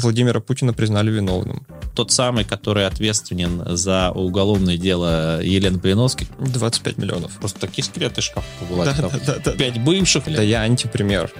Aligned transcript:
Владимира 0.00 0.40
Путина 0.40 0.72
признали 0.72 1.10
виновным. 1.10 1.66
Тот 1.94 2.10
самый, 2.12 2.44
который 2.44 2.86
ответственен 2.86 3.76
за 3.76 4.10
уголовное 4.10 4.76
дело 4.76 5.42
Елены 5.42 5.78
Блиновской. 5.78 6.26
25 6.38 6.98
миллионов. 6.98 7.32
Просто 7.38 7.60
такие 7.60 7.84
скелеты 7.84 8.20
шкаф 8.20 8.44
была. 8.70 8.84
Да, 8.84 8.94
да, 8.94 9.10
да, 9.26 9.36
да. 9.44 9.52
Пять 9.52 9.78
бывших. 9.80 10.24
Да 10.26 10.42
я 10.42 10.60
антипример. 10.62 11.30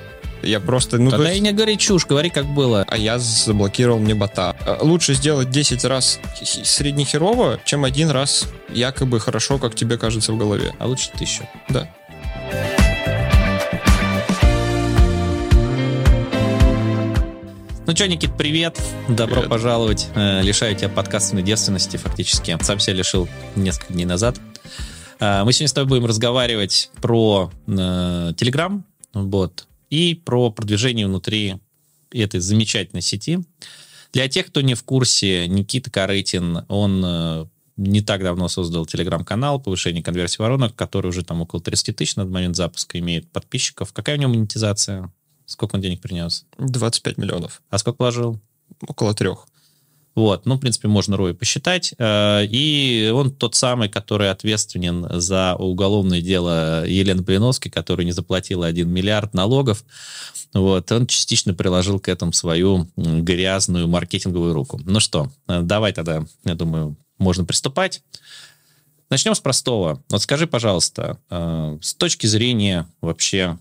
Я 0.43 0.59
просто... 0.59 0.97
Ну, 0.97 1.11
Тогда 1.11 1.27
то 1.27 1.31
есть- 1.33 1.39
и 1.43 1.45
не 1.45 1.53
говори 1.53 1.77
чушь, 1.77 2.07
говори 2.07 2.31
как 2.31 2.47
было. 2.47 2.87
а 2.89 2.97
я 2.97 3.19
заблокировал 3.19 3.99
мне 3.99 4.15
бота. 4.15 4.57
А, 4.67 4.79
Лучше 4.81 5.13
сделать 5.13 5.51
10 5.51 5.85
раз 5.85 6.19
среднехерово, 6.43 7.61
чем 7.67 7.85
один 7.85 8.09
раз 8.11 8.47
якобы 8.73 9.21
хорошо, 9.21 9.59
как 9.59 9.75
тебе 9.75 9.99
кажется 9.99 10.33
в 10.33 10.39
голове. 10.39 10.75
А 10.79 10.87
лучше 10.87 11.11
тысячу. 11.19 11.47
Да. 11.69 11.89
Ну 17.91 17.97
что, 17.97 18.07
Никит, 18.07 18.37
привет. 18.39 18.81
Добро 19.09 19.41
Привет. 19.41 19.51
пожаловать. 19.51 20.07
Э, 20.15 20.43
Лишаю 20.43 20.77
тебя 20.77 20.89
подкастной 20.89 21.43
девственности 21.43 21.97
фактически. 21.97 22.57
Сам 22.63 22.79
себя 22.79 22.95
лишил 22.95 23.29
несколько 23.57 23.93
дней 23.93 24.05
назад. 24.05 24.41
Э, 25.19 25.43
Мы 25.43 25.53
сегодня 25.53 25.67
с 25.67 25.73
тобой 25.73 25.89
будем 25.89 26.07
разговаривать 26.07 26.89
про 27.03 27.51
э, 27.67 27.73
Telegram 28.37 28.85
бот 29.13 29.67
и 29.91 30.15
про 30.15 30.53
продвижение 30.53 31.09
внутри 31.09 31.57
этой 32.13 32.39
замечательной 32.39 33.03
сети. 33.03 33.41
Для 34.13 34.29
тех, 34.29 34.47
кто 34.47 34.61
не 34.61 34.77
в 34.77 34.85
курсе, 34.85 35.49
Никита 35.49 35.91
Корытин, 35.91 36.65
он 36.69 37.51
не 37.77 38.03
так 38.03 38.23
давно 38.23 38.47
создал 38.47 38.87
телеграм-канал 38.87 39.59
повышение 39.61 40.01
конверсии 40.01 40.41
воронок, 40.41 40.77
который 40.77 41.09
уже 41.09 41.25
там 41.25 41.43
около 41.43 41.61
30 41.61 41.97
тысяч 41.97 42.15
на 42.15 42.25
момент 42.25 42.55
запуска 42.55 43.01
имеет 43.01 43.29
подписчиков. 43.33 43.93
Какая 43.93 44.17
у 44.17 44.21
него 44.21 44.31
монетизация? 44.31 45.13
Сколько 45.51 45.75
он 45.75 45.81
денег 45.81 46.01
принес? 46.01 46.47
25 46.59 47.19
миллионов. 47.19 47.61
А 47.71 47.79
сколько 47.79 47.97
вложил? 47.99 48.41
Около 48.87 49.15
трех. 49.15 49.49
Вот, 50.15 50.47
ну, 50.47 50.55
в 50.55 50.61
принципе, 50.61 50.87
можно 50.87 51.17
ROI 51.17 51.35
посчитать. 51.35 51.93
Э, 51.99 52.47
И 52.47 53.11
он 53.13 53.33
тот 53.33 53.57
самый, 53.57 53.89
который 53.89 54.31
ответственен 54.31 55.21
за 55.21 55.57
уголовное 55.57 56.21
дело 56.21 56.87
Елены 56.87 57.23
Блиновской, 57.23 57.69
которая 57.69 58.05
не 58.05 58.13
заплатила 58.13 58.67
1 58.67 58.89
миллиард 58.89 59.35
налогов. 59.35 59.85
Вот, 60.55 60.93
он 60.93 61.09
частично 61.09 61.53
приложил 61.53 61.99
к 61.99 62.09
этому 62.09 62.33
свою 62.33 62.87
грязную 62.97 63.89
маркетинговую 63.89 64.55
руку. 64.55 64.81
Ну 64.85 65.01
что, 65.01 65.33
э, 65.49 65.63
давай 65.63 65.93
тогда, 65.93 66.25
я 66.45 66.55
думаю, 66.55 66.97
можно 67.19 67.45
приступать. 67.45 68.03
Начнем 69.11 69.35
с 69.35 69.41
простого. 69.41 70.01
Вот 70.11 70.23
скажи, 70.23 70.47
пожалуйста, 70.47 71.19
э, 71.29 71.79
с 71.83 71.95
точки 71.95 72.27
зрения 72.27 72.87
вообще 73.01 73.59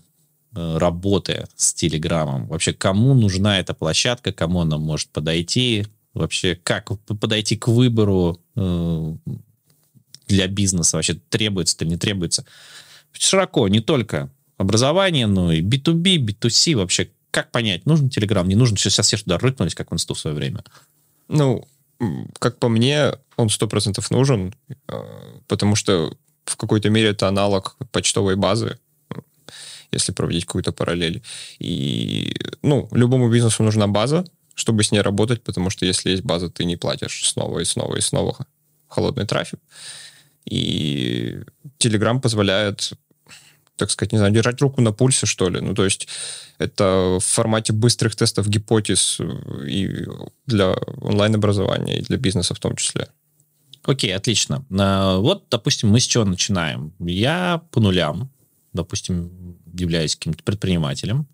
работы 0.52 1.46
с 1.56 1.72
Телеграмом, 1.74 2.46
вообще 2.48 2.72
кому 2.72 3.14
нужна 3.14 3.60
эта 3.60 3.74
площадка, 3.74 4.32
кому 4.32 4.60
она 4.60 4.78
может 4.78 5.08
подойти, 5.10 5.86
вообще 6.14 6.56
как 6.56 6.90
подойти 7.06 7.56
к 7.56 7.68
выбору 7.68 8.40
э, 8.56 9.14
для 10.26 10.46
бизнеса, 10.48 10.96
вообще 10.96 11.14
требуется 11.28 11.76
или 11.80 11.90
не 11.90 11.96
требуется. 11.96 12.44
Широко, 13.12 13.68
не 13.68 13.80
только 13.80 14.30
образование, 14.56 15.26
но 15.26 15.52
и 15.52 15.62
B2B, 15.62 16.16
B2C, 16.16 16.76
вообще 16.76 17.10
как 17.30 17.50
понять, 17.50 17.86
нужен 17.86 18.10
Телеграм, 18.10 18.48
не 18.48 18.56
нужен, 18.56 18.76
сейчас 18.76 19.06
все 19.06 19.16
туда 19.16 19.38
рыкнулись, 19.38 19.74
как 19.74 19.90
в 19.90 19.94
инсту 19.94 20.14
в 20.14 20.18
свое 20.18 20.34
время. 20.34 20.64
Ну, 21.28 21.66
как 22.38 22.58
по 22.58 22.68
мне, 22.68 23.12
он 23.36 23.48
100% 23.48 24.04
нужен, 24.10 24.54
э, 24.88 25.02
потому 25.46 25.76
что 25.76 26.16
в 26.44 26.56
какой-то 26.56 26.90
мере 26.90 27.10
это 27.10 27.28
аналог 27.28 27.76
почтовой 27.92 28.36
базы, 28.36 28.66
э, 28.68 28.89
если 29.92 30.12
проводить 30.12 30.44
какую-то 30.44 30.72
параллель. 30.72 31.22
И, 31.58 32.34
ну, 32.62 32.88
любому 32.92 33.30
бизнесу 33.30 33.62
нужна 33.62 33.86
база, 33.86 34.24
чтобы 34.54 34.82
с 34.82 34.92
ней 34.92 35.00
работать, 35.00 35.42
потому 35.42 35.70
что 35.70 35.86
если 35.86 36.10
есть 36.10 36.22
база, 36.22 36.48
ты 36.48 36.64
не 36.64 36.76
платишь 36.76 37.28
снова 37.28 37.60
и 37.60 37.64
снова 37.64 37.96
и 37.96 38.00
снова 38.00 38.46
холодный 38.88 39.26
трафик. 39.26 39.60
И 40.44 41.38
Telegram 41.78 42.20
позволяет, 42.20 42.92
так 43.76 43.90
сказать, 43.90 44.12
не 44.12 44.18
знаю, 44.18 44.32
держать 44.32 44.60
руку 44.60 44.80
на 44.80 44.92
пульсе, 44.92 45.26
что 45.26 45.48
ли. 45.48 45.60
Ну, 45.60 45.74
то 45.74 45.84
есть 45.84 46.08
это 46.58 47.18
в 47.18 47.24
формате 47.24 47.72
быстрых 47.72 48.16
тестов 48.16 48.48
гипотез 48.48 49.20
и 49.66 50.06
для 50.46 50.72
онлайн-образования, 51.00 51.98
и 51.98 52.02
для 52.02 52.18
бизнеса 52.18 52.54
в 52.54 52.58
том 52.58 52.76
числе. 52.76 53.08
Окей, 53.82 54.14
отлично. 54.14 54.64
А, 54.78 55.18
Вот, 55.18 55.44
допустим, 55.50 55.88
мы 55.88 56.00
с 56.00 56.04
чего 56.04 56.24
начинаем? 56.24 56.92
Я 56.98 57.62
по 57.70 57.80
нулям, 57.80 58.30
допустим, 58.72 59.58
являюсь 59.72 60.16
каким-то 60.16 60.42
предпринимателем. 60.42 61.26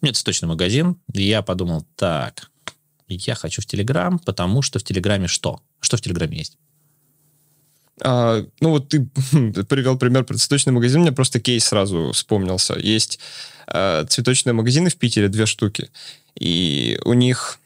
У 0.00 0.06
меня 0.06 0.14
цветочный 0.14 0.48
магазин, 0.48 0.96
и 1.12 1.22
я 1.22 1.42
подумал, 1.42 1.86
так, 1.96 2.50
я 3.08 3.34
хочу 3.34 3.60
в 3.62 3.66
Телеграм, 3.66 4.18
потому 4.18 4.62
что 4.62 4.78
в 4.78 4.82
Телеграме 4.82 5.26
что? 5.26 5.60
Что 5.80 5.96
в 5.96 6.00
Телеграме 6.00 6.38
есть? 6.38 6.56
А, 8.02 8.44
ну 8.60 8.70
вот 8.70 8.88
ты 8.88 9.04
привел 9.68 9.98
пример 9.98 10.24
про 10.24 10.36
цветочный 10.36 10.72
магазин, 10.72 11.02
мне 11.02 11.12
просто 11.12 11.40
кейс 11.40 11.64
сразу 11.64 12.12
вспомнился. 12.12 12.78
Есть 12.78 13.18
а, 13.66 14.04
цветочные 14.06 14.52
магазины 14.52 14.90
в 14.90 14.96
Питере, 14.96 15.28
две 15.28 15.46
штуки, 15.46 15.90
и 16.34 16.98
у 17.04 17.12
них 17.12 17.58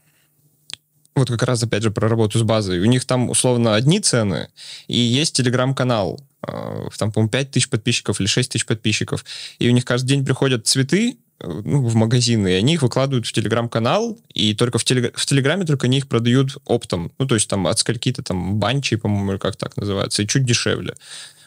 вот 1.14 1.28
как 1.28 1.42
раз 1.44 1.62
опять 1.62 1.82
же 1.82 1.90
про 1.90 2.08
работу 2.08 2.38
с 2.38 2.42
базой. 2.42 2.80
У 2.80 2.84
них 2.86 3.04
там 3.04 3.30
условно 3.30 3.74
одни 3.74 4.00
цены, 4.00 4.48
и 4.88 4.98
есть 4.98 5.36
телеграм-канал. 5.36 6.20
а, 6.42 6.88
Там, 6.98 7.12
по-моему, 7.12 7.30
5 7.30 7.50
тысяч 7.50 7.68
подписчиков 7.68 8.20
или 8.20 8.26
6 8.26 8.50
тысяч 8.50 8.66
подписчиков. 8.66 9.24
И 9.58 9.68
у 9.68 9.72
них 9.72 9.84
каждый 9.84 10.08
день 10.08 10.24
приходят 10.24 10.66
цветы 10.66 11.16
э, 11.40 11.62
ну, 11.64 11.82
в 11.86 11.94
магазины, 11.94 12.48
и 12.48 12.54
они 12.54 12.74
их 12.74 12.82
выкладывают 12.82 13.26
в 13.26 13.32
телеграм-канал, 13.32 14.18
и 14.32 14.54
только 14.54 14.78
в, 14.78 14.84
телег- 14.84 15.12
в 15.14 15.24
телеграме 15.26 15.64
только 15.64 15.86
они 15.86 15.98
их 15.98 16.08
продают 16.08 16.58
оптом. 16.64 17.12
Ну, 17.18 17.26
то 17.26 17.34
есть 17.34 17.48
там 17.48 17.66
от 17.66 17.78
скольки-то 17.78 18.22
там 18.22 18.58
банчи, 18.58 18.96
по-моему, 18.96 19.38
как 19.38 19.56
так 19.56 19.76
называется, 19.76 20.22
и 20.22 20.26
чуть 20.26 20.44
дешевле. 20.44 20.94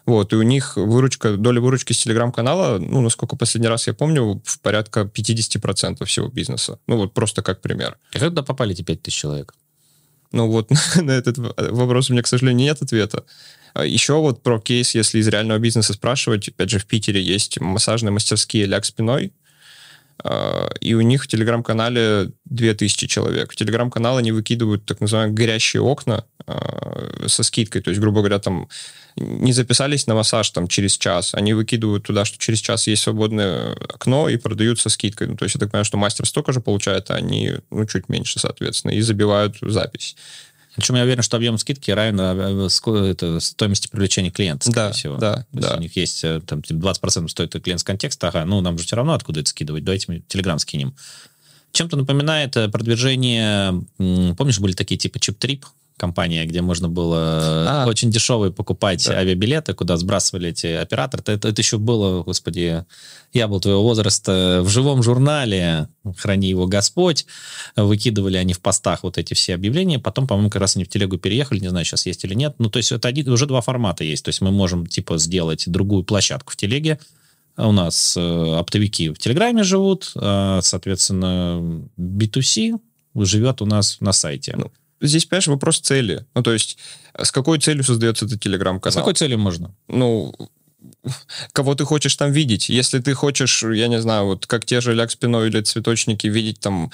Вот, 0.08 0.32
и 0.32 0.38
у 0.38 0.42
них 0.42 0.78
выручка, 0.78 1.36
доля 1.36 1.60
выручки 1.60 1.92
с 1.92 1.98
телеграм-канала, 2.00 2.80
ну, 2.80 3.02
насколько 3.02 3.36
последний 3.36 3.68
раз 3.68 3.88
я 3.88 3.94
помню, 3.94 4.42
в 4.46 4.60
порядка 4.62 5.02
50% 5.02 6.04
всего 6.06 6.30
бизнеса. 6.30 6.80
Ну, 6.88 6.96
вот 6.96 7.14
просто 7.14 7.44
как 7.44 7.62
пример. 7.62 7.98
А 8.14 8.20
как 8.20 8.30
туда 8.30 8.42
попали 8.42 8.72
эти 8.72 8.84
5000 8.84 9.14
человек? 9.14 9.54
Ну 10.32 10.48
вот 10.50 10.70
на 10.96 11.12
этот 11.12 11.38
в- 11.38 11.54
вопрос 11.58 12.10
у 12.10 12.14
меня, 12.14 12.24
к 12.24 12.28
сожалению, 12.28 12.66
нет 12.68 12.82
ответа. 12.82 13.26
А 13.74 13.86
Еще 13.86 14.14
вот 14.14 14.44
про 14.44 14.60
кейс, 14.62 14.96
если 14.96 15.20
из 15.20 15.28
реального 15.28 15.60
бизнеса 15.60 15.94
спрашивать, 15.94 16.48
опять 16.48 16.70
же, 16.70 16.80
в 16.80 16.86
Питере 16.86 17.22
есть 17.22 17.60
массажные 17.60 18.12
мастерские 18.12 18.66
«Ляг 18.66 18.86
спиной», 18.86 19.34
и 20.82 20.94
у 20.94 21.02
них 21.02 21.24
в 21.24 21.28
телеграм-канале 21.28 22.32
2000 22.46 23.08
человек. 23.08 23.52
В 23.52 23.56
телеграм-канал 23.56 24.18
они 24.18 24.32
выкидывают 24.32 24.86
так 24.86 25.00
называемые 25.00 25.36
горящие 25.36 25.82
окна 25.82 26.26
а, 26.46 27.28
со 27.28 27.44
скидкой. 27.44 27.82
То 27.82 27.90
есть, 27.90 28.02
грубо 28.02 28.20
говоря, 28.20 28.40
там 28.40 28.68
не 29.16 29.52
записались 29.52 30.08
на 30.08 30.16
массаж 30.16 30.50
там 30.52 30.68
через 30.68 30.98
час, 30.98 31.34
они 31.34 31.54
выкидывают 31.54 32.04
туда, 32.04 32.24
что 32.24 32.38
через 32.38 32.60
час 32.60 32.88
есть 32.88 33.02
свободное 33.02 33.74
окно 33.74 34.30
и 34.30 34.38
продают 34.38 34.80
со 34.80 34.90
скидкой. 34.90 35.28
Ну, 35.28 35.36
то 35.36 35.46
есть 35.46 35.56
я 35.56 35.60
так 35.60 35.72
понимаю, 35.72 35.86
что 35.86 35.98
мастер 35.98 36.26
столько 36.26 36.54
же 36.54 36.62
получает, 36.62 37.10
а 37.10 37.16
они 37.16 37.54
ну, 37.72 37.86
чуть 37.86 38.10
меньше, 38.10 38.40
соответственно, 38.40 38.92
и 38.92 39.02
забивают 39.02 39.58
запись. 39.62 40.16
Причем 40.78 40.94
я 40.96 41.04
уверен, 41.04 41.24
что 41.24 41.38
объем 41.38 41.58
скидки 41.58 41.90
равен 41.90 42.20
э, 42.22 42.70
стоимости 42.70 43.88
привлечения 43.88 44.30
клиента, 44.30 44.70
скорее 44.72 44.90
Да, 44.90 44.94
всего. 44.94 45.18
да, 45.18 45.34
То 45.38 45.58
есть 45.58 45.70
да. 45.70 45.76
у 45.76 45.80
них 45.80 45.96
есть 45.98 46.24
э, 46.24 46.40
там 46.46 46.62
типа, 46.62 46.78
20% 46.94 47.28
стоит 47.30 47.52
клиент 47.64 47.82
с 47.82 47.84
контекста, 47.84 48.28
ага, 48.28 48.46
ну 48.46 48.62
нам 48.62 48.78
же 48.78 48.86
все 48.86 48.96
равно 48.96 49.14
откуда 49.14 49.40
это 49.40 49.50
скидывать, 49.50 49.84
давайте 49.84 50.06
мы 50.10 50.20
Телеграм 50.28 50.60
скинем. 50.60 50.96
Чем-то 51.72 51.98
напоминает 51.98 52.56
э, 52.58 52.70
продвижение, 52.70 53.84
помнишь, 53.98 54.60
были 54.60 54.74
такие 54.74 55.00
типа 55.00 55.20
чип-трип, 55.20 55.66
компания, 55.98 56.46
где 56.46 56.62
можно 56.62 56.88
было 56.88 57.84
А. 57.84 57.86
очень 57.88 58.12
дешевые 58.12 58.52
покупать 58.52 59.06
Да. 59.08 59.18
авиабилеты, 59.18 59.74
куда 59.74 59.98
сбрасывали 59.98 60.50
эти 60.50 60.68
операторы. 60.68 61.24
Это, 61.26 61.50
это 61.50 61.62
еще 61.62 61.78
было, 61.78 62.24
господи, 62.24 62.86
я 63.34 63.48
был 63.48 63.60
твоего 63.60 63.84
возраста, 63.84 64.62
в 64.64 64.70
живом 64.70 65.04
журнале, 65.04 65.90
храни 66.18 66.50
его 66.50 66.68
Господь, 66.68 67.26
выкидывали 67.76 68.38
они 68.38 68.54
в 68.54 68.62
постах 68.62 69.04
вот 69.04 69.18
эти 69.18 69.34
все 69.34 69.56
объявления, 69.56 70.00
потом, 70.00 70.28
по-моему, 70.28 70.50
как 70.50 70.62
раз 70.62 70.76
они 70.76 70.86
в 70.86 70.90
телегу 70.90 71.18
переехали, 71.18 71.60
не 71.60 71.70
знаю, 71.70 71.86
сейчас 71.86 72.06
есть 72.06 72.24
или 72.24 72.34
нет. 72.34 72.56
Ну, 72.60 72.70
то 72.70 72.78
есть 72.78 72.92
это 72.92 73.08
один, 73.08 73.28
уже 73.30 73.46
два 73.46 73.62
формата 73.62 74.04
есть. 74.04 74.24
То 74.24 74.30
есть 74.30 74.42
мы 74.42 74.52
можем, 74.52 74.86
типа, 74.86 75.18
сделать 75.18 75.64
другую 75.68 76.04
площадку 76.04 76.54
в 76.54 76.56
телеге, 76.56 77.00
у 77.58 77.72
нас 77.72 78.16
э, 78.16 78.56
оптовики 78.60 79.10
в 79.10 79.18
Телеграме 79.18 79.64
живут, 79.64 80.12
а, 80.16 80.60
соответственно, 80.62 81.90
B2C 81.98 82.80
живет 83.16 83.62
у 83.64 83.66
нас 83.66 83.98
на 84.00 84.14
сайте. 84.14 84.54
Ну, 84.56 84.72
Здесь, 85.02 85.26
понимаешь, 85.26 85.48
вопрос 85.48 85.80
цели. 85.80 86.26
Ну, 86.36 86.44
то 86.44 86.54
есть, 86.54 86.78
с 87.18 87.32
какой 87.32 87.60
целью 87.60 87.84
создается 87.84 88.26
этот 88.26 88.38
с 88.38 88.44
телеграм-канал? 88.44 88.94
какой 88.98 89.14
целью 89.14 89.40
можно? 89.40 89.74
ну, 89.88 90.34
кого 91.54 91.76
ты 91.76 91.86
хочешь 91.86 92.16
там 92.16 92.32
видеть. 92.32 92.70
Если 92.70 93.00
ты 93.00 93.14
хочешь, 93.14 93.64
я 93.64 93.88
не 93.88 94.02
знаю, 94.02 94.26
вот 94.26 94.46
как 94.46 94.66
те 94.66 94.82
же 94.82 94.94
ляг 94.94 95.12
спиной 95.12 95.48
или 95.48 95.62
цветочники, 95.62 96.28
видеть 96.28 96.60
там 96.60 96.92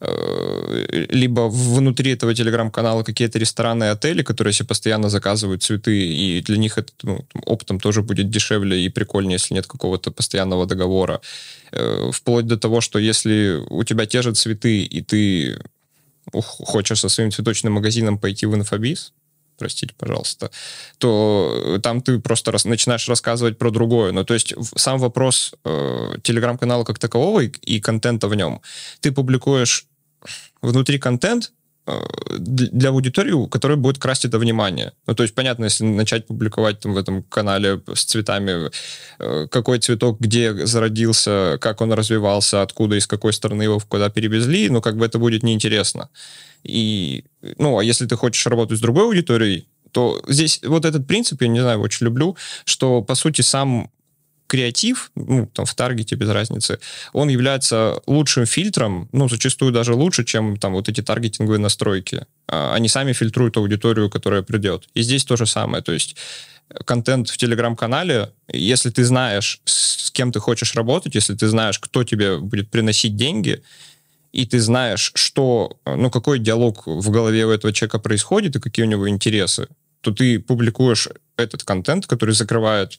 э, 0.00 1.06
либо 1.10 1.48
внутри 1.48 2.12
этого 2.12 2.34
телеграм-канала 2.34 3.02
какие-то 3.02 3.38
рестораны 3.38 3.84
и 3.84 3.88
отели, 3.88 4.22
которые 4.22 4.52
себе 4.52 4.68
постоянно 4.68 5.08
заказывают 5.08 5.62
цветы, 5.62 6.06
и 6.06 6.42
для 6.42 6.56
них 6.56 6.78
это 6.78 6.92
ну, 7.02 7.24
оптом 7.46 7.80
тоже 7.80 8.02
будет 8.02 8.30
дешевле 8.30 8.84
и 8.84 8.88
прикольнее, 8.88 9.34
если 9.34 9.54
нет 9.54 9.66
какого-то 9.66 10.10
постоянного 10.10 10.66
договора. 10.66 11.20
Э, 11.72 12.10
Вплоть 12.12 12.46
до 12.46 12.56
того, 12.56 12.80
что 12.80 12.98
если 12.98 13.62
у 13.70 13.84
тебя 13.84 14.06
те 14.06 14.22
же 14.22 14.32
цветы, 14.32 14.82
и 14.82 15.02
ты 15.02 15.58
хочешь 16.32 17.00
со 17.00 17.08
своим 17.08 17.30
цветочным 17.30 17.74
магазином 17.74 18.18
пойти 18.18 18.46
в 18.46 18.54
инфобиз, 18.54 19.12
простите, 19.58 19.94
пожалуйста, 19.96 20.50
то 20.98 21.78
там 21.82 22.00
ты 22.00 22.18
просто 22.18 22.52
рас, 22.52 22.64
начинаешь 22.64 23.08
рассказывать 23.08 23.58
про 23.58 23.70
другое. 23.70 24.12
Ну, 24.12 24.24
то 24.24 24.34
есть 24.34 24.54
сам 24.76 24.98
вопрос 24.98 25.54
э, 25.64 26.14
телеграм-канала 26.22 26.84
как 26.84 26.98
такового 26.98 27.40
и, 27.40 27.48
и 27.48 27.80
контента 27.80 28.28
в 28.28 28.34
нем. 28.34 28.60
Ты 29.00 29.12
публикуешь 29.12 29.86
внутри 30.62 30.98
контент, 30.98 31.52
для 32.38 32.90
аудитории, 32.90 33.48
которая 33.48 33.76
будет 33.76 33.98
красть 33.98 34.24
это 34.24 34.38
внимание. 34.38 34.92
Ну, 35.06 35.14
то 35.14 35.24
есть, 35.24 35.34
понятно, 35.34 35.64
если 35.64 35.84
начать 35.84 36.26
публиковать 36.26 36.80
там, 36.80 36.94
в 36.94 36.96
этом 36.96 37.22
канале 37.24 37.80
с 37.92 38.04
цветами, 38.04 38.70
э, 39.18 39.48
какой 39.48 39.78
цветок 39.80 40.20
где 40.20 40.66
зародился, 40.66 41.58
как 41.60 41.80
он 41.80 41.92
развивался, 41.92 42.62
откуда, 42.62 42.96
из 42.96 43.06
какой 43.06 43.32
стороны 43.32 43.62
его 43.64 43.80
куда 43.80 44.10
перевезли, 44.10 44.68
ну, 44.68 44.80
как 44.80 44.96
бы 44.96 45.04
это 45.04 45.18
будет 45.18 45.42
неинтересно. 45.42 46.08
И, 46.62 47.24
ну, 47.58 47.78
а 47.78 47.84
если 47.84 48.06
ты 48.06 48.16
хочешь 48.16 48.46
работать 48.46 48.78
с 48.78 48.80
другой 48.80 49.04
аудиторией, 49.04 49.66
то 49.90 50.22
здесь 50.28 50.60
вот 50.62 50.84
этот 50.84 51.06
принцип, 51.06 51.42
я 51.42 51.48
не 51.48 51.60
знаю, 51.60 51.80
очень 51.80 52.06
люблю, 52.06 52.36
что, 52.64 53.02
по 53.02 53.14
сути, 53.14 53.42
сам 53.42 53.90
креатив, 54.46 55.10
ну, 55.14 55.46
там, 55.46 55.64
в 55.64 55.74
таргете, 55.74 56.14
без 56.16 56.28
разницы, 56.28 56.78
он 57.12 57.28
является 57.28 58.00
лучшим 58.06 58.46
фильтром, 58.46 59.08
ну, 59.12 59.28
зачастую 59.28 59.72
даже 59.72 59.94
лучше, 59.94 60.24
чем 60.24 60.56
там 60.56 60.72
вот 60.72 60.88
эти 60.88 61.00
таргетинговые 61.00 61.58
настройки. 61.58 62.26
А, 62.48 62.74
они 62.74 62.88
сами 62.88 63.12
фильтруют 63.12 63.56
аудиторию, 63.56 64.10
которая 64.10 64.42
придет. 64.42 64.88
И 64.94 65.02
здесь 65.02 65.24
то 65.24 65.36
же 65.36 65.46
самое, 65.46 65.82
то 65.82 65.92
есть 65.92 66.16
контент 66.84 67.28
в 67.28 67.36
телеграм-канале, 67.36 68.32
если 68.48 68.90
ты 68.90 69.04
знаешь, 69.04 69.60
с 69.64 70.10
кем 70.10 70.32
ты 70.32 70.40
хочешь 70.40 70.74
работать, 70.74 71.14
если 71.14 71.34
ты 71.34 71.48
знаешь, 71.48 71.78
кто 71.78 72.04
тебе 72.04 72.38
будет 72.38 72.70
приносить 72.70 73.16
деньги, 73.16 73.62
и 74.32 74.46
ты 74.46 74.60
знаешь, 74.60 75.12
что, 75.14 75.78
ну, 75.84 76.10
какой 76.10 76.38
диалог 76.38 76.86
в 76.86 77.10
голове 77.10 77.44
у 77.44 77.50
этого 77.50 77.72
человека 77.72 77.98
происходит 77.98 78.56
и 78.56 78.60
какие 78.60 78.86
у 78.86 78.88
него 78.88 79.08
интересы, 79.08 79.68
то 80.00 80.10
ты 80.10 80.40
публикуешь 80.40 81.08
этот 81.36 81.64
контент, 81.64 82.06
который 82.06 82.34
закрывает 82.34 82.98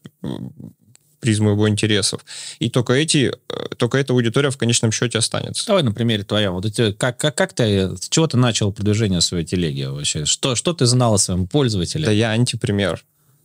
призму 1.24 1.52
его 1.52 1.70
интересов. 1.70 2.26
И 2.60 2.70
только 2.70 2.94
эти, 2.94 3.32
э, 3.50 3.76
только 3.78 3.98
эта 3.98 4.12
аудитория 4.12 4.50
в 4.50 4.58
конечном 4.58 4.92
счете 4.92 5.20
останется. 5.20 5.66
Давай 5.66 5.82
на 5.82 5.94
примере 5.94 6.24
твоем. 6.24 6.52
Вот 6.54 6.66
эти, 6.66 6.92
как, 6.92 7.18
как, 7.18 7.34
как 7.34 7.54
ты, 7.54 7.96
с 7.96 8.10
чего 8.10 8.28
ты 8.28 8.36
начал 8.36 8.74
продвижение 8.74 9.22
своей 9.22 9.46
телеги 9.46 9.84
вообще? 9.84 10.26
Что, 10.26 10.56
что 10.56 10.74
ты 10.74 10.86
знал 10.86 11.14
о 11.14 11.18
своем 11.18 11.48
пользователе? 11.48 12.06
Да 12.06 12.12
я 12.12 12.32
антипример. 12.32 13.02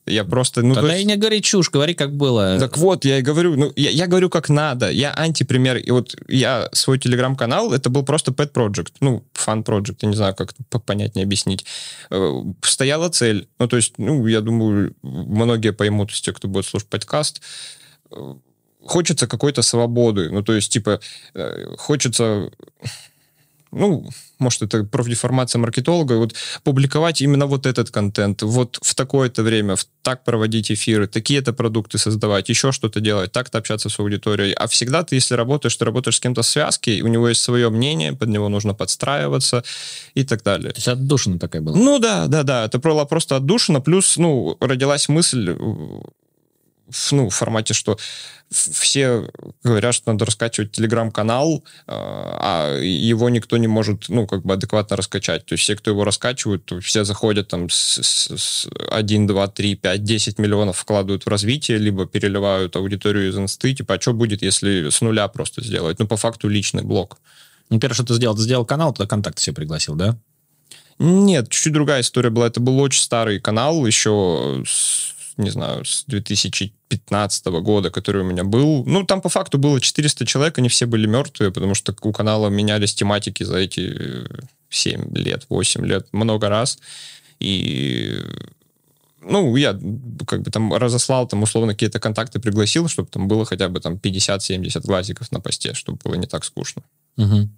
Я 0.09 0.25
просто... 0.25 0.63
Ну, 0.63 0.75
Тогда 0.75 0.95
есть... 0.95 1.05
и 1.05 1.07
не 1.07 1.17
говори 1.17 1.43
чушь, 1.43 1.71
говори, 1.71 1.95
как 1.95 2.17
было. 2.17 2.59
Так 2.59 2.77
вот, 2.77 3.05
я 3.05 3.19
и 3.19 3.23
говорю, 3.23 3.57
ну, 3.57 3.73
я, 3.77 3.91
я 3.91 4.07
говорю, 4.07 4.31
как 4.31 4.49
надо. 4.49 4.91
Я 4.91 5.13
антипример. 5.15 5.77
И 5.77 5.91
вот 5.91 6.17
я 6.29 6.69
свой 6.73 6.99
телеграм-канал, 6.99 7.73
это 7.73 7.91
был 7.91 8.05
просто 8.05 8.33
pet 8.33 8.53
project, 8.53 8.93
ну, 9.01 9.25
фан 9.33 9.61
project, 9.61 9.99
я 10.03 10.09
не 10.09 10.17
знаю, 10.17 10.35
как 10.35 10.55
понятнее 10.85 11.25
объяснить. 11.25 11.65
Э, 12.11 12.43
стояла 12.63 13.09
цель. 13.09 13.49
Ну, 13.59 13.69
то 13.69 13.77
есть, 13.77 13.99
ну, 13.99 14.27
я 14.27 14.41
думаю, 14.41 14.95
многие 15.03 15.73
поймут 15.73 16.13
из 16.13 16.21
тех, 16.21 16.37
кто 16.37 16.49
будет 16.49 16.67
слушать 16.67 16.89
подкаст, 16.89 17.41
э, 18.11 18.35
хочется 18.85 19.27
какой-то 19.27 19.63
свободы. 19.63 20.31
Ну, 20.31 20.43
то 20.43 20.55
есть, 20.55 20.73
типа, 20.73 21.01
э, 21.35 21.75
хочется 21.77 22.51
ну, 23.71 24.09
может, 24.39 24.63
это 24.63 24.85
профдеформация 24.85 25.59
маркетолога, 25.59 26.15
вот 26.15 26.35
публиковать 26.63 27.21
именно 27.21 27.47
вот 27.47 27.67
этот 27.67 27.91
контент, 27.91 28.43
вот 28.43 28.79
в 28.83 28.95
такое-то 28.95 29.43
время, 29.43 29.77
в, 29.77 29.85
так 30.03 30.25
проводить 30.25 30.71
эфиры, 30.71 31.07
такие-то 31.07 31.53
продукты 31.53 31.99
создавать, 31.99 32.49
еще 32.49 32.73
что-то 32.73 33.01
делать, 33.01 33.33
так-то 33.33 33.59
общаться 33.59 33.89
с 33.89 33.99
аудиторией. 33.99 34.53
А 34.53 34.67
всегда 34.69 35.03
ты, 35.03 35.17
если 35.17 35.35
работаешь, 35.35 35.77
ты 35.77 35.85
работаешь 35.85 36.17
с 36.17 36.21
кем-то 36.21 36.43
в 36.43 36.47
связке, 36.47 37.03
у 37.03 37.09
него 37.09 37.29
есть 37.29 37.41
свое 37.41 37.71
мнение, 37.71 38.13
под 38.13 38.29
него 38.29 38.49
нужно 38.49 38.75
подстраиваться 38.75 39.65
и 40.15 40.25
так 40.25 40.43
далее. 40.43 40.71
То 40.71 40.79
есть 40.79 40.89
отдушина 40.89 41.39
такая 41.39 41.63
была? 41.63 41.77
Ну 41.77 41.99
да, 41.99 42.27
да, 42.27 42.43
да, 42.43 42.65
это 42.65 42.79
было 42.79 43.05
просто 43.05 43.37
отдушина, 43.37 43.81
плюс, 43.81 44.17
ну, 44.17 44.57
родилась 44.61 45.09
мысль 45.09 45.57
ну, 47.11 47.29
в 47.29 47.35
формате, 47.35 47.75
что 47.75 47.99
все 48.51 49.29
говорят, 49.63 49.95
что 49.95 50.13
надо 50.13 50.25
раскачивать 50.25 50.73
телеграм-канал, 50.73 51.65
а, 51.87 52.77
а 52.77 52.79
его 52.81 53.29
никто 53.29 53.57
не 53.59 53.67
может, 53.67 54.09
ну, 54.09 54.27
как 54.27 54.43
бы 54.43 54.55
адекватно 54.55 54.97
раскачать. 54.97 55.45
То 55.45 55.53
есть 55.55 55.65
все, 55.65 55.77
кто 55.77 55.91
его 55.91 56.05
раскачивают, 56.05 56.73
все 56.83 57.05
заходят 57.05 57.49
там 57.49 57.69
с, 57.69 58.01
с, 58.03 58.37
с 58.37 58.69
1, 58.91 59.27
2, 59.27 59.49
3, 59.49 59.75
5, 59.77 60.05
10 60.05 60.39
миллионов 60.39 60.79
вкладывают 60.79 61.27
в 61.27 61.29
развитие, 61.29 61.79
либо 61.79 62.07
переливают 62.07 62.75
аудиторию 62.77 63.29
из 63.29 63.37
инсты. 63.37 63.75
Типа, 63.75 63.95
а 63.95 64.01
что 64.01 64.15
будет, 64.15 64.43
если 64.43 64.89
с 64.89 65.01
нуля 65.01 65.29
просто 65.29 65.63
сделать? 65.63 65.99
Ну, 65.99 66.07
по 66.07 66.17
факту 66.17 66.49
личный 66.49 66.83
блок. 66.83 67.19
Ну, 67.69 67.79
первое, 67.79 67.95
что 67.95 68.05
ты 68.05 68.15
сделал, 68.15 68.35
ты 68.35 68.43
сделал 68.43 68.65
канал, 68.65 68.95
туда 68.95 69.07
контакт 69.07 69.39
себе 69.39 69.55
пригласил, 69.55 69.95
да? 69.95 70.17
Нет, 70.99 71.51
чуть-чуть 71.51 71.73
другая 71.73 72.01
история 72.01 72.31
была. 72.31 72.47
Это 72.47 72.61
был 72.61 72.81
очень 72.81 73.03
старый 73.03 73.41
канал, 73.41 73.87
еще 73.87 74.65
с 74.67 75.15
не 75.39 75.51
знаю, 75.51 75.85
с 75.85 76.05
2015 76.07 77.47
года, 77.47 77.91
который 77.91 78.23
у 78.23 78.25
меня 78.25 78.45
был. 78.45 78.85
Ну, 78.85 79.05
там 79.05 79.21
по 79.21 79.29
факту 79.29 79.59
было 79.59 79.81
400 79.81 80.27
человек, 80.27 80.59
они 80.59 80.69
все 80.69 80.87
были 80.87 81.07
мертвые, 81.07 81.53
потому 81.53 81.75
что 81.75 81.95
у 82.03 82.13
канала 82.13 82.49
менялись 82.49 82.95
тематики 82.95 83.45
за 83.45 83.57
эти 83.57 84.27
7 84.69 85.17
лет, 85.17 85.47
8 85.49 85.87
лет, 85.87 86.09
много 86.13 86.49
раз. 86.49 86.79
И 87.41 88.21
ну, 89.21 89.57
я 89.57 89.79
как 90.27 90.43
бы 90.43 90.51
там 90.51 90.75
разослал 90.75 91.27
там 91.27 91.43
условно 91.43 91.73
какие-то 91.73 92.01
контакты, 92.01 92.41
пригласил, 92.41 92.89
чтобы 92.89 93.09
там 93.09 93.29
было 93.29 93.45
хотя 93.45 93.69
бы 93.69 93.81
там 93.81 93.95
50-70 93.95 94.81
глазиков 94.87 95.33
на 95.33 95.41
посте, 95.41 95.75
чтобы 95.75 95.99
было 96.05 96.15
не 96.15 96.27
так 96.27 96.45
скучно. 96.45 96.83
Угу. 97.17 97.49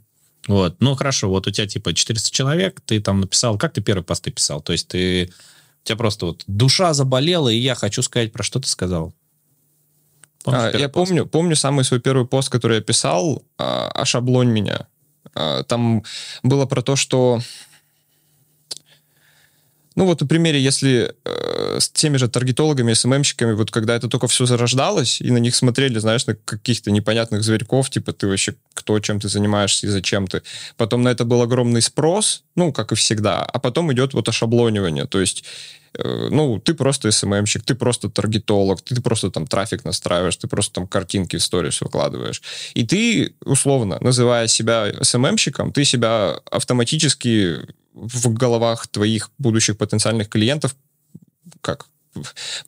Вот, 0.49 0.77
ну 0.81 0.94
хорошо, 0.94 1.29
вот 1.29 1.47
у 1.47 1.50
тебя 1.50 1.67
типа 1.67 1.93
400 1.93 2.31
человек, 2.31 2.81
ты 2.85 3.00
там 3.00 3.21
написал, 3.21 3.59
как 3.59 3.73
ты 3.73 3.82
первые 3.82 4.05
посты 4.05 4.31
писал? 4.31 4.61
То 4.61 4.73
есть 4.73 4.88
ты 4.88 5.31
у 5.82 5.87
тебя 5.87 5.97
просто 5.97 6.27
вот 6.27 6.44
душа 6.47 6.93
заболела, 6.94 7.49
и 7.49 7.56
я 7.56 7.75
хочу 7.75 8.03
сказать, 8.03 8.32
про 8.32 8.43
что 8.43 8.61
ты 8.61 8.69
сказал. 8.69 9.15
Помнишь, 10.44 10.75
а, 10.75 10.79
я 10.79 10.88
пост? 10.88 11.09
помню, 11.09 11.27
помню 11.27 11.56
самый 11.56 11.85
свой 11.85 12.00
первый 12.00 12.27
пост, 12.27 12.49
который 12.49 12.79
я 12.79 12.82
писал, 12.82 13.44
а, 13.59 13.91
«Ошаблонь 13.91 14.49
меня». 14.49 14.87
А, 15.35 15.62
там 15.65 16.03
было 16.43 16.67
про 16.67 16.82
то, 16.82 16.97
что 16.97 17.41
ну 20.00 20.06
вот, 20.06 20.23
на 20.23 20.26
примере, 20.26 20.58
если 20.58 21.14
э, 21.26 21.76
с 21.79 21.91
теми 21.91 22.17
же 22.17 22.26
таргетологами, 22.26 22.94
СММщиками, 22.94 23.52
вот 23.52 23.70
когда 23.70 23.94
это 23.94 24.08
только 24.08 24.29
все 24.29 24.47
зарождалось, 24.47 25.20
и 25.20 25.31
на 25.31 25.37
них 25.37 25.55
смотрели, 25.55 25.99
знаешь, 25.99 26.26
на 26.26 26.35
каких-то 26.37 26.91
непонятных 26.91 27.43
зверьков, 27.43 27.91
типа 27.91 28.14
ты 28.14 28.26
вообще 28.26 28.55
кто, 28.73 28.99
чем 29.00 29.20
ты 29.20 29.29
занимаешься 29.29 29.87
и 29.87 29.91
зачем 29.91 30.26
ты. 30.26 30.41
Потом 30.79 31.02
на 31.02 31.11
это 31.11 31.26
был 31.26 31.43
огромный 31.43 31.82
спрос, 31.82 32.44
ну, 32.56 32.73
как 32.73 32.93
и 32.93 32.94
всегда. 32.94 33.43
А 33.43 33.58
потом 33.58 33.93
идет 33.93 34.14
вот 34.14 34.27
ошаблонивание, 34.27 35.05
то 35.05 35.20
есть 35.20 35.44
ну, 35.99 36.59
ты 36.61 36.75
просто 36.75 37.11
СММщик, 37.11 37.65
ты 37.65 37.75
просто 37.75 38.09
таргетолог, 38.09 38.81
ты 38.82 39.01
просто 39.01 39.31
там 39.31 39.47
трафик 39.47 39.85
настраиваешь, 39.85 40.37
ты 40.37 40.47
просто 40.47 40.75
там 40.75 40.87
картинки 40.87 41.37
в 41.37 41.43
сторис 41.43 41.81
выкладываешь. 41.81 42.43
И 42.75 42.87
ты, 42.87 43.35
условно, 43.44 43.99
называя 44.01 44.47
себя 44.47 44.93
СММщиком, 45.03 45.73
ты 45.73 45.85
себя 45.85 46.41
автоматически 46.51 47.56
в 47.94 48.32
головах 48.32 48.87
твоих 48.87 49.31
будущих 49.39 49.77
потенциальных 49.77 50.29
клиентов 50.29 50.77
как 51.61 51.87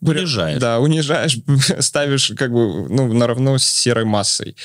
унижаешь. 0.01 0.61
Да, 0.61 0.81
унижаешь, 0.81 1.39
ставишь 1.81 2.33
как 2.37 2.53
бы 2.53 2.89
ну, 2.89 3.13
наравно 3.13 3.59
с 3.59 3.65
серой 3.65 4.05
массой. 4.05 4.57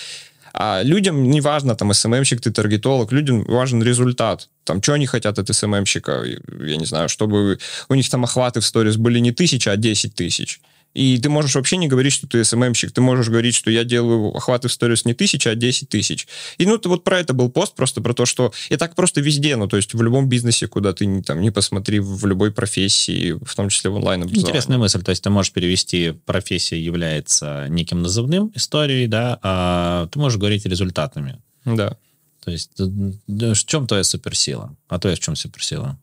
А 0.54 0.82
людям 0.84 1.30
не 1.30 1.42
важно, 1.42 1.75
там, 1.75 1.94
СММщик, 1.94 2.42
ты 2.42 2.51
таргетолог, 2.51 3.12
людям 3.12 3.44
важен 3.44 3.84
результат. 3.84 4.50
Там, 4.63 4.82
что 4.82 4.94
они 4.94 5.06
хотят 5.06 5.39
от 5.39 5.54
СММщика? 5.54 6.24
Я 6.24 6.77
не 6.77 6.86
знаю, 6.86 7.10
чтобы 7.10 7.60
у 7.89 7.96
них 7.96 8.10
там 8.10 8.24
охваты 8.24 8.60
в 8.60 8.66
сторис 8.66 8.98
были 8.98 9.20
не 9.20 9.32
тысяча, 9.32 9.72
а 9.72 9.77
десять 9.77 10.16
тысяч. 10.16 10.60
И 10.94 11.20
ты 11.20 11.29
можешь 11.29 11.53
вообще 11.53 11.77
не 11.77 11.88
говорить, 11.88 12.13
что 12.13 12.27
ты 12.27 12.44
СММщик. 12.44 12.91
Ты 12.91 13.01
можешь 13.01 13.29
говорить, 13.29 13.53
что 13.53 13.70
я 13.70 13.84
делаю 13.84 14.36
охваты 14.36 14.67
в 14.67 14.72
сторис 14.72 15.06
не 15.06 15.13
тысяча, 15.13 15.51
а 15.51 15.56
10 15.56 15.89
тысяч. 15.89 16.27
И 16.58 16.65
ну, 16.65 16.79
вот 16.84 17.03
про 17.03 17.20
это 17.20 17.34
был 17.34 17.50
пост, 17.50 17.75
просто 17.75 18.01
про 18.01 18.13
то, 18.13 18.25
что 18.25 18.51
и 18.70 18.77
так 18.77 18.96
просто 18.96 19.22
везде, 19.22 19.56
ну, 19.58 19.67
то 19.67 19.77
есть 19.77 19.94
в 19.94 20.01
любом 20.01 20.27
бизнесе, 20.27 20.67
куда 20.67 20.94
ты 20.94 21.22
там 21.22 21.41
не 21.41 21.51
посмотри, 21.51 22.00
в 22.00 22.25
любой 22.25 22.51
профессии, 22.51 23.34
в 23.34 23.56
том 23.56 23.70
числе 23.70 23.91
в 23.91 23.96
онлайн. 23.96 24.24
Интересная 24.24 24.79
мысль. 24.79 25.03
То 25.03 25.12
есть 25.12 25.24
ты 25.24 25.29
можешь 25.29 25.53
перевести, 25.53 26.13
профессия 26.25 26.82
является 26.82 27.67
неким 27.70 28.01
назывным 28.01 28.51
историей, 28.56 29.08
да, 29.08 29.39
а 29.44 30.08
ты 30.08 30.17
можешь 30.17 30.39
говорить 30.39 30.65
результатами. 30.65 31.39
Да. 31.63 31.98
То 32.44 32.51
есть 32.51 32.72
в 32.79 33.65
чем 33.65 33.86
твоя 33.88 34.03
суперсила? 34.03 34.75
А 34.88 35.00
то 35.00 35.10
есть 35.10 35.22
в 35.22 35.25
чем 35.25 35.36
суперсила? 35.36 36.00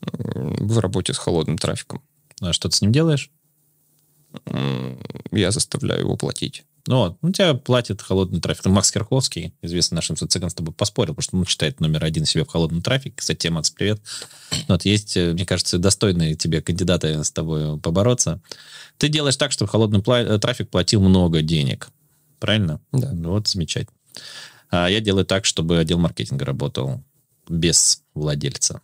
В 0.00 0.78
работе 0.78 1.12
с 1.12 1.18
холодным 1.18 1.58
трафиком. 1.58 2.02
А 2.42 2.52
что 2.52 2.68
ты 2.68 2.76
с 2.76 2.82
ним 2.82 2.92
делаешь? 2.92 3.30
Я 5.30 5.50
заставляю 5.50 6.00
его 6.00 6.16
платить. 6.16 6.64
Ну, 6.88 6.96
вот, 6.96 7.18
у 7.22 7.30
тебя 7.30 7.54
платит 7.54 8.02
холодный 8.02 8.40
трафик. 8.40 8.66
Макс 8.66 8.90
Керховский, 8.90 9.54
известный 9.62 9.96
нашим 9.96 10.16
соцсетям, 10.16 10.50
с 10.50 10.54
тобой 10.54 10.74
поспорил, 10.74 11.14
потому 11.14 11.22
что 11.22 11.36
он 11.36 11.44
читает 11.44 11.78
номер 11.78 12.04
один 12.04 12.24
себе 12.24 12.44
в 12.44 12.48
холодном 12.48 12.82
трафике. 12.82 13.14
Кстати, 13.16 13.46
Макс, 13.48 13.70
привет. 13.70 14.00
Вот 14.66 14.84
есть, 14.84 15.16
э, 15.16 15.32
мне 15.32 15.46
кажется, 15.46 15.78
достойные 15.78 16.34
тебе 16.34 16.60
кандидаты 16.60 17.22
с 17.22 17.30
тобой 17.30 17.78
побороться. 17.78 18.40
Ты 18.98 19.08
делаешь 19.08 19.36
так, 19.36 19.52
чтобы 19.52 19.70
холодный 19.70 20.02
э, 20.04 20.38
трафик 20.40 20.70
платил 20.70 21.00
много 21.00 21.40
денег. 21.42 21.88
Правильно? 22.40 22.80
Да. 22.90 23.12
Вот, 23.12 23.46
замечательно. 23.46 23.96
А 24.70 24.88
я 24.88 24.98
делаю 24.98 25.24
так, 25.24 25.44
чтобы 25.44 25.78
отдел 25.78 25.98
маркетинга 25.98 26.44
работал 26.44 27.04
без 27.48 28.02
владельца. 28.14 28.80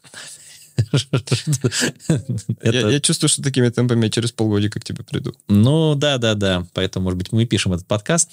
Я, 2.62 2.90
я 2.90 3.00
чувствую, 3.00 3.28
что 3.28 3.42
такими 3.42 3.68
темпами 3.68 4.04
я 4.04 4.10
через 4.10 4.32
полгодика 4.32 4.80
к 4.80 4.84
тебе 4.84 5.04
приду. 5.04 5.34
Ну, 5.48 5.94
да, 5.94 6.18
да, 6.18 6.34
да. 6.34 6.66
Поэтому, 6.74 7.04
может 7.04 7.18
быть, 7.18 7.32
мы 7.32 7.44
пишем 7.44 7.72
этот 7.72 7.86
подкаст. 7.86 8.30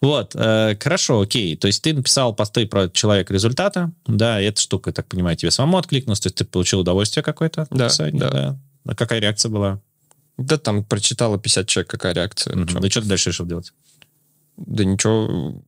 Вот, 0.00 0.34
э, 0.34 0.76
хорошо, 0.80 1.20
окей. 1.20 1.56
То 1.56 1.66
есть 1.66 1.82
ты 1.82 1.92
написал 1.94 2.34
посты 2.34 2.66
про 2.66 2.88
человека 2.88 3.32
результата, 3.32 3.92
да, 4.06 4.40
и 4.40 4.44
эта 4.44 4.60
штука, 4.60 4.90
я 4.90 4.94
так 4.94 5.06
понимаю, 5.06 5.36
тебе 5.36 5.50
самому 5.50 5.78
откликнулась, 5.78 6.20
то 6.20 6.28
есть 6.28 6.36
ты 6.36 6.44
получил 6.44 6.80
удовольствие 6.80 7.22
какое-то 7.22 7.62
от 7.62 7.70
Да, 7.70 7.84
написания, 7.84 8.18
да. 8.18 8.58
А 8.84 8.94
какая 8.94 9.20
реакция 9.20 9.50
была? 9.50 9.80
Да 10.38 10.58
там 10.58 10.84
прочитало 10.84 11.38
50 11.38 11.66
человек, 11.68 11.90
какая 11.90 12.14
реакция. 12.14 12.56
Да 12.56 12.90
что 12.90 13.02
ты 13.02 13.08
дальше 13.08 13.30
решил 13.30 13.46
делать? 13.46 13.72
Да 14.56 14.84
ничего. 14.84 15.62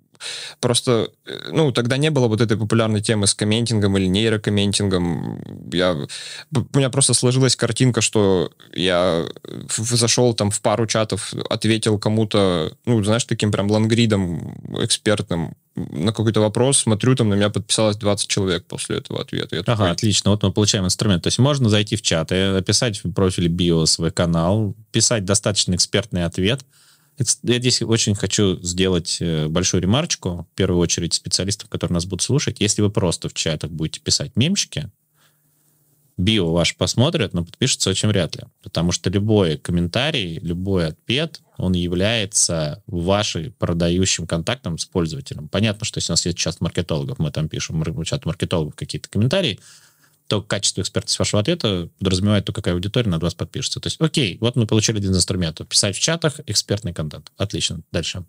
Просто, 0.61 1.11
э, 1.27 1.51
ну, 1.53 1.73
тогда 1.73 1.97
не 1.97 2.11
было 2.11 2.29
вот 2.29 2.41
этой 2.41 2.57
популярной 2.57 3.01
темы 3.01 3.27
с 3.27 3.35
комментингом 3.35 3.97
или 3.99 4.07
нейрокомментингом. 4.07 5.41
Я, 5.73 5.93
у 5.93 6.79
меня 6.79 6.91
просто 6.91 7.15
сложилась 7.15 7.57
картинка, 7.57 8.01
что 8.01 8.51
я 8.75 9.27
в- 9.69 9.97
зашел 9.97 10.35
там 10.35 10.51
в 10.51 10.61
пару 10.61 10.87
чатов, 10.87 11.33
ответил 11.51 11.99
кому-то, 11.99 12.77
ну, 12.87 13.03
знаешь, 13.05 13.25
таким 13.25 13.53
прям 13.53 13.71
лонгридом 13.71 14.57
экспертным 14.83 15.55
на 15.75 16.13
какой-то 16.13 16.41
вопрос, 16.41 16.79
смотрю, 16.79 17.17
там 17.17 17.29
на 17.29 17.35
меня 17.35 17.51
подписалось 17.51 17.97
20 17.97 18.29
человек 18.29 18.65
после 18.67 18.99
этого 18.99 19.21
ответа. 19.21 19.57
Я 19.57 19.63
Ага, 19.63 19.73
такой, 19.73 19.91
отлично. 19.91 20.31
Вот 20.31 20.43
мы 20.43 20.53
получаем 20.53 20.85
инструмент. 20.85 21.25
То 21.25 21.29
есть 21.29 21.39
можно 21.39 21.69
зайти 21.69 21.97
в 21.97 22.03
чат, 22.03 22.31
и 22.31 22.37
описать 22.37 23.03
в 23.03 23.13
профиле 23.13 23.49
био 23.49 23.85
свой 23.87 24.13
канал, 24.13 24.77
писать 24.93 25.25
достаточно 25.25 25.75
экспертный 25.75 26.25
ответ. 26.25 26.61
Я 27.19 27.59
здесь 27.59 27.83
очень 27.83 28.15
хочу 28.15 28.61
сделать 28.61 29.19
э, 29.21 29.47
большую 29.47 29.83
ремарочку, 29.83 30.49
в 30.53 30.57
первую 30.57 30.81
очередь 30.81 31.15
специалистов, 31.15 31.69
которые 31.69 31.95
нас 31.95 32.07
будут 32.07 32.23
слушать. 32.23 32.61
Если 32.61 32.83
вы 32.83 32.91
просто 32.91 33.29
в 33.29 33.35
чатах 33.35 33.71
будете 33.71 34.01
писать 34.01 34.33
мемчики, 34.35 34.91
био 36.17 36.47
ваш 36.47 36.77
посмотрят, 36.77 37.33
но 37.33 37.45
подпишется 37.45 37.91
очень 37.91 38.09
вряд 38.09 38.37
ли. 38.37 38.43
Потому 38.63 38.93
что 38.93 39.11
любой 39.11 39.59
комментарий, 39.59 40.39
любой 40.41 40.89
ответ, 40.89 41.41
он 41.57 41.73
является 41.73 42.83
вашим 42.87 43.53
продающим 43.53 44.27
контактом 44.27 44.79
с 44.79 44.85
пользователем. 44.85 45.49
Понятно, 45.49 45.85
что 45.85 45.99
если 45.99 46.13
у 46.13 46.15
нас 46.15 46.27
есть 46.27 46.39
чат 46.39 46.61
маркетологов, 46.61 47.19
мы 47.19 47.31
там 47.31 47.49
пишем 47.49 47.81
в 47.81 48.05
чат 48.05 48.27
маркетологов 48.27 48.75
какие-то 48.75 49.09
комментарии, 49.09 49.61
то 50.27 50.43
качество 50.43 50.81
экспертности 50.81 51.19
вашего 51.19 51.41
ответа 51.41 51.89
подразумевает 51.99 52.45
то, 52.45 52.53
какая 52.53 52.75
аудитория 52.75 53.11
над 53.11 53.23
вас 53.23 53.35
подпишется. 53.35 53.81
То 53.81 53.89
есть, 53.89 54.01
окей, 54.01 54.39
вот 54.41 54.57
мы 54.57 54.67
получили 54.67 54.97
один 54.97 55.13
из 55.13 55.17
инструментов. 55.19 55.69
Писать 55.69 55.97
в 55.97 56.01
чатах 56.01 56.41
экспертный 56.47 56.95
контент. 56.95 57.31
Отлично. 57.37 57.81
Дальше. 57.93 58.25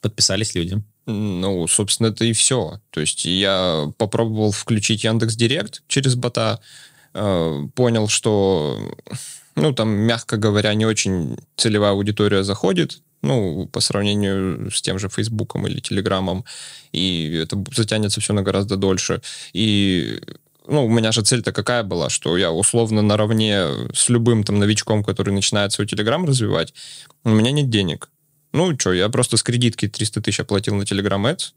Подписались 0.00 0.54
люди. 0.54 0.82
Ну, 1.06 1.66
собственно, 1.66 2.08
это 2.08 2.24
и 2.24 2.32
все. 2.32 2.80
То 2.90 3.00
есть 3.00 3.24
я 3.24 3.92
попробовал 3.98 4.52
включить 4.52 5.04
Яндекс 5.04 5.34
Директ 5.34 5.82
через 5.88 6.14
бота, 6.14 6.60
э, 7.12 7.68
понял, 7.74 8.08
что, 8.08 8.78
ну, 9.56 9.74
там, 9.74 9.90
мягко 9.90 10.36
говоря, 10.36 10.72
не 10.74 10.86
очень 10.86 11.36
целевая 11.56 11.92
аудитория 11.92 12.42
заходит, 12.42 13.02
ну, 13.24 13.66
по 13.72 13.80
сравнению 13.80 14.70
с 14.70 14.80
тем 14.82 14.98
же 14.98 15.08
Фейсбуком 15.08 15.66
или 15.66 15.80
Телеграмом, 15.80 16.44
и 16.92 17.40
это 17.42 17.62
затянется 17.74 18.20
все 18.20 18.32
на 18.32 18.42
гораздо 18.42 18.76
дольше. 18.76 19.20
И 19.52 20.20
ну, 20.66 20.86
у 20.86 20.88
меня 20.88 21.12
же 21.12 21.22
цель-то 21.22 21.52
какая 21.52 21.82
была, 21.82 22.08
что 22.10 22.36
я 22.36 22.50
условно 22.52 23.02
наравне 23.02 23.66
с 23.92 24.08
любым 24.08 24.44
там 24.44 24.58
новичком, 24.58 25.02
который 25.04 25.32
начинает 25.34 25.72
свой 25.72 25.86
Телеграм 25.86 26.24
развивать, 26.24 26.72
у 27.24 27.30
меня 27.30 27.50
нет 27.50 27.68
денег. 27.70 28.10
Ну, 28.52 28.78
что, 28.78 28.92
я 28.92 29.08
просто 29.08 29.36
с 29.36 29.42
кредитки 29.42 29.88
300 29.88 30.20
тысяч 30.22 30.40
оплатил 30.40 30.74
на 30.76 30.82
Telegram 30.82 31.20
Ads, 31.34 31.52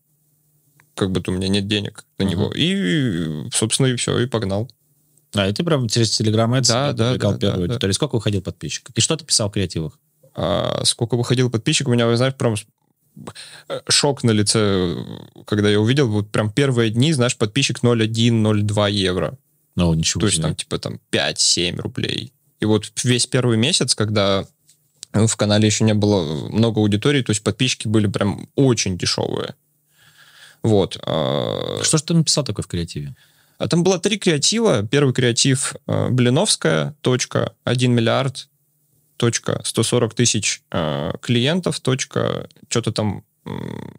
как 0.95 1.11
бы 1.11 1.21
у 1.27 1.31
меня 1.31 1.47
нет 1.47 1.67
денег 1.67 2.05
на 2.17 2.23
Мгм. 2.25 2.31
него. 2.31 2.51
И, 2.55 3.49
собственно, 3.53 3.87
и 3.87 3.95
все, 3.95 4.17
и 4.19 4.25
погнал. 4.25 4.69
А, 5.35 5.47
и 5.47 5.53
ты 5.53 5.63
прям 5.63 5.87
через 5.87 6.19
Telegram 6.19 6.49
Ads 6.59 6.67
Да, 6.67 6.93
да, 6.93 7.11
да, 7.11 7.17
первую 7.17 7.39
да, 7.39 7.51
да. 7.51 7.61
аудиторию. 7.63 7.93
Сколько 7.93 8.15
выходил 8.15 8.41
подписчиков? 8.41 8.95
И 8.97 9.01
что 9.01 9.15
ты 9.15 9.25
писал 9.25 9.49
в 9.49 9.53
креативах? 9.53 9.99
А 10.37 10.85
сколько 10.85 11.17
выходил 11.17 11.49
подписчиков, 11.49 11.89
у 11.89 11.93
меня, 11.95 12.05
вы 12.05 12.15
знаешь, 12.15 12.35
прям 12.35 12.53
э, 13.69 13.79
шок 13.89 14.23
на 14.23 14.29
лице, 14.29 14.95
когда 15.47 15.67
я 15.67 15.81
увидел, 15.81 16.07
вот 16.07 16.29
прям 16.29 16.51
первые 16.51 16.91
дни, 16.91 17.11
знаешь, 17.11 17.35
подписчик 17.35 17.79
0,1-0,2 17.83 18.91
евро. 18.91 19.35
Ну, 19.75 19.93
ничего 19.95 20.21
То 20.21 20.27
есть 20.27 20.41
там 20.41 20.55
типа 20.55 20.77
там 20.77 20.99
5-7 21.11 21.81
рублей. 21.81 22.33
И 22.59 22.65
вот 22.65 22.91
весь 23.03 23.25
первый 23.25 23.57
месяц, 23.57 23.95
когда 23.95 24.45
в 25.11 25.35
канале 25.35 25.65
еще 25.65 25.83
не 25.83 25.95
было 25.95 26.49
много 26.49 26.81
аудитории, 26.81 27.23
то 27.23 27.31
есть 27.31 27.43
подписчики 27.43 27.87
были 27.87 28.05
прям 28.05 28.47
очень 28.55 28.95
дешевые. 28.95 29.55
Вот. 30.61 30.99
а, 31.03 31.79
Что 31.81 31.97
же 31.97 32.03
ты 32.03 32.13
написал 32.13 32.43
такое 32.43 32.63
в 32.63 32.67
креативе? 32.67 33.15
А 33.57 33.67
там 33.67 33.83
было 33.83 33.97
три 33.99 34.19
креатива. 34.19 34.83
Первый 34.83 35.15
креатив 35.15 35.75
э, 35.87 36.09
Блиновская, 36.09 36.95
точка, 37.01 37.55
1 37.63 37.91
миллиард, 37.91 38.49
точка, 39.17 39.61
140 39.63 40.13
тысяч 40.13 40.61
э, 40.71 41.11
клиентов, 41.21 41.79
точка, 41.79 42.47
что-то 42.69 42.91
там 42.91 43.23
м, 43.45 43.93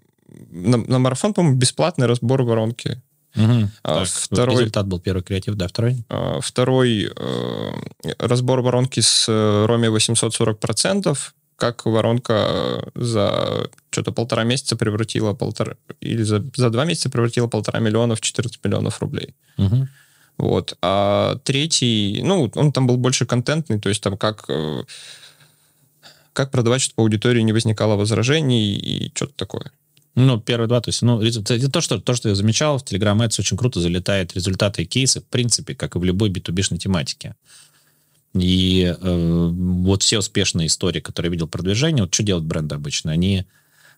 на, 0.51 0.77
на 0.77 0.99
марафон, 0.99 1.35
по-моему, 1.35 1.59
бесплатный 1.59 2.07
разбор 2.07 2.43
воронки. 2.43 3.01
Мгм. 3.35 3.71
А 3.83 3.95
Так, 4.01 4.09
второй- 4.09 4.55
Результат 4.57 4.87
был 4.87 5.01
первый 5.01 5.23
креатив, 5.23 5.55
да, 5.55 5.67
второй? 5.69 6.05
Э, 6.09 6.39
Второй 6.41 7.13
э, 7.15 7.73
разбор 8.19 8.63
воронки 8.63 9.01
с 9.01 9.27
э, 9.29 9.67
Роме 9.67 9.89
840%, 9.89 11.17
как 11.57 11.85
воронка 11.87 12.33
э, 12.33 12.83
за 12.95 13.69
что-то 13.91 14.13
полтора 14.13 14.45
месяца 14.45 14.77
превратила 14.77 15.35
полтора, 15.35 15.75
или 16.01 16.23
за, 16.23 16.45
за 16.57 16.71
два 16.71 16.85
месяца 16.85 17.11
превратила 17.11 17.49
полтора 17.49 17.81
миллиона 17.81 18.15
в 18.15 18.21
14 18.21 18.65
миллионов 18.65 19.01
рублей. 19.01 19.35
Мгм. 19.57 19.89
Вот. 20.39 20.79
А 20.83 21.37
третий, 21.45 22.21
ну, 22.23 22.51
он 22.55 22.73
там 22.73 22.87
был 22.87 22.97
больше 22.97 23.27
контентный, 23.27 23.81
то 23.81 23.89
есть 23.89 24.01
там 24.03 24.17
как, 24.17 24.45
э, 24.49 24.85
как 26.33 26.53
продавать, 26.53 26.81
чтобы 26.81 27.03
аудитории 27.03 27.43
не 27.43 27.53
возникало 27.53 27.97
возражений 27.97 28.77
и 28.77 29.13
что-то 29.15 29.35
такое. 29.35 29.73
Ну, 30.15 30.41
первые 30.41 30.69
два, 30.69 30.81
то 30.81 30.89
есть, 30.89 31.03
ну, 31.03 31.21
то, 31.21 31.81
что, 31.81 32.01
то, 32.01 32.15
что 32.15 32.29
я 32.29 32.35
замечал, 32.35 32.79
в 32.79 32.83
Telegram 32.83 33.17
Ads 33.19 33.41
очень 33.41 33.57
круто 33.57 33.81
залетает 33.81 34.35
результаты 34.35 34.83
и 34.83 34.87
кейсы, 34.87 35.21
в 35.21 35.27
принципе, 35.27 35.75
как 35.75 35.97
и 35.97 35.99
в 35.99 36.05
любой 36.05 36.31
B2B-шной 36.31 36.79
тематике. 36.79 37.35
И 38.35 38.95
э, 39.01 39.49
вот 39.53 40.03
все 40.03 40.19
успешные 40.19 40.67
истории, 40.67 41.01
которые 41.01 41.29
я 41.29 41.33
видел 41.33 41.49
продвижение, 41.49 42.05
вот 42.05 42.15
что 42.15 42.23
делают 42.23 42.47
бренды 42.47 42.75
обычно? 42.75 43.13
Они 43.13 43.47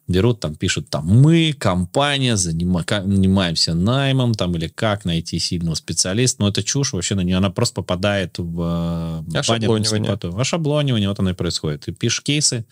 берут, 0.08 0.40
там, 0.40 0.56
пишут, 0.56 0.88
там, 0.90 1.06
мы, 1.06 1.54
компания, 1.56 2.36
занимаемся 2.36 3.74
наймом, 3.74 4.34
там, 4.34 4.56
или 4.56 4.68
как 4.68 5.04
найти 5.04 5.38
сильного 5.38 5.74
специалиста, 5.74 6.42
но 6.42 6.48
это 6.48 6.62
чушь, 6.62 6.92
вообще 6.92 7.14
на 7.14 7.20
нее, 7.20 7.36
она 7.36 7.50
просто 7.50 7.76
попадает 7.76 8.38
в 8.38 9.24
э, 9.32 9.38
Ошаблонивание. 9.38 10.18
Ошаблонивание, 10.36 11.08
вот 11.08 11.18
оно 11.20 11.30
и 11.30 11.34
происходит. 11.34 11.82
Ты 11.82 11.92
пишешь 11.92 12.22
кейсы, 12.22 12.64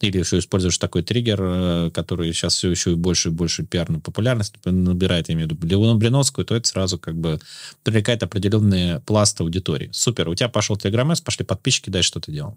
или 0.00 0.18
еще 0.18 0.38
используешь 0.38 0.78
такой 0.78 1.02
триггер, 1.02 1.38
э, 1.42 1.90
который 1.92 2.32
сейчас 2.32 2.54
все 2.54 2.70
еще 2.70 2.92
и 2.92 2.94
больше 2.94 3.28
и 3.28 3.32
больше 3.32 3.64
пиарную 3.64 4.00
популярность 4.00 4.54
набирает, 4.64 5.28
я 5.28 5.34
имею 5.34 5.48
в 5.48 5.52
виду 5.52 5.66
Леону 5.66 5.96
Блиновскую, 5.96 6.44
то 6.46 6.56
это 6.56 6.66
сразу 6.66 6.98
как 6.98 7.16
бы 7.16 7.38
привлекает 7.82 8.22
определенные 8.22 9.00
пласты 9.00 9.42
аудитории. 9.42 9.90
Супер, 9.92 10.28
у 10.28 10.34
тебя 10.34 10.48
пошел 10.48 10.76
Telegram 10.76 11.14
пошли 11.22 11.44
подписчики, 11.44 11.90
дальше 11.90 12.08
что 12.08 12.20
ты 12.20 12.32
делал? 12.32 12.56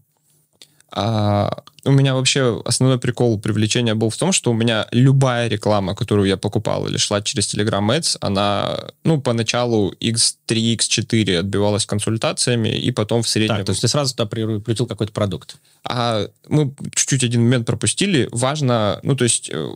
А 0.96 1.64
у 1.86 1.92
меня 1.92 2.14
вообще 2.14 2.62
основной 2.66 3.00
прикол 3.00 3.40
привлечения 3.40 3.96
был 3.96 4.10
в 4.10 4.18
том, 4.18 4.32
что 4.32 4.52
у 4.52 4.54
меня 4.54 4.88
любая 4.92 5.48
реклама, 5.48 5.96
которую 5.96 6.28
я 6.28 6.38
покупал 6.38 6.88
или 6.88 6.98
шла 6.98 7.22
через 7.22 7.54
Telegram 7.54 7.86
Ads, 7.90 8.18
она, 8.22 8.92
ну, 9.04 9.20
поначалу 9.20 9.92
X3, 10.00 10.78
X4 10.78 11.40
отбивалась 11.40 11.88
консультациями, 11.88 12.70
и 12.70 12.92
потом 12.92 13.24
в 13.24 13.28
среднем... 13.28 13.58
Так, 13.58 13.66
то 13.66 13.72
есть 13.72 13.82
ты 13.82 13.88
сразу 13.88 14.16
туда 14.16 14.28
прикрутил 14.28 14.86
какой-то 14.86 15.12
продукт. 15.12 15.58
А 15.84 16.28
мы 16.48 16.74
чуть-чуть 16.94 17.24
один 17.24 17.42
момент 17.42 17.66
пропустили. 17.66 18.30
Важно, 18.32 19.00
ну, 19.04 19.16
то 19.16 19.24
есть, 19.24 19.50
э, 19.52 19.70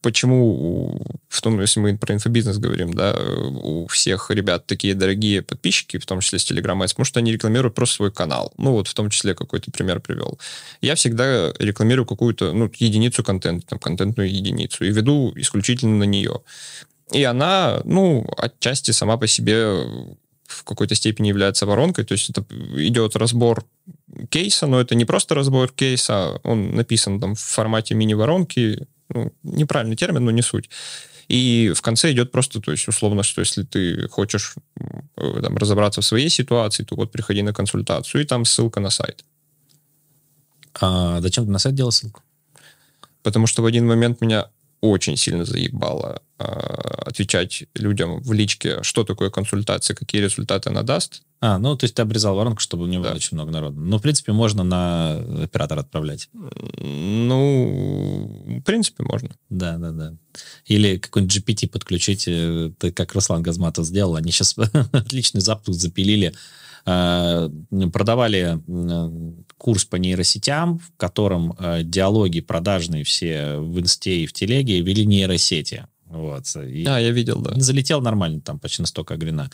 почему 0.00 1.00
в 1.28 1.42
том, 1.42 1.60
если 1.60 1.80
мы 1.80 1.98
про 1.98 2.14
инфобизнес 2.14 2.58
говорим, 2.58 2.94
да, 2.94 3.14
у 3.14 3.86
всех 3.88 4.30
ребят 4.30 4.66
такие 4.66 4.94
дорогие 4.94 5.42
подписчики, 5.42 5.98
в 5.98 6.06
том 6.06 6.20
числе 6.20 6.38
с 6.38 6.50
Telegram 6.50 6.78
Ads, 6.82 6.88
потому 6.88 7.04
что 7.04 7.20
они 7.20 7.32
рекламируют 7.32 7.74
просто 7.74 7.96
свой 7.96 8.10
канал. 8.10 8.52
Ну, 8.56 8.72
вот 8.72 8.88
в 8.88 8.94
том 8.94 9.10
числе 9.10 9.34
какой-то 9.34 9.70
пример 9.70 10.00
привел. 10.00 10.38
Я 10.80 10.94
всегда 10.94 11.52
рекламирую 11.58 12.06
какую-то, 12.06 12.52
ну, 12.52 12.70
единицу 12.76 13.24
контента, 13.24 13.66
там, 13.66 13.78
контентную 13.78 14.30
единицу, 14.30 14.84
и 14.84 14.92
веду 14.92 15.32
исключительно 15.36 15.96
на 15.96 16.04
нее. 16.04 16.40
И 17.12 17.22
она, 17.22 17.80
ну, 17.84 18.26
отчасти 18.36 18.90
сама 18.90 19.16
по 19.16 19.26
себе 19.26 19.56
в 20.46 20.64
какой-то 20.64 20.94
степени 20.94 21.28
является 21.28 21.66
воронкой, 21.66 22.04
то 22.04 22.12
есть 22.12 22.30
это 22.30 22.44
идет 22.76 23.16
разбор 23.16 23.66
кейса, 24.30 24.66
но 24.66 24.80
это 24.80 24.94
не 24.94 25.04
просто 25.04 25.34
разбор 25.34 25.70
кейса, 25.72 26.40
он 26.44 26.74
написан 26.74 27.20
там 27.20 27.34
в 27.34 27.40
формате 27.40 27.94
мини-воронки, 27.94 28.86
ну, 29.08 29.32
неправильный 29.42 29.96
термин, 29.96 30.24
но 30.24 30.30
не 30.30 30.42
суть. 30.42 30.70
И 31.28 31.72
в 31.74 31.82
конце 31.82 32.12
идет 32.12 32.30
просто, 32.30 32.60
то 32.60 32.70
есть 32.70 32.86
условно, 32.86 33.22
что 33.22 33.40
если 33.40 33.64
ты 33.64 34.08
хочешь 34.08 34.54
э, 35.16 35.40
там, 35.42 35.56
разобраться 35.56 36.00
в 36.00 36.04
своей 36.04 36.28
ситуации, 36.28 36.84
то 36.84 36.94
вот 36.94 37.10
приходи 37.10 37.42
на 37.42 37.52
консультацию, 37.52 38.22
и 38.22 38.26
там 38.26 38.44
ссылка 38.44 38.78
на 38.78 38.90
сайт. 38.90 39.24
А 40.80 41.20
зачем 41.20 41.44
ты 41.44 41.50
на 41.50 41.58
сайт 41.58 41.74
делал 41.74 41.92
ссылку? 41.92 42.22
Потому 43.22 43.46
что 43.46 43.62
в 43.62 43.66
один 43.66 43.86
момент 43.86 44.20
меня 44.20 44.46
очень 44.80 45.16
сильно 45.16 45.44
заебало 45.44 46.22
э, 46.38 46.44
отвечать 46.44 47.64
людям 47.74 48.20
в 48.20 48.32
личке, 48.32 48.82
что 48.82 49.04
такое 49.04 49.30
консультация, 49.30 49.96
какие 49.96 50.22
результаты 50.22 50.70
она 50.70 50.82
даст. 50.82 51.22
А, 51.40 51.58
ну, 51.58 51.76
то 51.76 51.84
есть 51.84 51.94
ты 51.94 52.02
обрезал 52.02 52.36
воронку, 52.36 52.60
чтобы 52.60 52.86
не 52.86 52.98
было 52.98 53.10
да. 53.10 53.14
очень 53.14 53.36
много 53.36 53.50
народу. 53.50 53.80
Ну, 53.80 53.98
в 53.98 54.02
принципе, 54.02 54.32
можно 54.32 54.64
на 54.64 55.44
оператор 55.44 55.78
отправлять. 55.78 56.28
Ну, 56.32 58.44
в 58.46 58.62
принципе, 58.62 59.02
можно. 59.02 59.30
Да, 59.48 59.78
да, 59.78 59.90
да. 59.90 60.14
Или 60.66 60.98
какой-нибудь 60.98 61.36
GPT 61.36 61.68
подключить, 61.68 62.24
э, 62.28 62.70
как 62.94 63.14
Руслан 63.14 63.42
Газматов 63.42 63.86
сделал. 63.86 64.16
Они 64.16 64.30
сейчас 64.30 64.56
отличный 64.92 65.40
запуск 65.40 65.80
запилили 65.80 66.34
Э, 66.88 67.48
продавали 67.92 68.60
курс 69.58 69.84
по 69.84 69.96
нейросетям, 69.96 70.78
в 70.78 70.96
котором 70.96 71.54
э, 71.58 71.82
диалоги 71.82 72.40
продажные 72.40 73.04
все 73.04 73.56
в 73.56 73.80
инсте 73.80 74.20
и 74.20 74.26
в 74.26 74.32
телеге 74.32 74.80
вели 74.80 75.06
нейросети. 75.06 75.86
Вот. 76.06 76.44
И 76.56 76.84
а, 76.86 76.98
я 76.98 77.10
видел, 77.10 77.40
да. 77.40 77.52
Залетел 77.56 78.00
нормально, 78.00 78.40
там 78.40 78.58
почти 78.58 78.82
на 78.82 78.86
100 78.86 79.04
грина. 79.16 79.50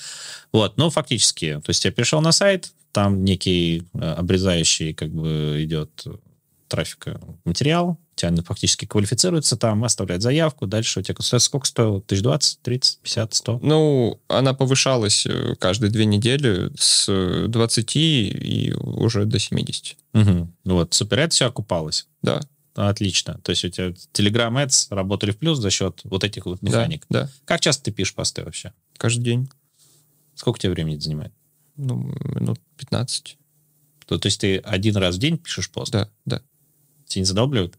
Вот, 0.52 0.76
но 0.76 0.90
фактически, 0.90 1.60
то 1.64 1.70
есть 1.70 1.84
я 1.84 1.92
пришел 1.92 2.20
на 2.20 2.32
сайт, 2.32 2.72
там 2.92 3.24
некий 3.24 3.84
э, 3.94 3.98
обрезающий 3.98 4.92
как 4.92 5.10
бы 5.10 5.60
идет 5.62 6.04
трафика 6.68 7.20
материал, 7.44 7.98
тебя 8.14 8.42
фактически 8.42 8.84
квалифицируется 8.84 9.56
там, 9.56 9.84
оставляет 9.84 10.22
заявку, 10.22 10.66
дальше 10.66 11.00
у 11.00 11.02
тебя 11.02 11.14
консультация 11.14 11.46
сколько 11.46 11.66
стоило? 11.66 12.00
Тысяч 12.00 12.22
двадцать, 12.22 12.60
тридцать, 12.60 12.98
пятьдесят, 12.98 13.34
сто? 13.34 13.58
Ну, 13.62 14.20
она 14.28 14.54
повышалась 14.54 15.26
э, 15.26 15.54
каждые 15.58 15.90
две 15.90 16.04
недели 16.04 16.70
с 16.78 17.46
20 17.48 17.96
и 17.96 18.74
уже 18.78 19.24
до 19.24 19.38
70. 19.38 19.96
Угу. 20.14 20.48
Вот, 20.64 20.94
супер, 20.94 21.20
это 21.20 21.34
все 21.34 21.46
окупалось? 21.46 22.06
Да. 22.22 22.40
Отлично. 22.74 23.38
То 23.42 23.50
есть 23.50 23.64
у 23.64 23.68
тебя 23.68 23.88
Telegram 24.12 24.64
Ads 24.64 24.94
работали 24.94 25.30
в 25.30 25.38
плюс 25.38 25.58
за 25.58 25.70
счет 25.70 26.00
вот 26.04 26.24
этих 26.24 26.46
вот 26.46 26.62
механик. 26.62 27.04
Да, 27.10 27.24
да. 27.24 27.30
Как 27.44 27.60
часто 27.60 27.84
ты 27.84 27.92
пишешь 27.92 28.14
посты 28.14 28.44
вообще? 28.44 28.72
Каждый 28.96 29.22
день. 29.22 29.50
Сколько 30.34 30.58
тебе 30.58 30.72
времени 30.72 30.94
это 30.94 31.04
занимает? 31.04 31.32
Ну, 31.76 32.14
минут 32.34 32.60
15. 32.78 33.36
То, 34.06 34.18
то 34.18 34.26
есть 34.26 34.40
ты 34.40 34.58
один 34.58 34.96
раз 34.96 35.16
в 35.16 35.18
день 35.18 35.38
пишешь 35.38 35.70
пост? 35.70 35.92
Да, 35.92 36.08
да. 36.24 36.42
Тебя 37.06 37.20
не 37.20 37.26
задалбливают? 37.26 37.78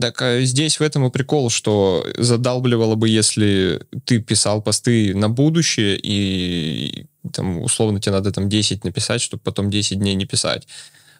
Так 0.00 0.22
а 0.22 0.40
здесь 0.42 0.78
в 0.78 0.82
этом 0.82 1.06
и 1.06 1.10
прикол, 1.10 1.50
что 1.50 2.06
задалбливало 2.16 2.94
бы, 2.94 3.08
если 3.08 3.80
ты 4.04 4.20
писал 4.20 4.62
посты 4.62 5.14
на 5.14 5.28
будущее, 5.28 5.98
и 6.00 7.06
там, 7.32 7.60
условно 7.60 8.00
тебе 8.00 8.12
надо 8.12 8.30
там 8.30 8.48
10 8.48 8.84
написать, 8.84 9.20
чтобы 9.20 9.42
потом 9.42 9.70
10 9.70 9.98
дней 9.98 10.14
не 10.14 10.24
писать. 10.24 10.68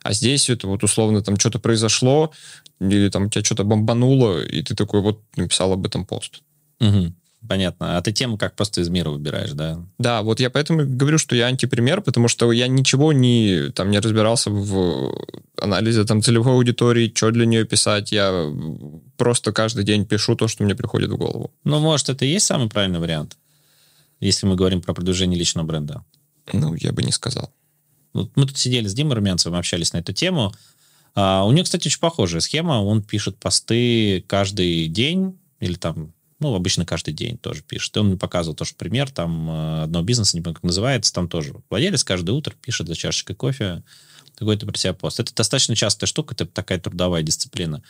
А 0.02 0.12
здесь 0.12 0.48
это 0.48 0.68
вот 0.68 0.84
условно 0.84 1.22
там 1.22 1.36
что-то 1.38 1.58
произошло, 1.58 2.32
или 2.80 3.08
там 3.08 3.30
тебя 3.30 3.42
что-то 3.42 3.64
бомбануло, 3.64 4.42
и 4.42 4.62
ты 4.62 4.76
такой 4.76 5.00
вот 5.00 5.22
написал 5.36 5.72
об 5.72 5.84
этом 5.84 6.06
пост. 6.06 6.42
Угу. 6.80 7.12
Понятно. 7.48 7.96
А 7.96 8.02
ты 8.02 8.12
тему 8.12 8.36
как 8.36 8.54
просто 8.54 8.82
из 8.82 8.90
мира 8.90 9.08
выбираешь, 9.08 9.52
да? 9.52 9.82
Да, 9.98 10.22
вот 10.22 10.38
я 10.38 10.50
поэтому 10.50 10.84
говорю, 10.86 11.16
что 11.16 11.34
я 11.34 11.46
антипример, 11.46 12.02
потому 12.02 12.28
что 12.28 12.52
я 12.52 12.68
ничего 12.68 13.14
не, 13.14 13.70
там, 13.74 13.90
не 13.90 13.98
разбирался 13.98 14.50
в 14.50 15.14
анализе 15.56 16.04
там, 16.04 16.20
целевой 16.20 16.52
аудитории, 16.52 17.10
что 17.14 17.30
для 17.30 17.46
нее 17.46 17.64
писать. 17.64 18.12
Я 18.12 18.52
просто 19.16 19.52
каждый 19.52 19.84
день 19.84 20.04
пишу 20.04 20.36
то, 20.36 20.46
что 20.46 20.62
мне 20.62 20.74
приходит 20.74 21.10
в 21.10 21.16
голову. 21.16 21.50
Ну, 21.64 21.80
может, 21.80 22.10
это 22.10 22.26
и 22.26 22.28
есть 22.28 22.44
самый 22.44 22.68
правильный 22.68 23.00
вариант, 23.00 23.38
если 24.20 24.46
мы 24.46 24.54
говорим 24.54 24.82
про 24.82 24.92
продвижение 24.92 25.38
личного 25.38 25.66
бренда? 25.66 26.04
Ну, 26.52 26.74
я 26.74 26.92
бы 26.92 27.02
не 27.02 27.12
сказал. 27.12 27.50
Вот 28.12 28.30
мы 28.36 28.46
тут 28.46 28.58
сидели 28.58 28.86
с 28.86 28.94
Димой 28.94 29.16
Румянцевым, 29.16 29.58
общались 29.58 29.94
на 29.94 29.98
эту 29.98 30.12
тему. 30.12 30.52
А, 31.14 31.44
у 31.46 31.52
него, 31.52 31.64
кстати, 31.64 31.88
очень 31.88 32.00
похожая 32.00 32.40
схема. 32.40 32.82
Он 32.82 33.02
пишет 33.02 33.38
посты 33.38 34.22
каждый 34.26 34.86
день 34.88 35.38
или 35.60 35.74
там 35.74 36.12
ну, 36.40 36.54
обычно 36.54 36.86
каждый 36.86 37.14
день 37.14 37.36
тоже 37.36 37.62
пишет. 37.62 37.96
И 37.96 38.00
он 38.00 38.08
мне 38.08 38.16
показывал 38.16 38.54
тоже 38.54 38.74
пример, 38.76 39.10
там 39.10 39.50
э, 39.50 39.82
одного 39.84 40.04
бизнеса, 40.04 40.36
не 40.36 40.42
помню, 40.42 40.54
как 40.54 40.64
называется, 40.64 41.12
там 41.12 41.28
тоже 41.28 41.54
владелец 41.68 42.04
каждое 42.04 42.32
утро 42.32 42.54
пишет 42.60 42.86
за 42.86 42.94
чашечкой 42.94 43.34
кофе 43.36 43.82
какой-то 44.36 44.66
про 44.66 44.78
себя 44.78 44.92
пост. 44.92 45.18
Это 45.18 45.34
достаточно 45.34 45.74
частая 45.74 46.06
штука, 46.06 46.34
это 46.34 46.46
такая 46.46 46.78
трудовая 46.78 47.22
дисциплина. 47.22 47.82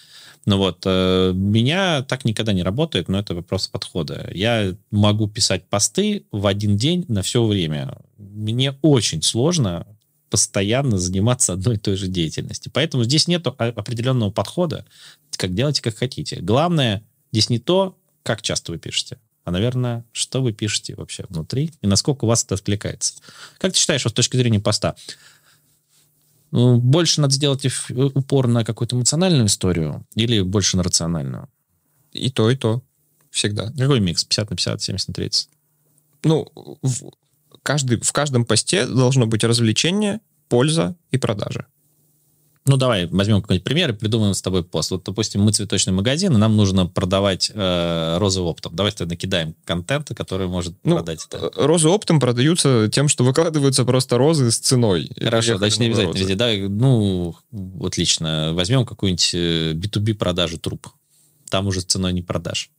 Ну 0.46 0.57
вот, 0.57 0.83
э, 0.87 1.33
меня 1.35 2.03
так 2.03 2.25
никогда 2.25 2.55
не 2.55 2.62
работает, 2.62 3.09
но 3.09 3.18
это 3.18 3.35
вопрос 3.35 3.68
подхода. 3.68 4.31
Я 4.33 4.75
могу 4.90 5.29
писать 5.29 5.68
посты 5.68 6.25
в 6.33 6.46
один 6.46 6.79
день 6.79 7.05
на 7.09 7.20
все 7.20 7.44
время. 7.44 7.99
Мне 8.16 8.77
очень 8.81 9.20
сложно 9.22 9.87
постоянно 10.31 10.96
заниматься 10.96 11.53
одной 11.53 11.77
и 11.77 11.79
той 11.79 11.96
же 11.96 12.09
деятельностью. 12.09 12.72
Поэтому 12.72 13.05
здесь 13.05 13.29
нет 13.29 13.46
определенного 13.46 14.31
подхода, 14.31 14.87
как 15.37 15.55
делайте, 15.55 15.83
как 15.83 15.96
хотите. 15.96 16.37
Главное, 16.40 17.03
здесь 17.31 17.51
не 17.51 17.59
то, 17.59 17.97
как 18.22 18.42
часто 18.42 18.72
вы 18.72 18.78
пишете, 18.78 19.18
а, 19.44 19.50
наверное, 19.50 20.04
что 20.12 20.42
вы 20.42 20.52
пишете 20.52 20.94
вообще 20.94 21.24
внутри 21.28 21.72
и 21.81 21.87
насколько 21.87 22.24
у 22.24 22.28
вас 22.28 22.44
это 22.44 22.54
откликается. 22.54 23.14
Как 23.59 23.72
ты 23.72 23.78
считаешь, 23.78 24.04
вот 24.04 24.12
с 24.12 24.14
точки 24.14 24.37
зрения 24.37 24.61
поста, 24.61 24.94
ну, 26.50 26.78
больше 26.78 27.20
надо 27.20 27.35
сделать 27.35 27.66
упор 27.90 28.46
на 28.46 28.64
какую-то 28.64 28.96
эмоциональную 28.96 29.46
историю 29.46 30.07
или 30.14 30.40
больше 30.40 30.76
на 30.76 30.83
рациональную? 30.83 31.48
И 32.12 32.31
то, 32.31 32.50
и 32.50 32.57
то. 32.57 32.83
Всегда. 33.31 33.70
Какой 33.72 34.00
микс? 34.00 34.24
50 34.24 34.50
на 34.50 34.57
50, 34.57 34.83
70 34.83 35.09
на 35.09 35.14
30? 35.14 35.48
Ну, 36.24 36.48
в, 36.83 37.11
каждый, 37.62 38.00
в 38.00 38.12
каждом 38.12 38.44
посте 38.44 38.87
должно 38.87 39.26
быть 39.26 39.44
развлечение, 39.44 40.20
польза 40.48 40.96
и 41.11 41.18
продажа. 41.18 41.66
Ну, 42.68 42.76
давай 42.76 43.07
возьмем 43.07 43.40
какой-нибудь 43.40 43.64
пример 43.64 43.90
и 43.90 43.92
придумаем 43.94 44.35
с 44.35 44.42
тобой 44.42 44.62
пост. 44.62 44.90
Вот, 44.90 45.02
допустим, 45.04 45.40
мы 45.40 45.52
цветочный 45.52 45.94
магазин, 45.94 46.35
и 46.35 46.37
нам 46.37 46.54
нужно 46.54 46.87
продавать 46.87 47.50
э, 47.54 48.18
розы 48.18 48.42
оптом. 48.42 48.76
Давай 48.76 48.92
тогда 48.92 49.14
накидаем 49.14 49.54
контента, 49.64 50.14
который 50.14 50.48
может 50.48 50.74
ну, 50.85 50.96
продать 50.96 51.26
это. 51.26 51.50
Э, 51.57 51.66
розы 51.66 51.88
оптом 51.88 52.20
продаются 52.20 52.90
тем, 52.92 53.09
что 53.09 53.24
выкладываются 53.24 53.87
просто 53.87 54.18
розы 54.18 54.50
с 54.50 54.59
ценой. 54.59 55.11
Хорошо, 55.18 55.57
значит, 55.57 55.81
не 55.81 55.87
обязательно 55.87 56.12
розы. 56.12 56.20
везде. 56.20 56.35
Да, 56.35 56.52
ну, 56.68 57.35
отлично. 57.83 58.50
Возьмем 58.52 58.85
какую-нибудь 58.85 59.35
B2B 59.35 60.12
э, 60.12 60.14
продажу 60.14 60.59
труб. 60.59 60.88
Там 61.48 61.66
уже 61.68 61.81
с 61.81 61.85
ценой 61.85 62.12
не 62.12 62.20
продашь. 62.20 62.70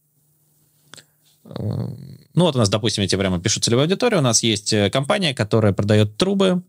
Ну, 2.40 2.46
вот 2.46 2.56
у 2.56 2.60
нас, 2.60 2.70
допустим, 2.70 3.02
я 3.02 3.08
тебе 3.10 3.20
прямо 3.20 3.42
пишу 3.42 3.60
целевую 3.60 3.84
аудиторию. 3.84 4.20
У 4.20 4.24
нас 4.24 4.44
есть 4.44 4.72
э, 4.72 4.90
компания, 4.90 5.34
которая 5.34 5.74
продает 5.74 6.16
трубы 6.16 6.64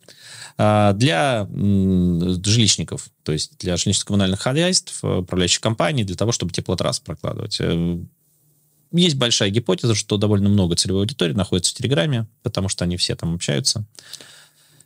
а, 0.58 0.94
для 0.94 1.46
жилищников, 1.48 3.08
то 3.22 3.30
есть 3.30 3.56
для 3.58 3.74
жилищно-коммунальных 3.74 4.40
хозяйств, 4.40 4.98
управляющих 5.04 5.60
компаний, 5.60 6.02
для 6.02 6.16
того, 6.16 6.32
чтобы 6.32 6.52
теплотрасс 6.52 6.98
прокладывать. 6.98 7.58
Э, 7.60 7.98
есть 8.90 9.14
большая 9.14 9.50
гипотеза, 9.50 9.94
что 9.94 10.16
довольно 10.16 10.48
много 10.48 10.74
целевой 10.74 11.02
аудитории 11.02 11.34
находится 11.34 11.72
в 11.72 11.76
Телеграме, 11.76 12.26
потому 12.42 12.68
что 12.68 12.84
они 12.84 12.96
все 12.96 13.14
там 13.14 13.36
общаются. 13.36 13.86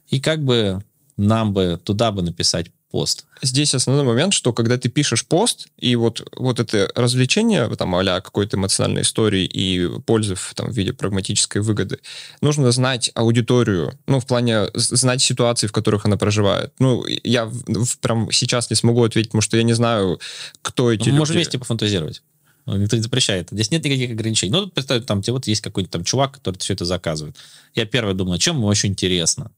И 0.09 0.20
как 0.20 0.44
бы 0.44 0.85
нам 1.16 1.55
бы 1.55 1.81
туда 1.83 2.12
бы 2.12 2.20
написать 2.20 2.66
пост. 2.95 3.27
Здесь 3.43 3.75
основной 3.75 4.05
момент, 4.05 4.35
что 4.35 4.53
когда 4.53 4.79
ты 4.79 4.89
пишешь 4.89 5.27
пост, 5.27 5.67
и 5.77 5.97
вот, 5.97 6.25
вот 6.37 6.61
это 6.61 6.93
развлечение, 6.95 7.69
там, 7.75 7.93
а 7.97 8.21
какой-то 8.21 8.57
эмоциональной 8.57 9.03
истории 9.03 9.45
и 9.45 9.89
пользы 10.07 10.37
в, 10.37 10.55
там, 10.55 10.71
в 10.71 10.77
виде 10.77 10.93
прагматической 10.93 11.61
выгоды, 11.61 11.99
нужно 12.41 12.71
знать 12.71 13.11
аудиторию, 13.17 13.99
ну, 14.07 14.21
в 14.21 14.27
плане 14.27 14.69
знать 14.75 15.21
ситуации, 15.23 15.67
в 15.67 15.73
которых 15.73 16.07
она 16.07 16.17
проживает. 16.17 16.73
Ну, 16.79 17.05
я 17.25 17.47
в, 17.47 17.99
прям 17.99 18.31
сейчас 18.31 18.71
не 18.71 18.77
смогу 18.77 19.03
ответить, 19.03 19.31
потому 19.31 19.43
что 19.43 19.57
я 19.57 19.65
не 19.65 19.73
знаю, 19.73 20.21
кто 20.63 20.93
эти 20.93 21.01
Мы 21.01 21.07
люди. 21.07 21.19
Можем 21.19 21.35
вместе 21.35 21.59
пофантазировать. 21.59 22.23
Никто 22.67 22.97
не 22.97 23.03
запрещает. 23.03 23.49
Здесь 23.51 23.73
нет 23.73 23.85
никаких 23.85 24.13
ограничений. 24.13 24.53
Ну, 24.53 24.69
представь, 24.69 25.05
там, 25.05 25.21
тебе 25.21 25.33
вот 25.33 25.49
есть 25.49 25.63
какой-то 25.63 25.91
там 25.91 26.05
чувак, 26.05 26.35
который 26.35 26.59
все 26.59 26.75
это 26.75 26.85
заказывает. 26.85 27.37
Я 27.75 27.87
первый 27.87 28.15
думаю, 28.15 28.39
чем 28.39 28.59
ему 28.59 28.69
очень 28.69 28.91
интересно. 28.91 29.51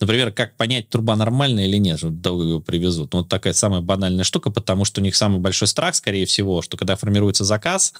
Например, 0.00 0.32
как 0.32 0.56
понять, 0.56 0.88
труба 0.88 1.14
нормальная 1.14 1.66
или 1.66 1.76
нет, 1.76 2.00
долго 2.22 2.44
его 2.44 2.60
привезут. 2.60 3.12
Ну, 3.12 3.20
вот 3.20 3.28
такая 3.28 3.52
самая 3.52 3.82
банальная 3.82 4.24
штука, 4.24 4.50
потому 4.50 4.86
что 4.86 5.00
у 5.02 5.04
них 5.04 5.14
самый 5.14 5.40
большой 5.40 5.68
страх, 5.68 5.94
скорее 5.94 6.24
всего, 6.24 6.62
что 6.62 6.78
когда 6.78 6.96
формируется 6.96 7.44
заказ, 7.44 7.92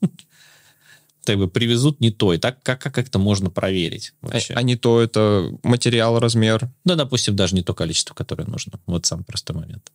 как 1.24 1.38
бы 1.38 1.46
привезут 1.46 2.00
не 2.00 2.10
то. 2.10 2.32
И 2.32 2.38
так 2.38 2.60
как, 2.64 2.80
как 2.80 2.98
это 2.98 3.20
можно 3.20 3.50
проверить 3.50 4.14
вообще? 4.20 4.54
А, 4.54 4.58
а 4.58 4.62
не 4.62 4.74
то 4.74 5.00
это 5.00 5.56
материал, 5.62 6.18
размер? 6.18 6.70
Да, 6.84 6.96
допустим, 6.96 7.36
даже 7.36 7.54
не 7.54 7.62
то 7.62 7.72
количество, 7.72 8.14
которое 8.14 8.44
нужно. 8.44 8.80
Вот 8.86 9.06
самый 9.06 9.22
простой 9.22 9.54
момент. 9.54 9.92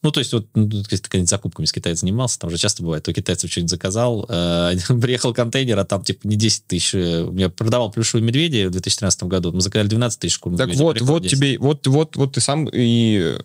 Ну, 0.00 0.12
то 0.12 0.20
есть, 0.20 0.32
вот, 0.32 0.46
ну, 0.54 0.68
если 0.90 0.96
ты 0.96 1.26
закупками 1.26 1.66
с 1.66 1.72
китайцем 1.72 2.06
занимался, 2.06 2.38
там 2.38 2.50
же 2.50 2.56
часто 2.56 2.84
бывает, 2.84 3.02
то 3.02 3.12
китайцев 3.12 3.50
что-нибудь 3.50 3.70
заказал, 3.70 4.26
э, 4.28 4.76
приехал 5.00 5.34
контейнер, 5.34 5.76
а 5.76 5.84
там, 5.84 6.04
типа, 6.04 6.26
не 6.28 6.36
10 6.36 6.66
тысяч. 6.66 6.94
Э, 6.94 7.28
я 7.34 7.48
продавал 7.48 7.90
плюшевые 7.90 8.24
медведи 8.24 8.66
в 8.66 8.70
2013 8.70 9.24
году, 9.24 9.52
мы 9.52 9.60
заказали 9.60 9.88
12 9.88 10.20
тысяч 10.20 10.38
кур 10.38 10.56
Так 10.56 10.72
вот, 10.74 11.00
вот 11.00 11.22
10. 11.22 11.36
тебе, 11.36 11.58
вот, 11.58 11.86
вот, 11.88 12.16
вот 12.16 12.34
ты 12.34 12.40
сам 12.40 12.68
и 12.72 13.18
э, 13.18 13.38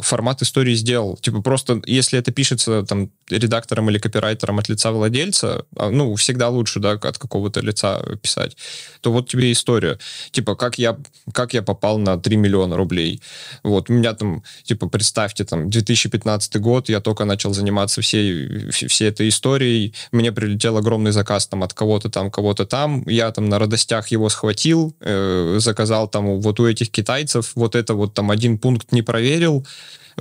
формат 0.00 0.42
истории 0.42 0.74
сделал. 0.74 1.16
Типа, 1.16 1.40
просто, 1.40 1.80
если 1.86 2.18
это 2.18 2.30
пишется, 2.30 2.82
там, 2.82 3.10
редактором 3.30 3.88
или 3.88 3.98
копирайтером 3.98 4.58
от 4.58 4.68
лица 4.68 4.92
владельца, 4.92 5.64
а, 5.76 5.90
ну, 5.90 6.14
всегда 6.16 6.50
лучше, 6.50 6.78
да, 6.78 6.92
от 6.92 7.18
какого-то 7.18 7.60
лица 7.60 8.02
писать, 8.22 8.56
то 9.00 9.12
вот 9.12 9.30
тебе 9.30 9.50
история. 9.50 9.98
Типа, 10.30 10.56
как 10.56 10.78
я, 10.78 10.98
как 11.32 11.54
я 11.54 11.62
попал 11.62 11.98
на 11.98 12.18
3 12.18 12.36
миллиона 12.36 12.76
рублей. 12.76 13.22
Вот, 13.62 13.88
у 13.88 13.94
меня 13.94 14.12
там, 14.12 14.42
типа, 14.64 14.88
представьте, 14.88 15.44
там, 15.44 15.70
2000 15.70 15.85
2015 15.86 16.56
год, 16.60 16.88
я 16.88 17.00
только 17.00 17.24
начал 17.24 17.54
заниматься 17.54 18.00
всей, 18.00 18.70
всей 18.70 19.08
этой 19.08 19.28
историей, 19.28 19.94
мне 20.12 20.32
прилетел 20.32 20.76
огромный 20.76 21.12
заказ 21.12 21.46
там 21.46 21.62
от 21.62 21.72
кого-то 21.74 22.10
там, 22.10 22.30
кого-то 22.30 22.66
там, 22.66 23.02
я 23.08 23.30
там 23.30 23.48
на 23.48 23.58
радостях 23.58 24.08
его 24.08 24.28
схватил, 24.28 24.94
э, 25.00 25.56
заказал 25.60 26.08
там 26.08 26.40
вот 26.40 26.60
у 26.60 26.66
этих 26.66 26.90
китайцев, 26.90 27.52
вот 27.54 27.74
это 27.74 27.94
вот 27.94 28.14
там 28.14 28.30
один 28.30 28.58
пункт 28.58 28.92
не 28.92 29.02
проверил, 29.02 29.66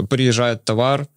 приезжает 0.10 0.63
товар, 0.65 1.08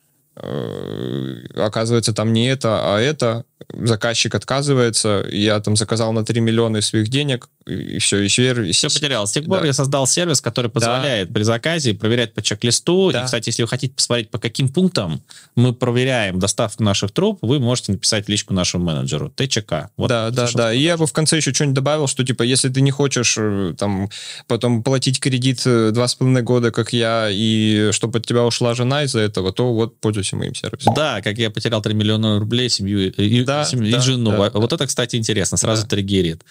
оказывается, 1.54 2.12
там 2.12 2.32
не 2.32 2.48
это, 2.48 2.94
а 2.94 3.00
это, 3.00 3.44
заказчик 3.72 4.34
отказывается, 4.34 5.26
я 5.30 5.60
там 5.60 5.76
заказал 5.76 6.12
на 6.12 6.24
3 6.24 6.40
миллиона 6.40 6.80
своих 6.80 7.08
денег, 7.08 7.48
и 7.66 7.98
все, 7.98 8.20
и 8.20 8.28
сервис... 8.28 8.76
Все 8.76 8.88
потерял. 8.88 9.26
С 9.26 9.32
тех 9.32 9.44
пор 9.44 9.60
да. 9.60 9.66
я 9.66 9.72
создал 9.72 10.06
сервис, 10.06 10.40
который 10.40 10.70
позволяет 10.70 11.28
да. 11.28 11.34
при 11.34 11.42
заказе 11.42 11.92
проверять 11.92 12.32
по 12.32 12.40
чек-листу. 12.40 13.10
Да. 13.12 13.22
И, 13.22 13.24
кстати, 13.26 13.50
если 13.50 13.62
вы 13.62 13.68
хотите 13.68 13.92
посмотреть, 13.94 14.30
по 14.30 14.38
каким 14.38 14.68
пунктам 14.70 15.22
мы 15.54 15.74
проверяем 15.74 16.38
доставку 16.38 16.82
наших 16.82 17.12
труб, 17.12 17.38
вы 17.42 17.58
можете 17.58 17.92
написать 17.92 18.28
личку 18.28 18.54
нашему 18.54 18.84
менеджеру. 18.84 19.30
ТЧК. 19.36 19.90
Вот, 19.98 20.08
да, 20.08 20.30
да, 20.30 20.48
да. 20.54 20.72
И 20.72 20.80
я 20.80 20.96
бы 20.96 21.06
в 21.06 21.12
конце 21.12 21.36
еще 21.36 21.52
что-нибудь 21.52 21.74
добавил, 21.74 22.06
что, 22.06 22.24
типа, 22.24 22.42
если 22.42 22.70
ты 22.70 22.80
не 22.80 22.90
хочешь 22.90 23.36
э, 23.38 23.74
там 23.76 24.08
потом 24.46 24.82
платить 24.82 25.20
кредит 25.20 25.62
э, 25.66 25.90
два 25.92 26.08
с 26.08 26.14
половиной 26.14 26.42
года, 26.42 26.70
как 26.70 26.94
я, 26.94 27.28
и 27.30 27.90
чтобы 27.92 28.18
от 28.18 28.26
тебя 28.26 28.44
ушла 28.44 28.74
жена 28.74 29.04
из-за 29.04 29.20
этого, 29.20 29.52
то 29.52 29.74
вот 29.74 30.00
пользуйся 30.00 30.27
моим 30.36 30.54
сервисом. 30.54 30.94
Да, 30.94 31.20
как 31.22 31.38
я 31.38 31.50
потерял 31.50 31.82
3 31.82 31.94
миллиона 31.94 32.38
рублей, 32.38 32.68
семью 32.68 33.12
и, 33.12 33.44
да, 33.44 33.64
семью, 33.64 33.92
да, 33.92 33.98
и 33.98 34.00
жену. 34.00 34.30
Да, 34.30 34.50
вот 34.50 34.70
да. 34.70 34.76
это, 34.76 34.86
кстати, 34.86 35.16
интересно. 35.16 35.56
Сразу 35.56 35.82
да. 35.82 35.88
триггерит. 35.88 36.44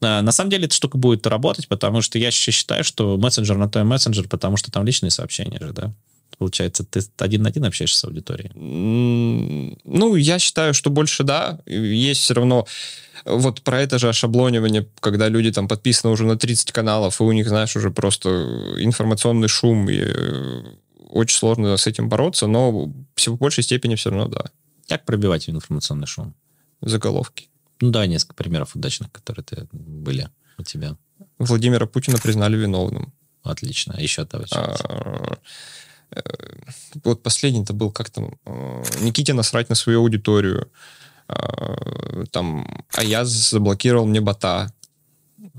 А, 0.00 0.22
на 0.22 0.32
самом 0.32 0.50
деле 0.50 0.66
эта 0.66 0.74
штука 0.74 0.98
будет 0.98 1.26
работать, 1.26 1.68
потому 1.68 2.02
что 2.02 2.18
я 2.18 2.30
считаю, 2.30 2.84
что 2.84 3.16
мессенджер 3.16 3.56
на 3.56 3.68
то 3.68 3.80
и 3.80 3.84
мессенджер, 3.84 4.28
потому 4.28 4.56
что 4.56 4.70
там 4.70 4.84
личные 4.84 5.10
сообщения 5.10 5.58
же, 5.60 5.72
да? 5.72 5.92
Получается, 6.38 6.84
ты 6.84 7.00
один 7.18 7.42
на 7.42 7.48
один 7.48 7.64
общаешься 7.64 7.98
с 7.98 8.04
аудиторией? 8.04 8.50
Ну, 8.54 10.16
я 10.16 10.38
считаю, 10.38 10.74
что 10.74 10.90
больше 10.90 11.22
да. 11.22 11.60
Есть 11.66 12.20
все 12.20 12.34
равно 12.34 12.66
вот 13.24 13.62
про 13.62 13.80
это 13.80 13.98
же 13.98 14.12
шаблонивание, 14.12 14.86
когда 15.00 15.28
люди 15.28 15.50
там 15.50 15.66
подписаны 15.66 16.12
уже 16.12 16.24
на 16.24 16.36
30 16.36 16.72
каналов, 16.72 17.20
и 17.20 17.24
у 17.24 17.32
них, 17.32 17.48
знаешь, 17.48 17.74
уже 17.74 17.90
просто 17.90 18.28
информационный 18.78 19.48
шум, 19.48 19.88
и 19.88 19.98
э, 19.98 20.62
очень 21.16 21.36
сложно 21.36 21.76
с 21.76 21.86
этим 21.86 22.08
бороться, 22.08 22.46
но 22.46 22.70
в 22.70 23.36
большей 23.36 23.64
степени 23.64 23.94
все 23.94 24.10
равно 24.10 24.28
да. 24.28 24.44
Как 24.88 25.04
пробивать 25.04 25.48
информационный 25.48 26.06
шум? 26.06 26.34
Заголовки. 26.80 27.48
Ну 27.80 27.90
да, 27.90 28.06
несколько 28.06 28.34
примеров 28.34 28.76
удачных, 28.76 29.10
которые 29.12 29.44
ты, 29.44 29.68
были 29.72 30.28
у 30.58 30.62
тебя. 30.62 30.96
Владимира 31.38 31.86
Путина 31.86 32.18
признали 32.18 32.56
виновным. 32.56 33.12
Отлично. 33.42 33.94
А 33.96 34.00
еще 34.00 34.24
давай. 34.24 34.46
А, 34.52 35.38
э, 36.10 36.20
вот 37.04 37.22
последний-то 37.22 37.72
был 37.72 37.90
как 37.90 38.10
то 38.10 38.32
э, 38.44 38.82
Никите 39.00 39.34
насрать 39.34 39.68
на 39.68 39.74
свою 39.74 40.00
аудиторию. 40.00 40.70
А, 41.28 42.24
там, 42.30 42.84
а 42.92 43.02
я 43.02 43.24
заблокировал 43.24 44.06
мне 44.06 44.20
бота. 44.20 44.72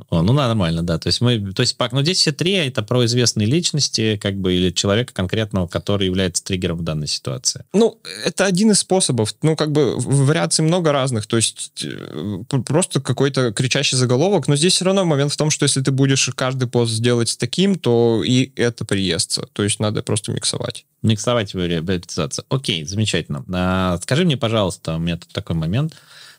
О, 0.09 0.21
ну 0.21 0.33
нормально, 0.33 0.83
да. 0.83 0.97
То 0.97 1.07
есть 1.07 1.21
мы, 1.21 1.53
то 1.53 1.61
есть, 1.61 1.77
ну 1.91 2.01
здесь 2.01 2.17
все 2.17 2.31
три 2.31 2.53
это 2.53 2.81
про 2.81 3.05
известные 3.05 3.47
личности, 3.47 4.17
как 4.21 4.35
бы, 4.35 4.53
или 4.53 4.71
человека 4.71 5.13
конкретного, 5.13 5.67
который 5.67 6.07
является 6.07 6.43
триггером 6.43 6.77
в 6.77 6.83
данной 6.83 7.07
ситуации. 7.07 7.63
Ну, 7.73 7.99
это 8.25 8.45
один 8.45 8.71
из 8.71 8.79
способов. 8.79 9.35
Ну, 9.41 9.55
как 9.55 9.71
бы 9.71 9.95
вариаций 9.97 10.63
много 10.65 10.91
разных. 10.91 11.27
То 11.27 11.37
есть 11.37 11.71
э, 11.83 12.43
просто 12.65 13.01
какой-то 13.01 13.51
кричащий 13.51 13.97
заголовок, 13.97 14.47
но 14.47 14.55
здесь 14.55 14.73
все 14.73 14.85
равно 14.85 15.05
момент 15.05 15.31
в 15.31 15.37
том, 15.37 15.49
что 15.51 15.63
если 15.63 15.81
ты 15.81 15.91
будешь 15.91 16.29
каждый 16.35 16.67
пост 16.67 16.91
сделать 16.91 17.29
с 17.29 17.37
таким, 17.37 17.75
то 17.75 18.23
и 18.25 18.51
это 18.55 18.85
приестся. 18.85 19.47
То 19.53 19.63
есть 19.63 19.79
надо 19.79 20.01
просто 20.01 20.31
миксовать. 20.31 20.85
Миксовать 21.03 21.53
его 21.53 21.65
реабилитацию. 21.65 22.45
Окей, 22.49 22.83
замечательно. 22.85 23.45
А, 23.53 23.99
скажи 24.01 24.25
мне, 24.25 24.37
пожалуйста, 24.37 24.95
у 24.95 24.99
меня 24.99 25.17
тут 25.17 25.29
такой 25.29 25.55
момент. 25.55 25.93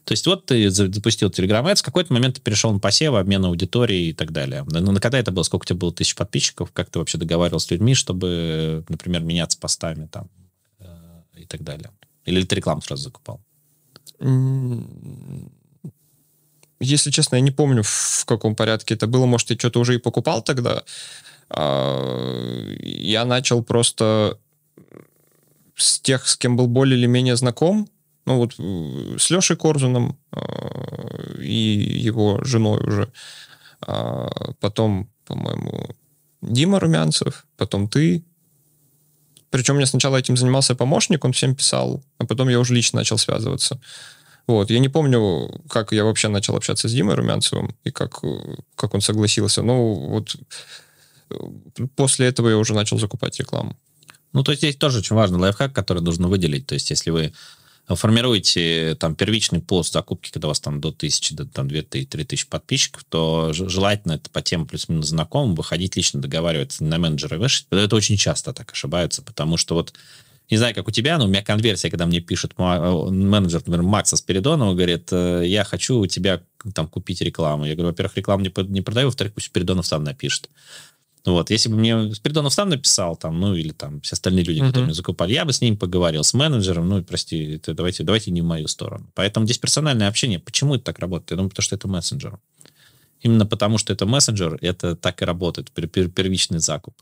То 0.09 0.13
есть 0.13 0.27
вот 0.27 0.47
ты 0.47 0.71
запустил 0.71 1.29
Telegram 1.29 1.63
Ads, 1.71 1.81
в 1.81 1.83
какой-то 1.83 2.15
момент 2.15 2.37
ты 2.37 2.41
перешел 2.41 2.73
на 2.73 2.79
посев, 2.79 3.13
обмен 3.13 3.45
аудитории 3.45 4.07
и 4.07 4.13
так 4.15 4.33
далее. 4.33 4.65
Ну, 4.67 4.91
на 4.91 5.01
когда 5.01 5.19
это 5.19 5.33
было? 5.33 5.43
Сколько 5.43 5.65
у 5.65 5.67
тебя 5.67 5.77
было 5.77 5.93
тысяч 5.93 6.15
подписчиков? 6.15 6.73
Как 6.73 6.89
ты 6.89 6.99
вообще 6.99 7.19
договаривался 7.19 7.67
с 7.67 7.71
людьми, 7.73 7.93
чтобы, 7.93 8.87
например, 8.89 9.21
меняться 9.21 9.59
постами 9.59 10.07
там 10.07 10.31
э, 10.79 10.87
и 11.37 11.45
так 11.45 11.63
далее? 11.63 11.91
Или 12.25 12.43
ты 12.43 12.55
рекламу 12.55 12.81
сразу 12.81 13.03
закупал? 13.03 13.43
Если 16.81 17.11
честно, 17.11 17.37
я 17.37 17.43
не 17.43 17.51
помню, 17.51 17.83
в 17.85 18.25
каком 18.25 18.57
порядке 18.57 18.95
это 18.95 19.07
было. 19.07 19.27
Может, 19.27 19.51
я 19.51 19.59
что-то 19.59 19.79
уже 19.79 19.97
и 19.97 19.99
покупал 19.99 20.41
тогда. 20.41 20.85
А, 21.51 22.75
я 22.81 23.27
начал 23.27 23.63
просто 23.63 24.39
с 25.77 26.01
тех, 26.01 26.27
с 26.27 26.35
кем 26.39 26.57
был 26.57 26.67
более 26.67 26.99
или 26.99 27.05
менее 27.05 27.37
знаком, 27.37 27.91
ну 28.29 28.37
вот 28.37 28.55
э, 28.59 29.17
с 29.19 29.31
Лешей 29.31 29.57
Корзуном 29.57 30.19
э, 30.33 31.43
и 31.43 32.07
его 32.07 32.45
женой 32.45 32.79
уже, 32.87 33.11
а 33.81 34.53
потом, 34.61 35.09
по-моему, 35.25 35.89
Дима 36.43 36.79
Румянцев, 36.79 37.47
потом 37.57 37.89
ты. 37.89 38.23
Причем 39.51 39.77
мне 39.77 39.87
сначала 39.87 40.19
этим 40.19 40.37
занимался 40.37 40.75
помощник, 40.75 41.25
он 41.25 41.33
всем 41.33 41.55
писал, 41.55 42.03
а 42.19 42.27
потом 42.27 42.51
я 42.51 42.61
уже 42.61 42.75
лично 42.75 42.99
начал 42.99 43.17
связываться. 43.17 43.81
Вот. 44.47 44.71
Я 44.71 44.79
не 44.79 44.91
помню, 44.91 45.63
как 45.71 45.93
я 45.93 46.05
вообще 46.05 46.29
начал 46.29 46.55
общаться 46.55 46.87
с 46.87 46.93
Димой 46.93 47.15
Румянцевым 47.15 47.75
и 47.85 47.91
как, 47.91 48.21
как 48.75 48.95
он 48.95 49.01
согласился. 49.01 49.63
Но 49.63 49.95
вот 49.95 50.37
э, 51.31 51.37
после 51.97 52.27
этого 52.27 52.51
я 52.51 52.59
уже 52.59 52.75
начал 52.75 52.99
закупать 52.99 53.39
рекламу. 53.39 53.79
Ну, 54.35 54.43
то 54.43 54.53
есть 54.53 54.61
здесь 54.61 54.77
тоже 54.77 54.99
очень 54.99 55.17
важный 55.17 55.39
лайфхак, 55.39 55.73
который 55.73 56.03
нужно 56.03 56.29
выделить. 56.29 56.67
То 56.67 56.75
есть 56.75 56.91
если 56.91 57.11
вы 57.11 57.33
формируете 57.97 58.97
там 58.99 59.15
первичный 59.15 59.61
пост 59.61 59.93
закупки, 59.93 60.31
когда 60.31 60.49
у 60.49 60.51
вас 60.51 60.61
там 60.61 60.81
до 60.81 60.93
тысячи, 60.93 61.35
до 61.35 61.47
там 61.47 61.69
2-3 61.69 62.07
тысячи 62.25 62.47
подписчиков, 62.47 63.05
то 63.05 63.51
желательно 63.53 64.13
это 64.13 64.29
по 64.31 64.43
тем 64.43 64.67
плюс-минус 64.67 65.07
знакомым 65.07 65.55
выходить 65.55 65.97
лично 65.97 66.21
договариваться 66.21 66.85
на 66.85 66.99
менеджера 66.99 67.39
выше. 67.39 67.65
Это 67.71 67.97
очень 67.97 68.17
часто 68.17 68.53
так 68.53 68.73
ошибаются, 68.73 69.23
потому 69.23 69.57
что 69.57 69.75
вот 69.75 69.95
не 70.51 70.57
знаю, 70.57 70.75
как 70.75 70.89
у 70.89 70.91
тебя, 70.91 71.19
но 71.19 71.27
у 71.27 71.29
меня 71.29 71.43
конверсия, 71.43 71.91
когда 71.91 72.07
мне 72.07 72.21
пишет 72.21 72.57
менеджер, 72.57 73.61
например, 73.61 73.83
Макса 73.83 74.17
Спиридонова, 74.17 74.75
говорит, 74.75 75.09
«Э, 75.13 75.43
я 75.45 75.63
хочу 75.65 75.99
у 75.99 76.07
тебя 76.07 76.41
там 76.75 76.89
купить 76.89 77.21
рекламу. 77.21 77.67
Я 77.67 77.75
говорю, 77.75 77.91
во-первых, 77.91 78.17
рекламу 78.17 78.43
не, 78.43 78.53
не 78.71 78.81
продаю, 78.81 79.09
во-вторых, 79.09 79.35
пусть 79.35 79.49
Спиридонов 79.49 79.87
сам 79.87 80.05
напишет. 80.05 80.49
Вот, 81.33 81.51
если 81.51 81.69
бы 81.69 81.77
мне 81.77 82.15
Спиридонов 82.15 82.55
сам 82.55 82.69
написал, 82.69 83.17
там, 83.17 83.41
ну, 83.41 83.55
или 83.55 83.73
там 83.73 84.01
все 84.01 84.15
остальные 84.15 84.45
люди, 84.45 84.61
uh-huh. 84.61 84.67
которые 84.67 84.85
меня 84.87 84.95
закупали, 84.95 85.33
я 85.33 85.45
бы 85.45 85.53
с 85.53 85.61
ним 85.61 85.77
поговорил, 85.77 86.25
с 86.25 86.35
менеджером, 86.35 86.89
ну, 86.89 87.03
прости, 87.03 87.55
это, 87.55 87.75
давайте, 87.75 88.05
давайте 88.05 88.31
не 88.31 88.43
в 88.43 88.45
мою 88.45 88.69
сторону. 88.69 89.11
Поэтому 89.15 89.47
здесь 89.47 89.59
персональное 89.59 90.09
общение. 90.09 90.39
Почему 90.39 90.75
это 90.75 90.85
так 90.85 90.99
работает? 90.99 91.33
Я 91.33 91.37
думаю, 91.37 91.51
потому 91.51 91.65
что 91.65 91.77
это 91.77 91.89
мессенджер. 91.89 92.39
Именно 93.21 93.47
потому, 93.47 93.79
что 93.79 93.93
это 93.93 94.07
мессенджер, 94.07 94.59
это 94.61 94.95
так 94.95 95.23
и 95.23 95.25
работает, 95.25 95.71
первичный 95.73 96.61
закуп. 96.61 96.95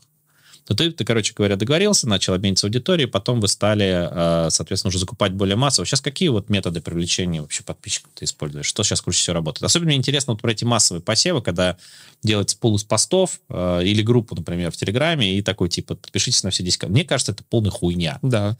Но 0.69 0.75
ты, 0.75 0.91
ты, 0.91 1.05
короче 1.05 1.33
говоря, 1.35 1.55
договорился, 1.55 2.07
начал 2.07 2.33
обмениваться 2.33 2.67
аудиторией, 2.67 3.07
потом 3.07 3.39
вы 3.39 3.47
стали, 3.47 4.09
а, 4.09 4.47
соответственно, 4.49 4.89
уже 4.89 4.99
закупать 4.99 5.31
более 5.31 5.55
массово. 5.55 5.85
Сейчас 5.85 6.01
какие 6.01 6.29
вот 6.29 6.49
методы 6.49 6.81
привлечения 6.81 7.41
вообще 7.41 7.63
подписчиков 7.63 8.11
ты 8.15 8.25
используешь? 8.25 8.65
Что 8.65 8.83
сейчас 8.83 9.01
круче 9.01 9.19
всего 9.19 9.35
работает? 9.35 9.63
Особенно 9.63 9.87
мне 9.87 9.97
интересно 9.97 10.33
вот 10.33 10.41
про 10.41 10.51
эти 10.51 10.65
массовые 10.65 11.01
посевы, 11.01 11.41
когда 11.41 11.77
делается 12.21 12.57
пул 12.57 12.75
из 12.75 12.83
постов 12.83 13.39
э, 13.49 13.81
или 13.83 14.01
группу, 14.01 14.35
например, 14.35 14.71
в 14.71 14.77
Телеграме, 14.77 15.37
и 15.37 15.41
такой, 15.41 15.69
типа, 15.69 15.95
подпишитесь 15.95 16.43
на 16.43 16.49
все 16.49 16.63
10 16.63 16.89
Мне 16.89 17.05
кажется, 17.05 17.31
это 17.31 17.43
полная 17.43 17.71
хуйня. 17.71 18.19
Да. 18.21 18.57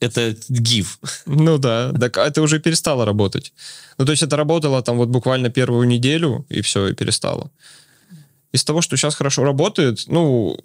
Это 0.00 0.36
гиф. 0.48 1.00
Ну 1.26 1.58
да, 1.58 1.92
так 1.92 2.18
это 2.18 2.42
уже 2.42 2.60
перестало 2.60 3.04
работать. 3.04 3.52
Ну, 3.96 4.04
то 4.04 4.12
есть 4.12 4.22
это 4.22 4.36
работало 4.36 4.82
там 4.82 4.96
вот 4.96 5.08
буквально 5.08 5.50
первую 5.50 5.88
неделю, 5.88 6.46
и 6.48 6.60
все, 6.60 6.88
и 6.88 6.94
перестало. 6.94 7.50
Из 8.52 8.64
того, 8.64 8.80
что 8.80 8.96
сейчас 8.96 9.14
хорошо 9.14 9.42
работает, 9.44 10.04
ну, 10.06 10.56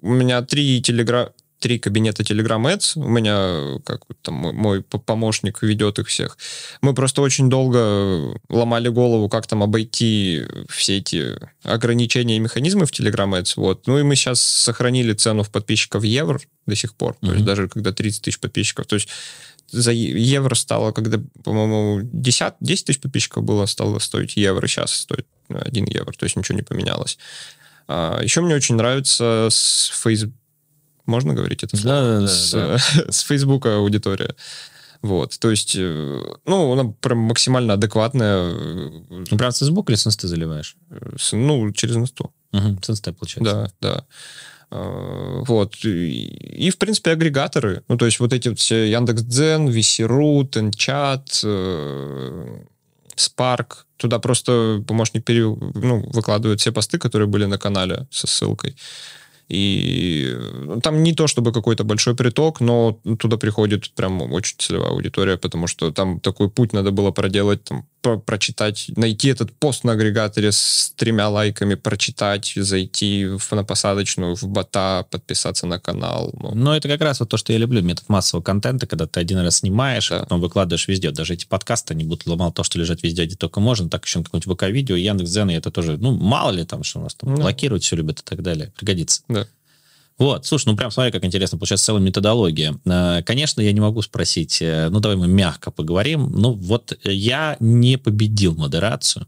у 0.00 0.12
меня 0.12 0.42
три 0.42 0.80
телегра 0.82 1.32
три 1.58 1.78
кабинета 1.78 2.22
Telegram 2.22 2.62
Ads. 2.62 2.92
У 2.96 3.08
меня 3.08 3.80
как 3.84 4.02
там 4.22 4.34
мой 4.34 4.82
помощник 4.82 5.62
ведет 5.62 5.98
их 5.98 6.06
всех. 6.08 6.38
Мы 6.82 6.94
просто 6.94 7.22
очень 7.22 7.48
долго 7.48 8.38
ломали 8.48 8.88
голову, 8.88 9.28
как 9.28 9.46
там 9.46 9.62
обойти 9.62 10.42
все 10.68 10.98
эти 10.98 11.36
ограничения 11.62 12.36
и 12.36 12.40
механизмы 12.40 12.86
в 12.86 12.92
Telegram 12.92 13.30
Ads. 13.40 13.54
Вот. 13.56 13.86
Ну 13.86 13.98
и 13.98 14.02
мы 14.02 14.16
сейчас 14.16 14.40
сохранили 14.40 15.12
цену 15.14 15.42
в 15.42 15.50
подписчиков 15.50 16.04
евро 16.04 16.40
до 16.66 16.76
сих 16.76 16.94
пор. 16.94 17.12
Mm-hmm. 17.14 17.26
То 17.26 17.32
есть 17.32 17.44
даже 17.44 17.68
когда 17.68 17.92
30 17.92 18.22
тысяч 18.22 18.38
подписчиков. 18.38 18.86
То 18.86 18.94
есть 18.96 19.08
за 19.70 19.92
евро 19.92 20.54
стало, 20.54 20.92
когда, 20.92 21.20
по-моему, 21.44 22.00
10, 22.02 22.54
10 22.60 22.84
тысяч 22.84 23.00
подписчиков 23.00 23.44
было, 23.44 23.66
стало 23.66 23.98
стоить 23.98 24.36
евро, 24.36 24.66
сейчас 24.66 24.92
стоит 24.92 25.26
1 25.50 25.84
евро, 25.86 26.12
то 26.12 26.24
есть 26.24 26.36
ничего 26.36 26.56
не 26.56 26.62
поменялось. 26.62 27.18
А, 27.88 28.20
еще 28.22 28.40
мне 28.40 28.54
очень 28.54 28.76
нравится 28.76 29.48
с 29.50 29.90
Facebook... 30.02 30.34
Можно 31.06 31.32
говорить 31.32 31.64
это 31.64 31.76
слово? 31.76 31.96
Да, 31.96 32.20
да, 32.20 32.26
с, 32.28 32.50
да. 32.52 32.78
с 33.10 33.20
Facebook 33.22 33.66
аудитория. 33.66 34.34
Вот, 35.00 35.38
то 35.38 35.50
есть, 35.50 35.76
э, 35.76 36.22
ну, 36.44 36.72
она 36.72 36.92
прям 37.00 37.18
максимально 37.18 37.74
адекватная. 37.74 38.52
Ну, 39.08 39.36
прям 39.38 39.52
с 39.52 39.60
Facebook 39.60 39.88
или 39.90 39.96
с 39.96 40.06
Инсты 40.06 40.26
заливаешь? 40.26 40.76
С, 41.16 41.32
ну, 41.32 41.70
через 41.72 41.96
Инсту. 41.96 42.32
Угу, 42.52 42.78
с 42.82 42.90
Инсты, 42.90 43.12
получается. 43.12 43.72
Да, 43.80 43.94
да. 43.94 44.04
Э, 44.70 45.42
вот. 45.46 45.76
И, 45.84 46.26
и, 46.26 46.70
в 46.70 46.78
принципе, 46.78 47.12
агрегаторы. 47.12 47.84
Ну, 47.88 47.96
то 47.96 48.06
есть 48.06 48.18
вот 48.18 48.32
эти 48.32 48.48
вот 48.48 48.58
все 48.58 48.90
Яндекс.Дзен, 48.90 49.68
Висирут, 49.68 50.56
Энчат, 50.56 51.40
э, 51.44 52.58
Spark. 53.18 53.84
Туда 53.96 54.18
просто 54.18 54.82
помощник 54.86 55.24
пере, 55.24 55.42
ну, 55.42 56.08
выкладывает 56.12 56.60
все 56.60 56.72
посты, 56.72 56.98
которые 56.98 57.26
были 57.26 57.46
на 57.46 57.58
канале 57.58 58.06
со 58.10 58.26
ссылкой. 58.26 58.76
И 59.48 60.36
ну, 60.66 60.80
там 60.80 61.02
не 61.02 61.14
то 61.14 61.26
чтобы 61.26 61.52
какой-то 61.52 61.82
большой 61.82 62.14
приток, 62.14 62.60
но 62.60 63.00
туда 63.18 63.38
приходит 63.38 63.90
прям 63.94 64.20
очень 64.32 64.56
целевая 64.58 64.90
аудитория, 64.90 65.38
потому 65.38 65.66
что 65.66 65.90
там 65.90 66.20
такой 66.20 66.50
путь 66.50 66.74
надо 66.74 66.90
было 66.90 67.12
проделать, 67.12 67.64
там, 67.64 67.86
прочитать, 68.00 68.90
найти 68.96 69.28
этот 69.28 69.52
пост 69.52 69.84
на 69.84 69.92
агрегаторе 69.92 70.52
с 70.52 70.92
тремя 70.96 71.28
лайками, 71.28 71.74
прочитать, 71.74 72.52
зайти 72.56 73.26
в, 73.26 73.52
на 73.52 73.64
посадочную, 73.64 74.36
в 74.36 74.44
бота, 74.44 75.06
подписаться 75.10 75.66
на 75.66 75.78
канал. 75.78 76.32
Ну. 76.40 76.54
Но 76.54 76.76
это 76.76 76.88
как 76.88 77.00
раз 77.00 77.20
вот 77.20 77.28
то, 77.28 77.36
что 77.36 77.52
я 77.52 77.58
люблю, 77.58 77.82
метод 77.82 78.08
массового 78.08 78.42
контента, 78.42 78.86
когда 78.86 79.06
ты 79.06 79.20
один 79.20 79.38
раз 79.38 79.58
снимаешь, 79.58 80.08
да. 80.08 80.18
а 80.18 80.22
потом 80.22 80.40
выкладываешь 80.40 80.88
везде. 80.88 81.10
Даже 81.10 81.34
эти 81.34 81.46
подкасты, 81.46 81.94
они 81.94 82.04
будут 82.04 82.26
мало 82.26 82.52
то, 82.52 82.62
что 82.62 82.78
лежать 82.78 83.02
везде, 83.02 83.24
где 83.26 83.36
только 83.36 83.60
можно, 83.60 83.88
так 83.88 84.04
еще 84.04 84.20
на 84.20 84.24
каком-нибудь 84.24 84.56
ВК-видео, 84.56 84.96
Яндекс.Дзен, 84.96 85.50
и 85.50 85.54
это 85.54 85.70
тоже, 85.70 85.96
ну, 85.98 86.12
мало 86.12 86.50
ли 86.50 86.64
там, 86.64 86.84
что 86.84 87.00
у 87.00 87.02
нас 87.02 87.14
там 87.14 87.34
да. 87.34 87.42
блокируют, 87.42 87.82
все 87.82 87.96
любят 87.96 88.20
и 88.20 88.22
так 88.22 88.42
далее. 88.42 88.72
Пригодится. 88.76 89.22
Да. 89.28 89.46
Вот, 90.18 90.46
слушай, 90.46 90.66
ну 90.66 90.76
прям 90.76 90.90
смотри, 90.90 91.12
как 91.12 91.24
интересно, 91.24 91.58
получается 91.58 91.86
целая 91.86 92.02
методология. 92.02 92.76
Э, 92.84 93.22
конечно, 93.22 93.60
я 93.60 93.72
не 93.72 93.80
могу 93.80 94.02
спросить, 94.02 94.60
э, 94.60 94.88
ну 94.90 94.98
давай 94.98 95.16
мы 95.16 95.28
мягко 95.28 95.70
поговорим. 95.70 96.30
Ну 96.32 96.54
вот 96.54 96.98
я 97.04 97.56
не 97.60 97.98
победил 97.98 98.56
модерацию 98.56 99.26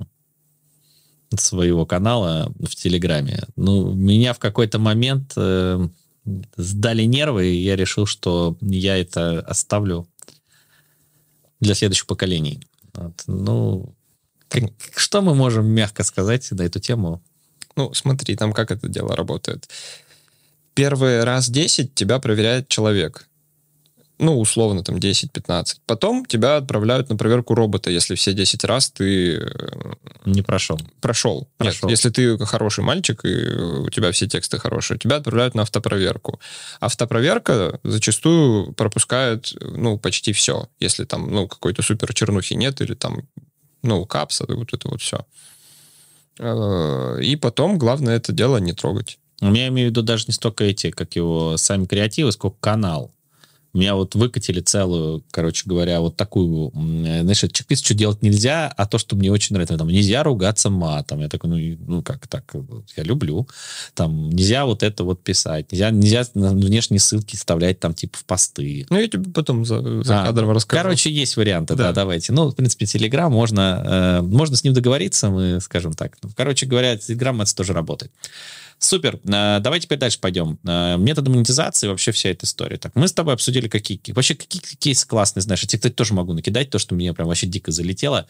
своего 1.36 1.86
канала 1.86 2.52
в 2.58 2.74
Телеграме. 2.74 3.44
Ну, 3.54 3.94
меня 3.94 4.32
в 4.32 4.40
какой-то 4.40 4.80
момент 4.80 5.32
э, 5.36 5.88
сдали 6.56 7.04
нервы, 7.04 7.46
и 7.46 7.62
я 7.62 7.76
решил, 7.76 8.06
что 8.06 8.56
я 8.60 8.96
это 8.96 9.40
оставлю 9.42 10.08
для 11.60 11.74
следующих 11.74 12.06
поколений. 12.06 12.60
Вот. 12.94 13.14
Ну, 13.28 13.94
как, 14.48 14.64
что 14.96 15.22
мы 15.22 15.36
можем 15.36 15.66
мягко 15.66 16.02
сказать 16.02 16.50
на 16.50 16.62
эту 16.62 16.80
тему? 16.80 17.22
Ну, 17.76 17.94
смотри, 17.94 18.34
там 18.34 18.52
как 18.52 18.72
это 18.72 18.88
дело 18.88 19.14
работает 19.14 19.68
первый 20.74 21.24
раз 21.24 21.48
10 21.48 21.94
тебя 21.94 22.18
проверяет 22.18 22.68
человек. 22.68 23.26
Ну, 24.20 24.38
условно, 24.38 24.84
там 24.84 24.96
10-15. 24.96 25.76
Потом 25.86 26.26
тебя 26.26 26.58
отправляют 26.58 27.08
на 27.08 27.16
проверку 27.16 27.54
робота, 27.54 27.90
если 27.90 28.14
все 28.16 28.34
10 28.34 28.64
раз 28.64 28.90
ты... 28.90 29.36
Э, 29.38 29.92
Не 30.26 30.42
прошел. 30.42 30.78
Прошел. 31.00 31.48
прошел. 31.56 31.88
Нет, 31.88 31.98
если 31.98 32.10
ты 32.10 32.36
хороший 32.44 32.84
мальчик, 32.84 33.24
и 33.24 33.54
у 33.54 33.88
тебя 33.88 34.12
все 34.12 34.26
тексты 34.26 34.58
хорошие, 34.58 34.98
тебя 34.98 35.16
отправляют 35.16 35.54
на 35.54 35.62
автопроверку. 35.62 36.38
Автопроверка 36.80 37.80
зачастую 37.82 38.74
пропускает, 38.74 39.54
ну, 39.58 39.98
почти 39.98 40.34
все. 40.34 40.68
Если 40.80 41.06
там, 41.06 41.32
ну, 41.32 41.48
какой-то 41.48 41.80
супер 41.80 42.12
чернухи 42.12 42.52
нет, 42.52 42.82
или 42.82 42.92
там, 42.92 43.26
ну, 43.82 44.04
капса, 44.04 44.44
вот 44.46 44.74
это 44.74 44.86
вот 44.88 45.00
все. 45.00 45.24
Э, 46.38 47.20
и 47.22 47.36
потом 47.36 47.78
главное 47.78 48.16
это 48.16 48.32
дело 48.32 48.58
не 48.58 48.74
трогать. 48.74 49.18
Я 49.40 49.68
имею 49.68 49.88
в 49.88 49.90
виду 49.90 50.02
даже 50.02 50.24
не 50.28 50.32
столько 50.32 50.64
эти, 50.64 50.90
как 50.90 51.16
его, 51.16 51.56
сами 51.56 51.86
креативы, 51.86 52.32
сколько 52.32 52.56
канал. 52.60 53.10
Меня 53.72 53.94
вот 53.94 54.16
выкатили 54.16 54.60
целую, 54.60 55.22
короче 55.30 55.62
говоря, 55.64 56.00
вот 56.00 56.16
такую, 56.16 56.72
знаешь, 56.72 57.38
чек-лист, 57.38 57.84
что 57.84 57.94
делать 57.94 58.20
нельзя, 58.20 58.66
а 58.76 58.84
то, 58.84 58.98
что 58.98 59.14
мне 59.14 59.30
очень 59.30 59.54
нравится, 59.54 59.78
там, 59.78 59.86
нельзя 59.86 60.24
ругаться 60.24 60.70
матом. 60.70 61.20
Я 61.20 61.28
такой, 61.28 61.50
ну, 61.50 61.78
ну 61.86 62.02
как 62.02 62.26
так, 62.26 62.52
я 62.96 63.04
люблю. 63.04 63.46
Там, 63.94 64.30
нельзя 64.30 64.66
вот 64.66 64.82
это 64.82 65.04
вот 65.04 65.22
писать, 65.22 65.70
нельзя, 65.70 65.90
нельзя 65.90 66.24
внешние 66.34 66.98
ссылки 66.98 67.36
вставлять 67.36 67.78
там, 67.78 67.94
типа, 67.94 68.18
в 68.18 68.24
посты. 68.24 68.86
Ну, 68.90 68.98
я 68.98 69.06
тебе 69.06 69.30
потом 69.30 69.64
за, 69.64 70.02
за 70.02 70.22
а, 70.22 70.26
кадром 70.26 70.50
расскажу. 70.50 70.82
Короче, 70.82 71.12
есть 71.12 71.36
варианты, 71.36 71.76
да, 71.76 71.84
да 71.84 71.92
давайте. 71.92 72.32
Ну, 72.32 72.48
в 72.48 72.56
принципе, 72.56 72.86
Телеграм, 72.86 73.30
можно, 73.32 73.84
э, 73.86 74.22
можно 74.22 74.56
с 74.56 74.64
ним 74.64 74.74
договориться, 74.74 75.30
мы 75.30 75.60
скажем 75.60 75.92
так. 75.92 76.18
Короче 76.36 76.66
говоря, 76.66 76.96
Телеграм 76.96 77.40
это 77.40 77.54
тоже 77.54 77.72
работает. 77.72 78.10
Супер. 78.80 79.20
Э, 79.24 79.60
давай 79.60 79.78
теперь 79.78 79.98
дальше 79.98 80.18
пойдем. 80.18 80.58
Э, 80.66 80.96
методы 80.96 81.30
монетизации, 81.30 81.86
вообще 81.86 82.12
вся 82.12 82.30
эта 82.30 82.46
история. 82.46 82.78
Так, 82.78 82.96
мы 82.96 83.06
с 83.06 83.12
тобой 83.12 83.34
обсудили, 83.34 83.68
какие... 83.68 84.00
Вообще, 84.08 84.34
какие 84.34 84.62
кейсы 84.62 85.06
классные, 85.06 85.42
знаешь. 85.42 85.60
Я 85.60 85.68
тебе, 85.68 85.78
кстати, 85.78 85.92
тоже 85.92 86.14
могу 86.14 86.32
накидать, 86.32 86.70
то, 86.70 86.78
что 86.78 86.94
мне 86.94 87.12
прям 87.12 87.28
вообще 87.28 87.46
дико 87.46 87.70
залетело. 87.72 88.26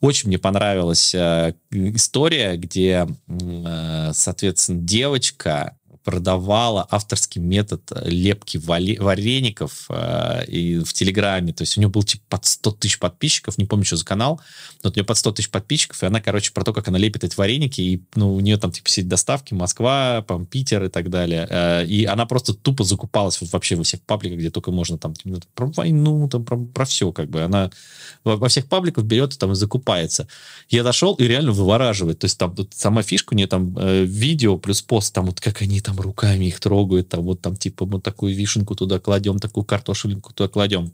Очень 0.00 0.28
мне 0.28 0.38
понравилась 0.38 1.14
э, 1.14 1.52
история, 1.70 2.56
где, 2.56 3.06
э, 3.28 4.10
соответственно, 4.14 4.80
девочка 4.80 5.76
продавала 6.04 6.86
авторский 6.90 7.40
метод 7.40 7.82
лепки 8.04 8.58
вареников 8.58 9.86
э, 9.88 10.44
и 10.46 10.78
в 10.78 10.92
Телеграме. 10.92 11.52
То 11.52 11.62
есть 11.62 11.76
у 11.76 11.80
нее 11.80 11.88
был 11.88 12.02
типа 12.02 12.22
под 12.28 12.44
100 12.44 12.70
тысяч 12.72 12.98
подписчиков, 12.98 13.58
не 13.58 13.64
помню, 13.64 13.84
что 13.84 13.96
за 13.96 14.04
канал, 14.04 14.40
но 14.82 14.90
у 14.90 14.92
нее 14.92 15.04
под 15.04 15.16
100 15.16 15.32
тысяч 15.32 15.50
подписчиков, 15.50 16.02
и 16.02 16.06
она, 16.06 16.20
короче, 16.20 16.52
про 16.52 16.64
то, 16.64 16.72
как 16.72 16.88
она 16.88 16.98
лепит 16.98 17.24
эти 17.24 17.36
вареники, 17.36 17.80
и 17.80 18.02
ну, 18.14 18.34
у 18.34 18.40
нее 18.40 18.56
там 18.56 18.72
типа 18.72 18.88
сеть 18.88 19.08
доставки, 19.08 19.54
Москва, 19.54 20.24
там, 20.26 20.46
Питер 20.46 20.84
и 20.84 20.88
так 20.88 21.10
далее. 21.10 21.46
Э, 21.48 21.86
и 21.86 22.04
она 22.04 22.26
просто 22.26 22.54
тупо 22.54 22.84
закупалась 22.84 23.40
вот 23.40 23.52
вообще 23.52 23.76
во 23.76 23.84
всех 23.84 24.00
пабликах, 24.02 24.38
где 24.38 24.50
только 24.50 24.70
можно 24.70 24.98
там 24.98 25.14
типа, 25.14 25.40
про 25.54 25.66
войну, 25.66 26.28
там, 26.28 26.44
про, 26.44 26.56
про 26.56 26.84
все, 26.84 27.12
как 27.12 27.30
бы. 27.30 27.42
Она 27.42 27.70
во 28.24 28.48
всех 28.48 28.66
пабликах 28.66 29.04
берет 29.04 29.34
и 29.34 29.38
там 29.38 29.52
и 29.52 29.54
закупается. 29.54 30.28
Я 30.68 30.82
дошел 30.82 31.14
и 31.14 31.24
реально 31.24 31.52
вывораживает. 31.52 32.18
То 32.20 32.26
есть 32.26 32.38
там 32.38 32.54
тут 32.54 32.74
сама 32.74 33.02
фишка, 33.02 33.34
у 33.34 33.36
нее 33.36 33.46
там 33.46 33.76
э, 33.78 34.04
видео 34.04 34.58
плюс 34.58 34.82
пост, 34.82 35.12
там 35.14 35.26
вот 35.26 35.40
как 35.40 35.62
они 35.62 35.80
там 35.80 35.91
руками 36.00 36.46
их 36.46 36.60
трогают, 36.60 37.08
там 37.08 37.22
вот 37.22 37.40
там 37.40 37.56
типа 37.56 37.84
вот 37.84 38.02
такую 38.02 38.34
вишенку 38.34 38.74
туда 38.74 38.98
кладем, 38.98 39.38
такую 39.38 39.64
картошелинку 39.64 40.32
туда 40.32 40.48
кладем. 40.48 40.92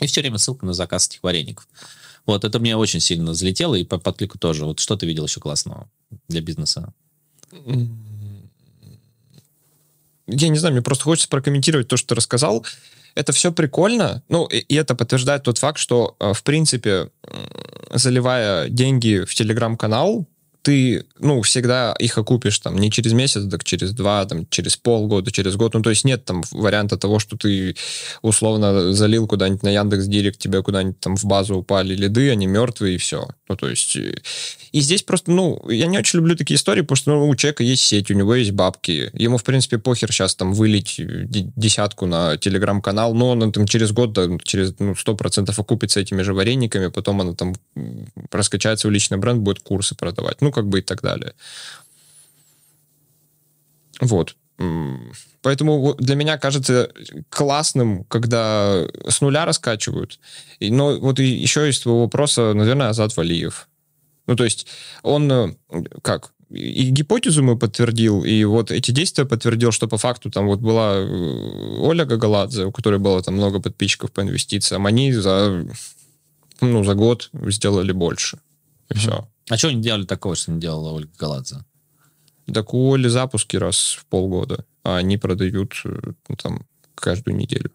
И 0.00 0.06
все 0.06 0.20
время 0.20 0.38
ссылка 0.38 0.66
на 0.66 0.72
заказ 0.72 1.08
этих 1.08 1.22
вареников. 1.22 1.68
Вот, 2.26 2.44
это 2.44 2.58
мне 2.60 2.76
очень 2.76 3.00
сильно 3.00 3.34
залетело, 3.34 3.74
и 3.74 3.84
по 3.84 3.98
подклику 3.98 4.38
тоже. 4.38 4.64
Вот 4.64 4.80
что 4.80 4.96
ты 4.96 5.06
видел 5.06 5.26
еще 5.26 5.40
классного 5.40 5.90
для 6.28 6.40
бизнеса? 6.40 6.92
Я 10.28 10.48
не 10.48 10.58
знаю, 10.58 10.74
мне 10.74 10.82
просто 10.82 11.04
хочется 11.04 11.28
прокомментировать 11.28 11.88
то, 11.88 11.96
что 11.96 12.08
ты 12.08 12.14
рассказал. 12.14 12.64
Это 13.14 13.32
все 13.32 13.52
прикольно, 13.52 14.22
ну, 14.28 14.46
и, 14.46 14.58
и 14.58 14.74
это 14.74 14.94
подтверждает 14.94 15.42
тот 15.42 15.58
факт, 15.58 15.78
что, 15.78 16.16
э, 16.18 16.32
в 16.32 16.42
принципе, 16.42 17.10
заливая 17.92 18.70
деньги 18.70 19.24
в 19.26 19.34
телеграм-канал, 19.34 20.26
ты, 20.62 21.04
ну, 21.18 21.42
всегда 21.42 21.94
их 21.98 22.16
окупишь 22.18 22.58
там 22.60 22.78
не 22.78 22.90
через 22.90 23.12
месяц, 23.12 23.48
так 23.50 23.64
через 23.64 23.92
два, 23.92 24.24
там, 24.24 24.46
через 24.48 24.76
полгода, 24.76 25.30
через 25.30 25.56
год. 25.56 25.74
Ну, 25.74 25.82
то 25.82 25.90
есть 25.90 26.04
нет 26.04 26.24
там 26.24 26.42
варианта 26.52 26.96
того, 26.96 27.18
что 27.18 27.36
ты 27.36 27.76
условно 28.22 28.92
залил 28.92 29.26
куда-нибудь 29.26 29.62
на 29.62 29.70
Яндекс 29.70 30.06
Директ, 30.06 30.38
тебе 30.38 30.62
куда-нибудь 30.62 31.00
там 31.00 31.16
в 31.16 31.24
базу 31.24 31.56
упали 31.56 31.94
лиды, 31.94 32.30
они 32.30 32.46
мертвые, 32.46 32.94
и 32.94 32.98
все. 32.98 33.28
Ну, 33.48 33.56
то 33.56 33.68
есть... 33.68 33.98
Э, 34.72 34.76
и 34.76 34.80
здесь 34.80 35.02
просто, 35.02 35.30
ну, 35.30 35.62
я 35.68 35.86
не 35.86 35.98
очень 35.98 36.18
люблю 36.18 36.36
такие 36.36 36.56
истории, 36.56 36.82
потому 36.82 36.96
что 36.96 37.10
ну, 37.12 37.28
у 37.28 37.34
человека 37.34 37.62
есть 37.62 37.82
сеть, 37.82 38.10
у 38.10 38.14
него 38.14 38.34
есть 38.34 38.52
бабки. 38.52 39.10
Ему, 39.12 39.36
в 39.36 39.44
принципе, 39.44 39.78
похер 39.78 40.10
сейчас 40.12 40.34
там 40.34 40.52
вылить 40.54 40.96
десятку 40.98 42.06
на 42.06 42.36
телеграм-канал, 42.36 43.14
но 43.14 43.30
он 43.30 43.52
там 43.52 43.66
через 43.66 43.92
год, 43.92 44.12
да, 44.12 44.28
через 44.42 44.74
ну, 44.78 44.92
100% 44.92 45.52
окупится 45.56 46.00
этими 46.00 46.22
же 46.22 46.34
варениками, 46.34 46.88
потом 46.88 47.20
она 47.20 47.34
там 47.34 47.54
раскачается 48.30 48.88
в 48.88 48.90
личный 48.90 49.18
бренд, 49.18 49.40
будет 49.40 49.60
курсы 49.60 49.94
продавать. 49.94 50.40
Ну, 50.40 50.50
как 50.50 50.66
бы 50.66 50.78
и 50.78 50.82
так 50.82 51.02
далее. 51.02 51.34
Вот. 54.00 54.36
Поэтому 55.42 55.94
для 55.98 56.14
меня 56.14 56.38
кажется 56.38 56.90
классным, 57.30 58.04
когда 58.04 58.86
с 59.08 59.20
нуля 59.20 59.44
раскачивают. 59.44 60.20
Но 60.60 60.98
вот 60.98 61.18
еще 61.18 61.68
из 61.68 61.80
твоего 61.80 62.02
вопроса, 62.02 62.54
наверное, 62.54 62.88
Азат 62.88 63.16
Валиев. 63.16 63.68
Ну, 64.26 64.36
то 64.36 64.44
есть 64.44 64.66
он 65.02 65.30
э, 65.30 65.54
как? 66.02 66.32
И 66.50 66.90
гипотезу 66.90 67.42
мы 67.42 67.58
подтвердил, 67.58 68.24
и 68.24 68.44
вот 68.44 68.70
эти 68.70 68.90
действия 68.90 69.24
подтвердил, 69.24 69.72
что 69.72 69.88
по 69.88 69.96
факту 69.96 70.30
там 70.30 70.46
вот 70.46 70.60
была 70.60 70.96
э, 70.96 71.78
Оля 71.80 72.04
Гагаладзе, 72.04 72.66
у 72.66 72.72
которой 72.72 72.98
было 72.98 73.22
там 73.22 73.34
много 73.34 73.60
подписчиков 73.60 74.12
по 74.12 74.20
инвестициям, 74.20 74.84
они 74.86 75.12
за, 75.12 75.66
ну, 76.60 76.84
за 76.84 76.94
год 76.94 77.30
сделали 77.32 77.92
больше. 77.92 78.38
И 78.90 78.92
mm-hmm. 78.92 78.98
все. 78.98 79.28
А 79.48 79.56
что 79.56 79.68
они 79.68 79.80
делали 79.80 80.04
такого, 80.04 80.36
что 80.36 80.52
не 80.52 80.60
делала 80.60 80.92
Ольга 80.92 81.10
Галадзе? 81.18 81.64
Так 82.52 82.74
у 82.74 82.92
Оли 82.92 83.08
запуски 83.08 83.56
раз 83.56 83.96
в 83.98 84.04
полгода, 84.06 84.64
а 84.84 84.96
они 84.96 85.16
продают 85.16 85.80
э, 85.84 86.12
ну, 86.28 86.36
там 86.36 86.66
каждую 86.94 87.36
неделю. 87.36 87.70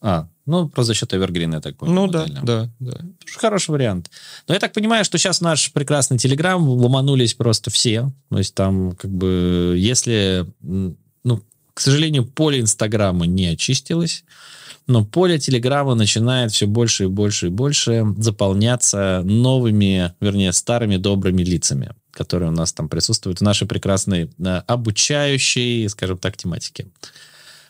А, 0.00 0.28
ну, 0.46 0.68
просто 0.68 0.88
за 0.88 0.94
счет 0.94 1.12
Evergreen, 1.12 1.52
я 1.52 1.60
так 1.60 1.76
понял. 1.76 1.92
Ну, 1.92 2.06
да, 2.06 2.26
да, 2.42 2.70
да. 2.78 3.00
Хороший 3.36 3.70
вариант. 3.70 4.10
Но 4.46 4.54
я 4.54 4.60
так 4.60 4.72
понимаю, 4.72 5.04
что 5.04 5.18
сейчас 5.18 5.40
наш 5.40 5.72
прекрасный 5.72 6.18
Телеграм 6.18 6.66
ломанулись 6.68 7.34
просто 7.34 7.70
все. 7.70 8.12
То 8.30 8.38
есть 8.38 8.54
там, 8.54 8.92
как 8.92 9.10
бы, 9.10 9.74
если, 9.76 10.46
ну, 10.62 11.42
К 11.74 11.80
сожалению, 11.80 12.24
поле 12.24 12.60
Инстаграма 12.60 13.26
не 13.26 13.48
очистилось, 13.48 14.24
но 14.86 15.04
поле 15.04 15.38
Телеграма 15.38 15.94
начинает 15.94 16.52
все 16.52 16.66
больше 16.66 17.04
и 17.04 17.08
больше 17.08 17.46
и 17.46 17.50
больше 17.50 18.06
заполняться 18.18 19.22
новыми, 19.24 20.14
вернее, 20.20 20.52
старыми 20.52 20.96
добрыми 20.96 21.42
лицами, 21.42 21.90
которые 22.12 22.50
у 22.50 22.54
нас 22.54 22.72
там 22.72 22.88
присутствуют 22.88 23.40
в 23.40 23.42
нашей 23.42 23.66
прекрасной 23.66 24.30
э, 24.38 24.62
обучающей, 24.66 25.88
скажем 25.88 26.18
так, 26.18 26.36
тематике. 26.36 26.86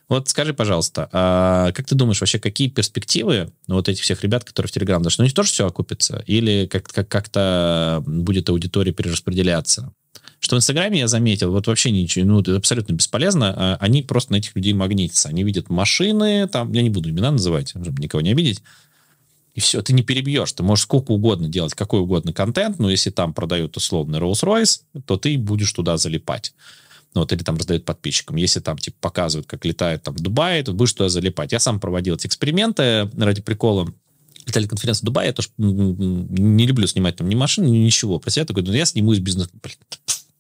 Вот 0.09 0.29
скажи, 0.29 0.55
пожалуйста, 0.55 1.09
а 1.13 1.73
как 1.73 1.87
ты 1.87 1.97
думаешь, 1.97 2.21
вообще 2.21 2.39
какие 2.39 2.69
перспективы 2.69 3.51
вот 3.67 3.89
этих 3.89 4.05
всех 4.05 4.23
ребят, 4.23 4.45
которые 4.45 4.69
в 4.69 4.73
Телеграм 4.73 5.03
дошли? 5.03 5.23
Ну, 5.23 5.25
у 5.25 5.27
них 5.27 5.35
тоже 5.35 5.51
все 5.51 5.67
окупится? 5.67 6.23
Или 6.27 6.67
как- 6.67 6.89
как- 6.89 7.09
как-то 7.09 8.03
будет 8.07 8.49
аудитория 8.49 8.93
перераспределяться? 8.93 9.93
Что 10.39 10.55
в 10.55 10.59
Инстаграме 10.59 11.01
я 11.01 11.09
заметил, 11.09 11.51
вот 11.51 11.67
вообще 11.67 11.91
ничего, 11.91 12.25
ну, 12.25 12.41
это 12.41 12.57
абсолютно 12.57 12.93
бесполезно, 12.93 13.53
а 13.57 13.77
они 13.81 14.03
просто 14.03 14.33
на 14.33 14.37
этих 14.37 14.55
людей 14.55 14.75
магнитятся. 14.75 15.29
Они 15.29 15.43
видят 15.43 15.71
машины, 15.71 16.47
там, 16.47 16.73
я 16.73 16.83
не 16.83 16.91
буду 16.91 17.11
имена 17.11 17.33
называть, 17.33 17.71
чтобы 17.71 18.01
никого 18.01 18.21
не 18.21 18.31
обидеть, 18.31 18.63
и 19.55 19.61
все, 19.61 19.83
ты 19.83 19.93
не 19.93 20.03
перебьешь. 20.03 20.53
Ты 20.53 20.63
можешь 20.63 20.85
сколько 20.85 21.13
угодно 21.13 21.49
делать, 21.49 21.75
какой 21.75 22.01
угодно 22.01 22.33
контент, 22.33 22.79
но 22.79 22.91
если 22.91 23.11
там 23.11 23.33
продают 23.33 23.77
условный 23.77 24.19
Rolls-Royce, 24.21 24.83
то 25.07 25.17
ты 25.17 25.37
будешь 25.39 25.73
туда 25.73 25.97
залипать. 25.97 26.55
Ну, 27.17 27.23
вот, 27.23 27.33
или 27.33 27.43
там 27.43 27.57
раздают 27.57 27.87
подписчикам. 27.87 28.37
Если 28.37 28.61
там, 28.61 28.77
типа, 28.77 28.99
показывают, 29.01 29.47
как 29.47 29.65
летает 29.65 30.03
там 30.03 30.15
в 30.15 30.21
Дубае, 30.21 30.63
то 30.63 30.75
будешь 30.75 30.93
туда 30.93 31.09
залипать. 31.09 31.51
Я 31.51 31.59
сам 31.59 31.81
проводил 31.81 32.15
эти 32.15 32.27
эксперименты 32.27 33.11
ради 33.17 33.41
прикола. 33.41 33.91
Летали 34.45 34.67
конференцию 34.67 35.05
в 35.05 35.07
Дубае, 35.07 35.29
я 35.29 35.33
тоже 35.33 35.49
не 35.57 36.67
люблю 36.67 36.87
снимать 36.87 37.17
там 37.17 37.31
ни 37.31 37.35
машины, 37.35 37.69
ни 37.69 37.79
ничего. 37.79 38.19
Про 38.19 38.31
себя 38.31 38.45
такой, 38.45 38.65
ну, 38.65 38.73
я 38.75 38.85
сниму 38.85 39.15
из 39.15 39.21
бизнеса. 39.21 39.49
Блин, 39.63 39.77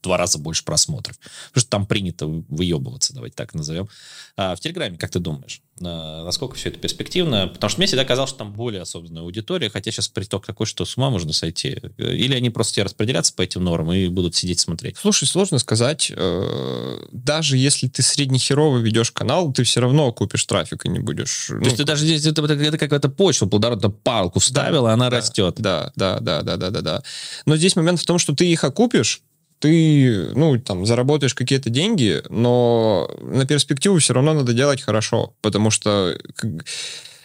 два 0.02 0.16
раза 0.16 0.38
больше 0.38 0.64
просмотров. 0.64 1.18
Потому 1.18 1.60
что 1.60 1.70
там 1.70 1.86
принято 1.86 2.26
выебываться, 2.26 3.14
давайте 3.14 3.34
так 3.34 3.54
назовем. 3.54 3.88
А 4.36 4.54
в 4.54 4.60
Телеграме, 4.60 4.98
как 4.98 5.10
ты 5.10 5.18
думаешь, 5.18 5.62
насколько 5.80 6.54
все 6.56 6.70
это 6.70 6.78
перспективно? 6.78 7.48
Потому 7.48 7.70
что 7.70 7.80
мне 7.80 7.86
всегда 7.86 8.04
казалось, 8.04 8.30
что 8.30 8.38
там 8.38 8.52
более 8.52 8.82
осознанная 8.82 9.22
аудитория, 9.22 9.68
хотя 9.68 9.90
сейчас 9.90 10.08
приток 10.08 10.46
такой, 10.46 10.66
что 10.66 10.84
с 10.84 10.96
ума 10.96 11.10
можно 11.10 11.32
сойти. 11.32 11.80
Или 11.98 12.34
они 12.34 12.50
просто 12.50 12.74
тебе 12.74 12.84
распределятся 12.84 13.34
по 13.34 13.42
этим 13.42 13.64
нормам 13.64 13.94
и 13.94 14.08
будут 14.08 14.34
сидеть 14.34 14.60
смотреть? 14.60 14.96
Слушай, 14.96 15.26
сложно 15.26 15.58
сказать. 15.58 16.10
Э, 16.14 16.98
даже 17.12 17.56
если 17.58 17.88
ты 17.88 18.02
среднехерово 18.02 18.78
ведешь 18.78 19.10
канал, 19.10 19.52
ты 19.52 19.64
все 19.64 19.80
равно 19.80 20.12
купишь 20.12 20.44
трафик 20.44 20.86
и 20.86 20.88
не 20.88 20.98
будешь... 20.98 21.46
То 21.48 21.54
ну, 21.56 21.64
есть 21.64 21.76
ты 21.76 21.84
даже 21.84 22.04
здесь, 22.04 22.24
это, 22.24 22.42
это 22.42 22.78
какая-то 22.78 23.08
почва, 23.08 23.46
плодородную 23.46 23.92
палку 23.92 24.40
вставила, 24.40 24.88
да, 24.88 24.94
она 24.94 25.10
да, 25.10 25.16
растет. 25.18 25.56
Да, 25.58 25.92
да, 25.96 26.20
да, 26.20 26.42
да, 26.42 26.56
да, 26.56 26.70
да, 26.70 26.80
да. 26.80 27.02
Но 27.44 27.56
здесь 27.56 27.76
момент 27.76 28.00
в 28.00 28.06
том, 28.06 28.18
что 28.18 28.34
ты 28.34 28.46
их 28.46 28.64
окупишь, 28.64 29.22
ты, 29.58 30.30
ну, 30.34 30.58
там, 30.58 30.86
заработаешь 30.86 31.34
какие-то 31.34 31.70
деньги, 31.70 32.22
но 32.28 33.10
на 33.20 33.46
перспективу 33.46 33.98
все 33.98 34.14
равно 34.14 34.34
надо 34.34 34.52
делать 34.52 34.82
хорошо, 34.82 35.34
потому 35.40 35.70
что 35.70 36.16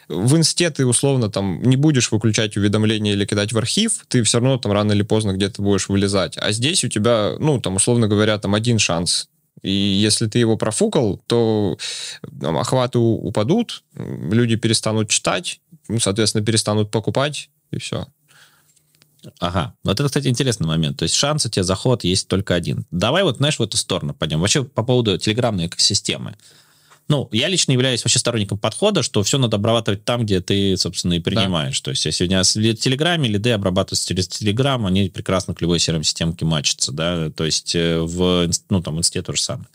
в 0.07 0.35
инсте 0.35 0.69
ты 0.69 0.85
условно 0.85 1.29
там 1.29 1.61
не 1.63 1.77
будешь 1.77 2.11
выключать 2.11 2.57
уведомления 2.57 3.13
или 3.13 3.25
кидать 3.25 3.53
в 3.53 3.57
архив, 3.57 4.05
ты 4.07 4.23
все 4.23 4.39
равно 4.39 4.57
там 4.57 4.71
рано 4.71 4.91
или 4.91 5.03
поздно 5.03 5.31
где-то 5.33 5.61
будешь 5.61 5.89
вылезать. 5.89 6.37
А 6.37 6.51
здесь 6.51 6.83
у 6.83 6.89
тебя, 6.89 7.33
ну, 7.39 7.61
там, 7.61 7.75
условно 7.75 8.07
говоря, 8.07 8.37
там 8.37 8.53
один 8.53 8.79
шанс. 8.79 9.29
И 9.61 9.71
если 9.71 10.27
ты 10.27 10.39
его 10.39 10.57
профукал, 10.57 11.21
то 11.27 11.77
там, 12.41 12.57
охваты 12.57 12.97
упадут, 12.97 13.83
люди 13.95 14.55
перестанут 14.55 15.09
читать, 15.09 15.61
ну, 15.87 15.99
соответственно, 15.99 16.43
перестанут 16.43 16.91
покупать, 16.91 17.49
и 17.71 17.77
все. 17.77 18.07
Ага. 19.39 19.75
Вот 19.83 19.99
это, 19.99 20.05
кстати, 20.05 20.27
интересный 20.27 20.67
момент. 20.67 20.97
То 20.97 21.03
есть 21.03 21.15
шанс 21.15 21.45
у 21.45 21.49
тебя 21.49 21.63
заход 21.63 22.03
есть 22.03 22.27
только 22.27 22.55
один. 22.55 22.85
Давай 22.91 23.23
вот, 23.23 23.37
знаешь, 23.37 23.59
в 23.59 23.63
эту 23.63 23.77
сторону 23.77 24.13
пойдем. 24.13 24.39
Вообще 24.39 24.63
по 24.63 24.83
поводу 24.83 25.17
телеграммной 25.17 25.67
экосистемы. 25.67 26.35
Ну, 27.07 27.27
я 27.33 27.49
лично 27.49 27.73
являюсь 27.73 28.03
вообще 28.05 28.19
сторонником 28.19 28.57
подхода, 28.57 29.03
что 29.03 29.21
все 29.23 29.37
надо 29.37 29.57
обрабатывать 29.57 30.05
там, 30.05 30.23
где 30.23 30.39
ты, 30.39 30.77
собственно, 30.77 31.13
и 31.13 31.19
принимаешь. 31.19 31.81
Да. 31.81 31.85
То 31.85 31.91
есть, 31.91 32.05
если 32.05 32.23
у 32.23 32.27
меня 32.27 32.41
в 32.43 32.45
Телеграме 32.45 33.27
лиды 33.27 33.51
обрабатываются 33.51 34.07
через 34.07 34.29
Телеграм, 34.29 34.85
они 34.85 35.09
прекрасно 35.09 35.53
к 35.53 35.61
любой 35.61 35.79
CRM-системке 35.79 36.45
матчатся, 36.45 36.93
да, 36.93 37.29
то 37.29 37.43
есть 37.43 37.75
э, 37.75 37.99
в, 37.99 38.49
ну, 38.69 38.81
там, 38.81 38.97
инсте 38.97 39.21
то 39.21 39.33
же 39.33 39.41
самое. 39.41 39.67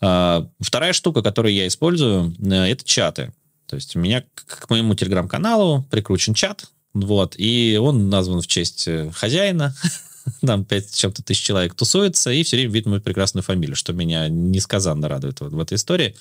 А, 0.00 0.48
вторая 0.60 0.92
штука, 0.92 1.22
которую 1.22 1.54
я 1.54 1.68
использую, 1.68 2.34
э, 2.40 2.72
это 2.72 2.84
чаты. 2.84 3.32
То 3.66 3.76
есть 3.76 3.94
у 3.94 4.00
меня 4.00 4.24
к 4.34 4.68
моему 4.70 4.94
телеграм-каналу 4.94 5.86
прикручен 5.88 6.34
чат, 6.34 6.64
вот, 6.92 7.34
и 7.38 7.78
он 7.80 8.08
назван 8.08 8.40
в 8.40 8.46
честь 8.46 8.88
э, 8.88 9.10
хозяина. 9.12 9.74
Там 10.40 10.64
пять 10.64 10.94
чем-то 10.94 11.22
тысяч 11.22 11.42
человек 11.42 11.74
тусуется, 11.74 12.30
и 12.30 12.42
все 12.42 12.56
время 12.56 12.72
видит 12.72 12.86
мою 12.86 13.00
прекрасную 13.00 13.42
фамилию, 13.42 13.76
что 13.76 13.92
меня 13.92 14.28
несказанно 14.28 15.08
радует 15.08 15.40
вот 15.40 15.52
в 15.52 15.60
этой 15.60 15.74
истории. 15.74 16.16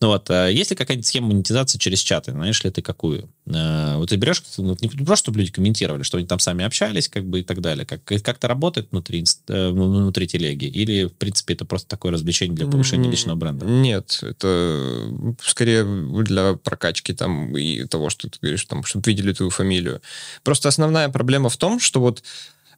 Ну 0.00 0.08
вот, 0.08 0.30
а 0.30 0.48
есть 0.48 0.70
ли 0.70 0.76
какая-нибудь 0.76 1.06
схема 1.06 1.28
монетизации 1.28 1.76
через 1.76 2.00
чаты? 2.00 2.32
Знаешь 2.32 2.64
ли 2.64 2.70
ты 2.70 2.80
какую? 2.80 3.28
Э, 3.46 3.96
вот 3.96 4.08
ты 4.08 4.16
берешь, 4.16 4.42
ну, 4.56 4.74
не 4.80 5.04
просто, 5.04 5.24
чтобы 5.24 5.40
люди 5.40 5.52
комментировали, 5.52 6.02
что 6.02 6.16
они 6.16 6.26
там 6.26 6.38
сами 6.38 6.64
общались, 6.64 7.08
как 7.08 7.26
бы 7.26 7.40
и 7.40 7.42
так 7.42 7.60
далее. 7.60 7.84
Как, 7.84 8.02
как 8.04 8.38
это 8.38 8.48
работает 8.48 8.88
внутри, 8.90 9.24
э, 9.48 9.68
внутри 9.68 10.26
телеги? 10.26 10.64
Или, 10.64 11.04
в 11.04 11.12
принципе, 11.12 11.52
это 11.52 11.66
просто 11.66 11.86
такое 11.88 12.12
развлечение 12.12 12.56
для 12.56 12.66
повышения 12.66 13.10
личного 13.10 13.36
бренда? 13.36 13.66
Нет, 13.66 14.20
это 14.22 15.36
скорее 15.42 15.84
для 16.22 16.54
прокачки 16.54 17.12
там 17.12 17.54
и 17.56 17.84
того, 17.84 18.08
что 18.08 18.30
ты 18.30 18.38
говоришь, 18.40 18.64
там, 18.64 18.82
чтобы 18.84 19.04
видели 19.06 19.34
твою 19.34 19.50
фамилию. 19.50 20.00
Просто 20.42 20.70
основная 20.70 21.10
проблема 21.10 21.50
в 21.50 21.58
том, 21.58 21.78
что 21.78 22.00
вот 22.00 22.22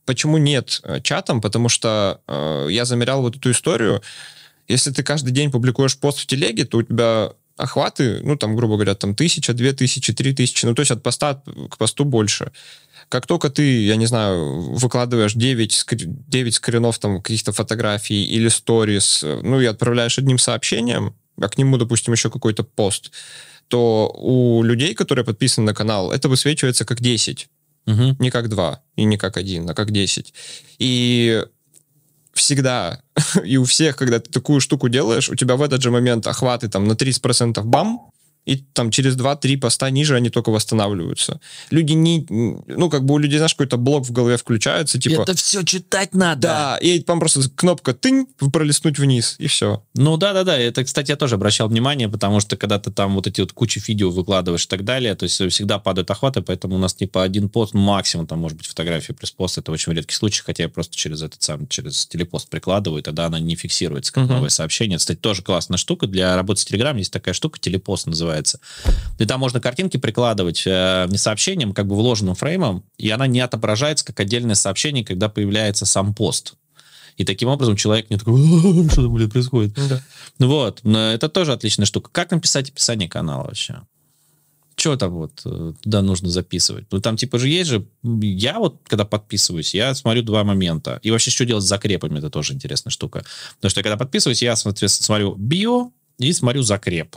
почему 0.07 0.39
нет 0.39 0.81
э, 0.83 1.01
чатом, 1.01 1.41
потому 1.41 1.69
что 1.69 2.21
э, 2.27 2.67
я 2.71 2.85
замерял 2.85 3.23
вот 3.23 3.37
эту 3.37 3.53
историю, 3.53 4.03
если 4.69 4.91
ты 4.91 5.03
каждый 5.03 5.33
день 5.33 5.51
публикуешь 5.51 5.99
пост 5.99 6.19
в 6.19 6.27
телеге, 6.27 6.65
то 6.65 6.79
у 6.79 6.83
тебя 6.83 7.33
охваты, 7.57 8.21
ну, 8.23 8.37
там, 8.37 8.57
грубо 8.57 8.75
говоря, 8.75 8.95
там, 8.95 9.15
тысяча, 9.15 9.53
две 9.53 9.73
тысячи, 9.73 10.13
три 10.13 10.33
тысячи, 10.35 10.65
ну, 10.67 10.75
то 10.75 10.81
есть 10.81 10.91
от 10.91 11.03
поста 11.03 11.43
к 11.71 11.77
посту 11.77 12.05
больше. 12.05 12.53
Как 13.09 13.27
только 13.27 13.51
ты, 13.51 13.85
я 13.85 13.97
не 13.97 14.07
знаю, 14.07 14.73
выкладываешь 14.73 15.35
9, 15.35 15.87
9 16.29 16.55
скринов 16.55 16.99
там 16.99 17.21
каких-то 17.21 17.53
фотографий 17.53 18.25
или 18.25 18.49
сторис, 18.49 19.23
ну, 19.23 19.61
и 19.61 19.67
отправляешь 19.67 20.19
одним 20.19 20.39
сообщением, 20.39 21.15
а 21.41 21.49
к 21.49 21.59
нему, 21.59 21.77
допустим, 21.77 22.13
еще 22.13 22.31
какой-то 22.31 22.63
пост, 22.63 23.11
то 23.69 24.13
у 24.19 24.63
людей, 24.63 24.95
которые 24.95 25.25
подписаны 25.25 25.67
на 25.67 25.75
канал, 25.75 26.13
это 26.13 26.29
высвечивается 26.29 26.85
как 26.85 27.01
10. 27.01 27.49
Угу. 27.87 28.17
Не 28.19 28.31
как 28.31 28.49
2 28.49 28.83
и 28.97 29.05
не 29.05 29.17
как 29.17 29.37
1, 29.37 29.69
а 29.69 29.75
как 29.75 29.91
10. 29.91 30.33
И 30.79 31.45
всегда. 32.33 33.01
И 33.45 33.57
у 33.57 33.65
всех, 33.65 33.97
когда 33.97 34.19
ты 34.19 34.31
такую 34.31 34.61
штуку 34.61 34.89
делаешь, 34.89 35.29
у 35.29 35.35
тебя 35.35 35.57
в 35.57 35.63
этот 35.63 35.83
же 35.83 35.91
момент 35.91 36.27
охваты 36.27 36.69
там 36.69 36.87
на 36.87 36.93
30% 36.93 37.63
бам, 37.63 38.11
и 38.45 38.57
там 38.57 38.91
через 38.91 39.17
2-3 39.17 39.59
поста 39.59 39.89
ниже 39.91 40.17
они 40.17 40.29
только 40.29 40.51
восстанавливаются. 40.51 41.41
Люди 41.71 41.93
не... 41.93 42.27
Ну, 42.29 42.91
как 42.91 43.05
бы 43.05 43.15
у 43.15 43.19
людей, 43.19 43.37
знаешь, 43.37 43.55
какой-то 43.55 43.77
блок 43.77 44.05
в 44.05 44.11
голове 44.11 44.37
включается, 44.37 44.99
типа... 44.99 45.23
Это 45.23 45.35
все 45.35 45.63
читать 45.63 46.13
надо. 46.15 46.41
Да, 46.41 46.79
и 46.79 46.99
там 46.99 47.21
просто 47.21 47.49
кнопка 47.55 47.95
тынь, 47.95 48.27
пролистнуть 48.53 48.99
вниз, 48.99 49.37
и 49.39 49.47
все. 49.47 49.85
Ну, 49.95 50.17
да-да-да, 50.17 50.59
это, 50.59 50.83
кстати, 50.83 51.11
я 51.11 51.17
тоже 51.17 51.37
обращал 51.37 51.69
внимание, 51.69 52.09
потому 52.09 52.41
что 52.41 52.57
когда 52.57 52.81
ты 52.81 52.91
там 52.91 53.15
вот 53.15 53.29
эти 53.29 53.41
вот 53.41 53.53
кучу 53.53 53.81
видео 53.87 54.11
выкладываешь 54.11 54.65
и 54.65 54.69
так 54.69 54.85
далее, 54.85 55.15
то 55.15 55.23
есть 55.25 55.37
всегда 55.53 55.79
падают 55.79 56.11
охваты, 56.11 56.43
поэтому 56.43 56.75
у 56.75 56.79
нас 56.79 56.95
типа 56.95 57.23
один 57.23 57.49
пост, 57.49 57.75
максимум 57.75 58.27
там 58.27 58.41
может 58.41 58.59
быть 58.59 58.67
фотография 58.67 59.13
плюс 59.13 59.31
пост, 59.31 59.59
это 59.59 59.71
очень 59.71 59.93
редкий 59.93 60.15
случай, 60.15 60.43
хотя 60.45 60.65
я 60.65 60.69
просто 60.69 60.97
через 60.97 61.23
этот 61.23 61.43
сам, 61.43 61.69
через 61.69 62.07
телепост 62.07 62.49
прикладываю, 62.49 63.01
и 63.01 63.03
тогда 63.05 63.27
она 63.27 63.39
не 63.39 63.55
фиксируется 63.55 64.13
как 64.13 64.25
uh-huh. 64.25 64.35
новое 64.35 64.49
сообщение. 64.49 64.97
Это, 64.97 65.03
кстати, 65.03 65.19
тоже 65.19 65.43
классная 65.43 65.79
штука. 65.79 66.09
Для 66.09 66.35
работы 66.35 66.61
с 66.61 66.67
Telegram 66.67 66.99
есть 66.99 67.13
такая 67.13 67.35
штука, 67.35 67.61
телепост 67.61 68.07
называется 68.07 68.32
называется. 68.33 68.61
И 69.19 69.27
там 69.27 69.41
можно 69.41 69.61
картинки 69.61 69.97
прикладывать 69.97 70.65
э, 70.67 71.07
не 71.09 71.19
сообщением, 71.19 71.73
как 71.73 71.87
бы 71.87 71.95
вложенным 71.95 72.35
фреймом, 72.35 72.85
и 72.97 73.11
она 73.11 73.27
не 73.27 73.41
отображается 73.41 74.05
как 74.05 74.21
отдельное 74.21 74.55
сообщение, 74.55 75.05
когда 75.05 75.29
появляется 75.29 75.87
сам 75.87 76.15
пост. 76.15 76.55
И 77.19 77.25
таким 77.25 77.49
образом 77.49 77.77
человек 77.77 78.09
не 78.09 78.17
такой, 78.17 78.89
что 78.89 79.03
там, 79.03 79.15
блин, 79.15 79.31
происходит. 79.31 79.75
Да. 79.75 80.03
Вот. 80.39 80.85
Это 80.85 81.29
тоже 81.29 81.53
отличная 81.53 81.85
штука. 81.85 82.11
Как 82.11 82.31
написать 82.31 82.71
описание 82.71 83.09
канала 83.09 83.45
вообще? 83.45 83.83
Что 84.75 84.97
там 84.97 85.13
вот 85.13 85.43
э, 85.45 85.75
туда 85.83 86.01
нужно 86.01 86.31
записывать? 86.31 86.87
Ну, 86.91 87.01
там 87.01 87.19
типа 87.19 87.39
же 87.39 87.49
есть 87.49 87.69
же... 87.69 87.87
Я 88.03 88.59
вот, 88.59 88.81
когда 88.85 89.05
подписываюсь, 89.05 89.75
я 89.75 89.95
смотрю 89.95 90.23
два 90.23 90.43
момента. 90.45 90.99
И 91.03 91.11
вообще, 91.11 91.31
что 91.31 91.45
делать 91.45 91.63
с 91.63 91.69
закрепами, 91.69 92.19
это 92.19 92.31
тоже 92.31 92.55
интересная 92.55 92.91
штука. 92.91 93.23
Потому 93.57 93.71
что, 93.71 93.83
когда 93.83 93.99
подписываюсь, 93.99 94.41
я, 94.41 94.57
соответственно, 94.57 95.05
смотрю 95.05 95.35
био 95.35 95.91
и 96.19 96.33
смотрю 96.33 96.63
закреп. 96.63 97.17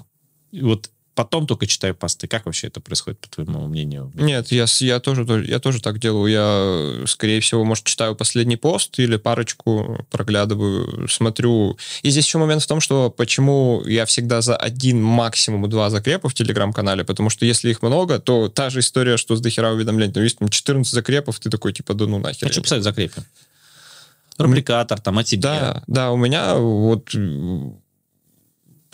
И 0.51 0.61
вот 0.61 0.89
потом 1.15 1.47
только 1.47 1.65
читаю 1.65 1.95
посты. 1.95 2.27
Как 2.27 2.45
вообще 2.45 2.67
это 2.67 2.81
происходит, 2.81 3.19
по 3.19 3.29
твоему 3.29 3.67
мнению? 3.67 4.11
Нет, 4.13 4.51
я, 4.51 4.65
я, 4.79 4.99
тоже, 4.99 5.45
я 5.47 5.59
тоже 5.59 5.81
так 5.81 5.99
делаю. 5.99 6.31
Я, 6.31 7.07
скорее 7.07 7.39
всего, 7.39 7.63
может, 7.63 7.85
читаю 7.85 8.15
последний 8.15 8.57
пост 8.57 8.99
или 8.99 9.15
парочку 9.15 10.05
проглядываю, 10.11 11.07
смотрю. 11.07 11.77
И 12.03 12.09
здесь 12.09 12.25
еще 12.25 12.37
момент 12.37 12.61
в 12.61 12.67
том, 12.67 12.81
что 12.81 13.09
почему 13.09 13.81
я 13.85 14.05
всегда 14.05 14.41
за 14.41 14.55
один, 14.55 15.01
максимум 15.01 15.69
два 15.69 15.89
закрепа 15.89 16.29
в 16.29 16.33
Телеграм-канале, 16.33 17.05
потому 17.05 17.29
что 17.29 17.45
если 17.45 17.71
их 17.71 17.81
много, 17.81 18.19
то 18.19 18.49
та 18.49 18.69
же 18.69 18.81
история, 18.81 19.17
что 19.17 19.35
с 19.35 19.41
дохера 19.41 19.71
уведомлений. 19.71 20.13
Ну, 20.13 20.21
есть 20.21 20.37
там 20.39 20.49
14 20.49 20.93
закрепов, 20.93 21.39
ты 21.39 21.49
такой, 21.49 21.73
типа, 21.73 21.93
да 21.93 22.05
ну 22.05 22.19
нахер. 22.19 22.49
А 22.49 22.51
что 22.51 22.61
писать 22.61 22.83
закрепы? 22.83 23.23
Рубрикатор, 24.37 24.99
там, 24.99 25.17
о 25.17 25.23
тебе. 25.23 25.41
Да, 25.43 25.83
да, 25.87 26.11
у 26.11 26.17
меня 26.17 26.55
вот 26.55 27.15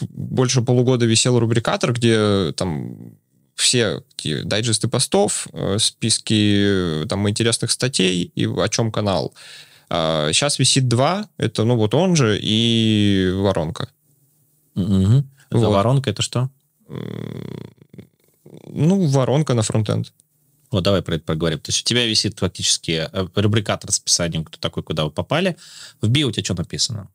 больше 0.10 0.62
полугода 0.62 1.06
висел 1.06 1.40
рубрикатор, 1.40 1.94
где 1.94 2.54
там 2.54 3.16
все 3.56 4.04
дайджесты 4.44 4.88
постов, 4.88 5.48
э, 5.54 5.78
списки 5.80 7.06
там 7.08 7.30
интересных 7.30 7.72
статей 7.72 8.32
и 8.36 8.46
о 8.46 8.68
чем 8.70 8.92
канал. 8.92 9.34
Сейчас 9.90 10.58
а, 10.58 10.62
висит 10.62 10.88
два, 10.88 11.28
это, 11.38 11.66
ну, 11.66 11.76
вот 11.76 11.94
он 11.94 12.16
же 12.16 12.40
и 12.42 13.30
воронка. 13.36 13.90
Угу. 14.76 15.26
Вот. 15.52 15.74
воронка 15.74 16.10
это 16.10 16.22
что? 16.22 16.50
Ну, 18.68 19.06
воронка 19.08 19.54
на 19.54 19.64
фронтенд. 19.64 20.14
Вот, 20.72 20.84
давай 20.84 21.02
про 21.02 21.16
это 21.16 21.26
поговорим. 21.26 21.60
То 21.60 21.70
есть 21.70 21.82
у 21.82 21.84
тебя 21.84 22.06
висит 22.06 22.40
фактически 22.40 23.10
э, 23.12 23.28
рубрикатор 23.36 23.92
с 23.92 24.00
описанием, 24.00 24.46
кто 24.46 24.58
такой, 24.58 24.84
куда 24.84 25.04
вы 25.04 25.12
попали. 25.12 25.58
В 26.00 26.08
био 26.08 26.28
у 26.28 26.32
тебя 26.32 26.46
что 26.46 26.54
написано? 26.54 27.10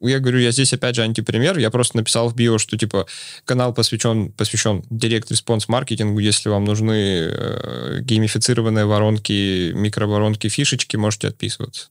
Я 0.00 0.20
говорю, 0.20 0.38
я 0.38 0.52
здесь 0.52 0.72
опять 0.72 0.94
же 0.94 1.02
антипример. 1.02 1.58
Я 1.58 1.70
просто 1.70 1.96
написал 1.96 2.28
в 2.28 2.34
био, 2.36 2.58
что 2.58 2.76
типа 2.76 3.06
канал 3.44 3.74
посвящен, 3.74 4.30
посвящен 4.32 4.84
Response 4.90 5.64
маркетингу. 5.68 6.20
Если 6.20 6.48
вам 6.48 6.64
нужны 6.64 6.92
э, 6.92 8.00
геймифицированные 8.02 8.86
воронки, 8.86 9.72
микроворонки, 9.72 10.48
фишечки, 10.48 10.96
можете 10.96 11.28
отписываться. 11.28 11.88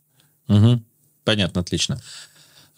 Угу. 0.47 0.81
Понятно, 1.25 1.61
отлично. 1.61 2.01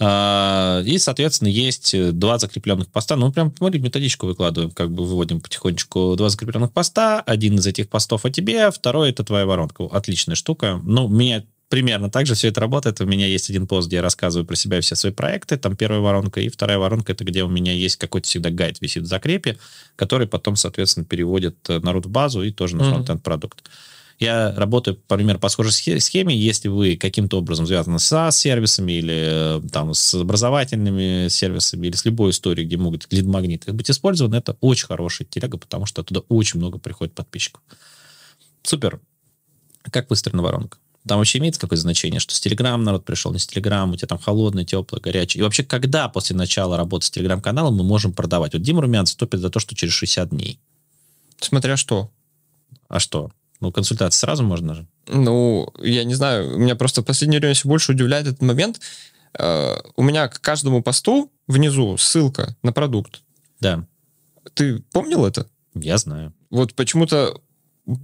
А, 0.02 0.82
и, 0.86 0.98
соответственно, 0.98 1.50
есть 1.50 1.94
два 2.18 2.40
закрепленных 2.40 2.88
поста. 2.88 3.16
Ну, 3.16 3.32
прям, 3.32 3.54
смотри, 3.56 3.80
методичку 3.80 4.28
выкладываем, 4.28 4.72
как 4.72 4.92
бы 4.92 5.06
выводим 5.06 5.42
потихонечку 5.42 6.16
два 6.16 6.30
закрепленных 6.30 6.72
поста. 6.72 7.22
Один 7.22 7.56
из 7.56 7.68
этих 7.68 7.90
постов 7.90 8.26
о 8.26 8.32
тебе, 8.32 8.72
второй— 8.72 9.10
это 9.12 9.24
твоя 9.24 9.46
воронка. 9.46 9.86
Отличная 9.92 10.36
штука. 10.36 10.80
Ну, 10.84 11.10
меня 11.10 11.44
примерно 11.70 12.10
так 12.10 12.26
же 12.26 12.34
все 12.34 12.50
это 12.50 12.60
работает. 12.60 13.00
У 13.00 13.06
меня 13.06 13.28
есть 13.28 13.50
один 13.50 13.68
пост, 13.68 13.88
где 13.88 13.98
я 13.98 14.02
рассказываю 14.02 14.46
про 14.46 14.56
себя 14.56 14.80
и 14.80 14.82
все 14.82 14.96
свои 14.96 15.14
проекты. 15.14 15.58
Там 15.58 15.76
первая 15.76 16.02
воронка. 16.02 16.42
И 16.42 16.50
вторая 16.50 16.80
воронка— 16.80 17.12
это 17.14 17.24
где 17.24 17.44
у 17.44 17.48
меня 17.48 17.72
есть 17.72 17.96
какой-то 17.98 18.28
всегда 18.28 18.50
гайд 18.50 18.82
висит 18.82 19.04
в 19.04 19.06
закрепе, 19.06 19.58
который 19.96 20.28
потом, 20.28 20.56
соответственно, 20.56 21.06
переводит 21.06 21.56
народ 21.68 22.08
в 22.08 22.10
базу 22.10 22.44
и 22.44 22.52
тоже 22.52 22.76
на. 22.76 22.82
Mm-hmm. 22.82 23.52
Я 24.20 24.54
работаю, 24.54 25.00
например, 25.10 25.38
по 25.38 25.48
схожей 25.48 25.72
схеме. 26.02 26.36
Если 26.36 26.68
вы 26.68 26.98
каким-то 26.98 27.38
образом 27.38 27.66
связаны 27.66 28.00
с 28.00 28.32
сервисами 28.34 28.92
или 28.92 29.60
э, 29.60 29.62
там, 29.72 29.94
с 29.94 30.14
образовательными 30.14 31.30
сервисами 31.30 31.88
или 31.88 31.96
с 31.96 32.04
любой 32.04 32.32
историей, 32.32 32.68
где 32.68 32.76
могут 32.76 33.08
лид-магниты 33.12 33.72
быть 33.72 33.90
использованы, 33.90 34.36
это 34.36 34.58
очень 34.60 34.88
хорошая 34.88 35.26
телега, 35.26 35.58
потому 35.58 35.86
что 35.86 36.02
оттуда 36.02 36.20
очень 36.28 36.60
много 36.60 36.80
приходит 36.80 37.14
подписчиков. 37.14 37.62
Супер. 38.64 39.00
Как 39.90 40.10
выстроена 40.10 40.44
воронка? 40.44 40.80
Там 41.10 41.18
вообще 41.18 41.40
имеет 41.40 41.58
какое-то 41.58 41.82
значение, 41.82 42.20
что 42.20 42.36
с 42.36 42.40
Телеграм 42.40 42.84
народ 42.84 43.04
пришел, 43.04 43.34
не 43.34 43.40
с 43.40 43.48
Телеграм, 43.48 43.90
у 43.90 43.96
тебя 43.96 44.08
там 44.08 44.20
холодный, 44.20 44.64
теплый, 44.64 45.02
горячий. 45.02 45.40
И 45.40 45.42
вообще, 45.42 45.64
когда 45.64 46.08
после 46.08 46.36
начала 46.36 46.78
работы 46.78 47.08
с 47.08 47.10
Телеграм-каналом 47.10 47.74
мы 47.74 47.84
можем 47.84 48.14
продавать? 48.14 48.54
Вот 48.54 48.62
Дима 48.62 48.84
Румянцев 48.84 49.18
топит 49.18 49.40
за 49.40 49.50
то, 49.50 49.60
что 49.60 49.74
через 49.74 49.92
60 49.92 50.30
дней. 50.30 50.60
Смотря 51.40 51.78
что. 51.78 52.12
А 52.90 53.00
что? 53.00 53.32
Ну, 53.60 53.72
консультации 53.72 54.20
сразу 54.20 54.44
можно 54.44 54.76
же. 54.76 54.88
Ну, 55.08 55.74
я 55.80 56.04
не 56.04 56.14
знаю, 56.14 56.60
меня 56.60 56.76
просто 56.76 57.02
в 57.02 57.06
последнее 57.06 57.40
время 57.40 57.56
все 57.56 57.68
больше 57.68 57.94
удивляет 57.94 58.28
этот 58.28 58.44
момент. 58.44 58.80
Uh, 59.34 59.84
у 59.96 60.04
меня 60.04 60.28
к 60.28 60.40
каждому 60.42 60.84
посту 60.84 61.32
внизу 61.48 61.98
ссылка 61.98 62.56
на 62.62 62.72
продукт. 62.72 63.24
Да. 63.60 63.84
Ты 64.54 64.84
помнил 64.92 65.26
это? 65.26 65.48
Я 65.74 65.98
знаю. 65.98 66.36
Вот 66.52 66.76
почему-то 66.76 67.42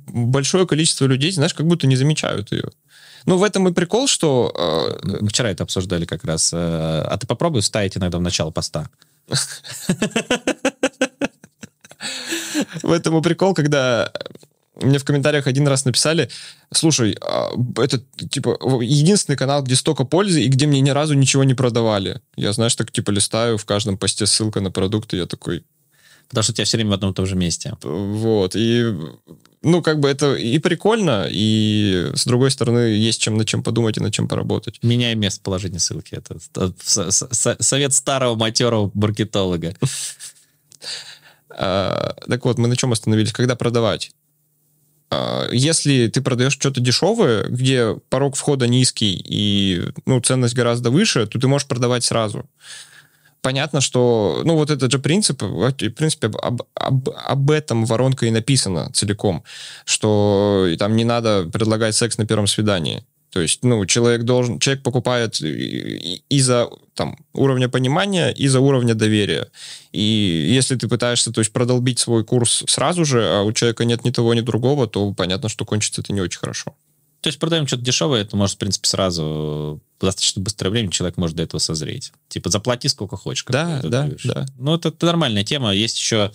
большое 0.07 0.65
количество 0.67 1.05
людей, 1.05 1.31
знаешь, 1.31 1.53
как 1.53 1.67
будто 1.67 1.87
не 1.87 1.95
замечают 1.95 2.51
ее. 2.51 2.69
Ну, 3.25 3.37
в 3.37 3.43
этом 3.43 3.67
и 3.67 3.73
прикол, 3.73 4.07
что... 4.07 4.53
Э... 5.03 5.25
Вчера 5.27 5.49
это 5.49 5.63
обсуждали 5.63 6.05
как 6.05 6.23
раз. 6.25 6.51
Э, 6.53 6.57
а 6.57 7.17
ты 7.17 7.25
попробуй 7.25 7.61
вставить 7.61 7.97
иногда 7.97 8.17
в 8.19 8.21
начало 8.21 8.51
поста. 8.51 8.89
В 12.83 12.91
этом 12.91 13.17
и 13.17 13.21
прикол, 13.21 13.53
когда 13.53 14.11
мне 14.81 14.97
в 14.97 15.05
комментариях 15.05 15.47
один 15.47 15.67
раз 15.67 15.85
написали, 15.85 16.29
слушай, 16.71 17.17
а, 17.21 17.51
это, 17.77 18.01
типа, 18.29 18.57
единственный 18.81 19.37
канал, 19.37 19.63
где 19.63 19.75
столько 19.75 20.03
пользы 20.03 20.43
и 20.43 20.47
где 20.47 20.67
мне 20.67 20.81
ни 20.81 20.89
разу 20.89 21.13
ничего 21.13 21.43
не 21.43 21.53
продавали. 21.53 22.21
Я, 22.35 22.53
знаешь, 22.53 22.75
так, 22.75 22.91
типа, 22.91 23.11
листаю, 23.11 23.57
в 23.57 23.65
каждом 23.65 23.97
посте 23.97 24.25
ссылка 24.25 24.61
на 24.61 24.71
продукты, 24.71 25.17
я 25.17 25.25
такой... 25.25 25.63
Потому 26.29 26.43
что 26.43 26.51
у 26.53 26.55
тебя 26.55 26.65
все 26.65 26.77
время 26.77 26.91
в 26.91 26.93
одном 26.93 27.11
и 27.11 27.13
том 27.13 27.25
же 27.25 27.35
месте. 27.35 27.73
Вот, 27.83 28.55
и, 28.55 28.93
ну, 29.65 29.81
как 29.81 29.99
бы 29.99 30.07
это 30.07 30.35
и 30.35 30.59
прикольно, 30.59 31.27
и, 31.27 32.11
с 32.13 32.25
другой 32.25 32.51
стороны, 32.51 32.77
есть 32.77 33.19
чем 33.19 33.35
над 33.35 33.47
чем 33.47 33.63
подумать 33.63 33.97
и 33.97 33.99
над 33.99 34.13
чем 34.13 34.27
поработать. 34.27 34.77
Меняй 34.83 35.15
местоположение 35.15 35.79
ссылки. 35.79 36.13
Это 36.13 36.73
совет 37.59 37.93
старого 37.93 38.35
матерого 38.35 38.91
маркетолога. 38.93 39.75
А, 41.57 42.13
так 42.27 42.45
вот, 42.45 42.57
мы 42.59 42.67
на 42.67 42.75
чем 42.75 42.91
остановились? 42.91 43.31
Когда 43.31 43.55
продавать? 43.55 44.11
А, 45.09 45.47
если 45.51 46.09
ты 46.09 46.21
продаешь 46.21 46.53
что-то 46.53 46.79
дешевое, 46.79 47.45
где 47.45 47.95
порог 48.09 48.35
входа 48.35 48.67
низкий 48.67 49.19
и 49.25 49.81
ну, 50.05 50.19
ценность 50.19 50.53
гораздо 50.53 50.91
выше, 50.91 51.25
то 51.25 51.39
ты 51.39 51.47
можешь 51.47 51.67
продавать 51.67 52.03
сразу. 52.03 52.47
Понятно, 53.45 53.79
что, 53.79 54.41
ну, 54.43 54.55
вот 54.55 54.71
этот 54.71 54.91
же 54.91 54.97
принцип, 54.97 55.43
в 55.43 55.71
принципе, 55.71 56.31
об, 56.41 56.63
об, 56.73 57.09
об 57.09 57.51
этом 57.51 57.85
воронка 57.85 58.25
и 58.25 58.31
написана 58.31 58.91
целиком, 58.91 59.43
что 59.85 60.67
там 60.79 60.95
не 60.95 61.03
надо 61.03 61.47
предлагать 61.53 61.93
секс 61.93 62.17
на 62.17 62.25
первом 62.25 62.47
свидании. 62.47 63.03
То 63.29 63.41
есть, 63.41 63.63
ну, 63.63 63.85
человек 63.85 64.23
должен, 64.23 64.57
человек 64.57 64.81
покупает 64.81 65.39
из-за 65.39 66.69
там, 66.95 67.19
уровня 67.33 67.69
понимания, 67.69 68.31
из-за 68.31 68.61
уровня 68.61 68.95
доверия. 68.95 69.47
И 69.91 70.01
если 70.01 70.75
ты 70.75 70.87
пытаешься, 70.87 71.31
то 71.31 71.39
есть, 71.39 71.53
продолбить 71.53 71.99
свой 71.99 72.23
курс 72.23 72.63
сразу 72.67 73.05
же, 73.05 73.29
а 73.29 73.43
у 73.43 73.53
человека 73.53 73.85
нет 73.85 74.05
ни 74.05 74.09
того, 74.09 74.33
ни 74.33 74.41
другого, 74.41 74.87
то 74.87 75.13
понятно, 75.13 75.49
что 75.49 75.65
кончится 75.65 76.01
это 76.01 76.13
не 76.13 76.21
очень 76.21 76.39
хорошо. 76.39 76.73
То 77.21 77.27
есть 77.27 77.37
продаем 77.37 77.67
что-то 77.67 77.83
дешевое, 77.83 78.21
это 78.21 78.35
может, 78.37 78.55
в 78.55 78.57
принципе, 78.57 78.87
сразу 78.87 79.81
достаточно 79.99 80.41
быстрое 80.41 80.71
время 80.71 80.91
человек 80.91 81.17
может 81.17 81.37
до 81.37 81.43
этого 81.43 81.59
созреть. 81.59 82.11
Типа, 82.27 82.49
заплати 82.49 82.87
сколько 82.87 83.17
хочешь. 83.17 83.45
Да, 83.47 83.81
да, 83.83 84.09
да. 84.23 84.45
Ну, 84.57 84.75
это, 84.75 84.89
это 84.89 85.05
нормальная 85.05 85.43
тема. 85.43 85.73
Есть 85.73 85.97
еще 85.97 86.31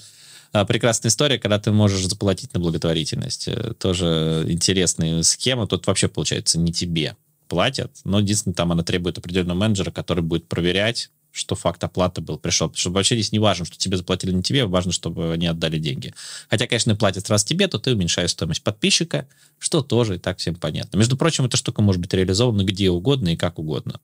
а, 0.53 0.65
прекрасная 0.65 1.11
история, 1.11 1.39
когда 1.39 1.59
ты 1.59 1.71
можешь 1.71 2.07
заплатить 2.07 2.53
на 2.55 2.61
благотворительность. 2.61 3.49
Э, 3.49 3.75
тоже 3.79 4.45
интересная 4.49 5.23
схема. 5.23 5.67
Тут 5.67 5.87
вообще, 5.87 6.09
получается, 6.09 6.59
не 6.59 6.73
тебе 6.73 7.17
платят, 7.49 7.93
но 8.05 8.21
единственное, 8.21 8.55
там 8.55 8.73
она 8.73 8.83
требует 8.83 9.19
определенного 9.19 9.59
менеджера, 9.59 9.91
который 9.91 10.23
будет 10.23 10.49
проверять, 10.49 11.11
что 11.33 11.55
факт 11.55 11.83
оплаты 11.85 12.21
был, 12.21 12.39
пришел. 12.39 12.73
Чтобы 12.75 12.97
вообще 12.97 13.15
здесь 13.15 13.33
не 13.33 13.39
важно, 13.39 13.65
что 13.65 13.77
тебе 13.77 13.97
заплатили 13.97 14.33
не 14.33 14.43
тебе, 14.43 14.67
важно, 14.67 14.93
чтобы 14.93 15.33
они 15.33 15.47
отдали 15.47 15.79
деньги. 15.79 16.15
Хотя, 16.49 16.67
конечно, 16.67 16.97
платят 16.97 17.29
раз 17.31 17.45
тебе, 17.45 17.69
то 17.69 17.79
ты 17.79 17.95
уменьшаешь 17.95 18.31
стоимость 18.31 18.63
подписчика, 18.63 19.27
что 19.59 19.83
тоже 19.83 20.17
и 20.17 20.19
так 20.19 20.39
всем 20.39 20.55
понятно. 20.55 20.97
Между 20.97 21.17
прочим, 21.17 21.45
эта 21.45 21.57
штука 21.57 21.83
может 21.83 22.01
быть 22.01 22.13
реализована 22.15 22.65
где 22.65 22.91
угодно 22.91 23.31
и 23.31 23.37
как 23.37 23.59
угодно. 23.59 24.01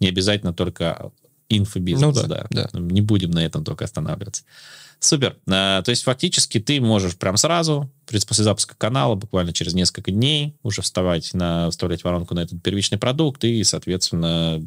Не 0.00 0.08
обязательно 0.08 0.52
только 0.52 1.12
инфобизнес, 1.48 2.02
ну, 2.02 2.12
да, 2.12 2.26
да. 2.26 2.46
да. 2.50 2.68
Не 2.72 3.00
будем 3.00 3.30
на 3.30 3.44
этом 3.44 3.64
только 3.64 3.84
останавливаться. 3.84 4.44
Супер. 5.02 5.36
А, 5.50 5.82
то 5.82 5.90
есть 5.90 6.04
фактически 6.04 6.60
ты 6.60 6.80
можешь 6.80 7.16
прям 7.16 7.36
сразу, 7.36 7.90
после 8.06 8.44
запуска 8.44 8.76
канала, 8.76 9.16
буквально 9.16 9.52
через 9.52 9.74
несколько 9.74 10.12
дней 10.12 10.54
уже 10.62 10.80
вставать 10.80 11.34
на, 11.34 11.70
вставлять 11.70 12.04
воронку 12.04 12.34
на 12.34 12.40
этот 12.40 12.62
первичный 12.62 12.98
продукт 12.98 13.44
и, 13.44 13.64
соответственно, 13.64 14.64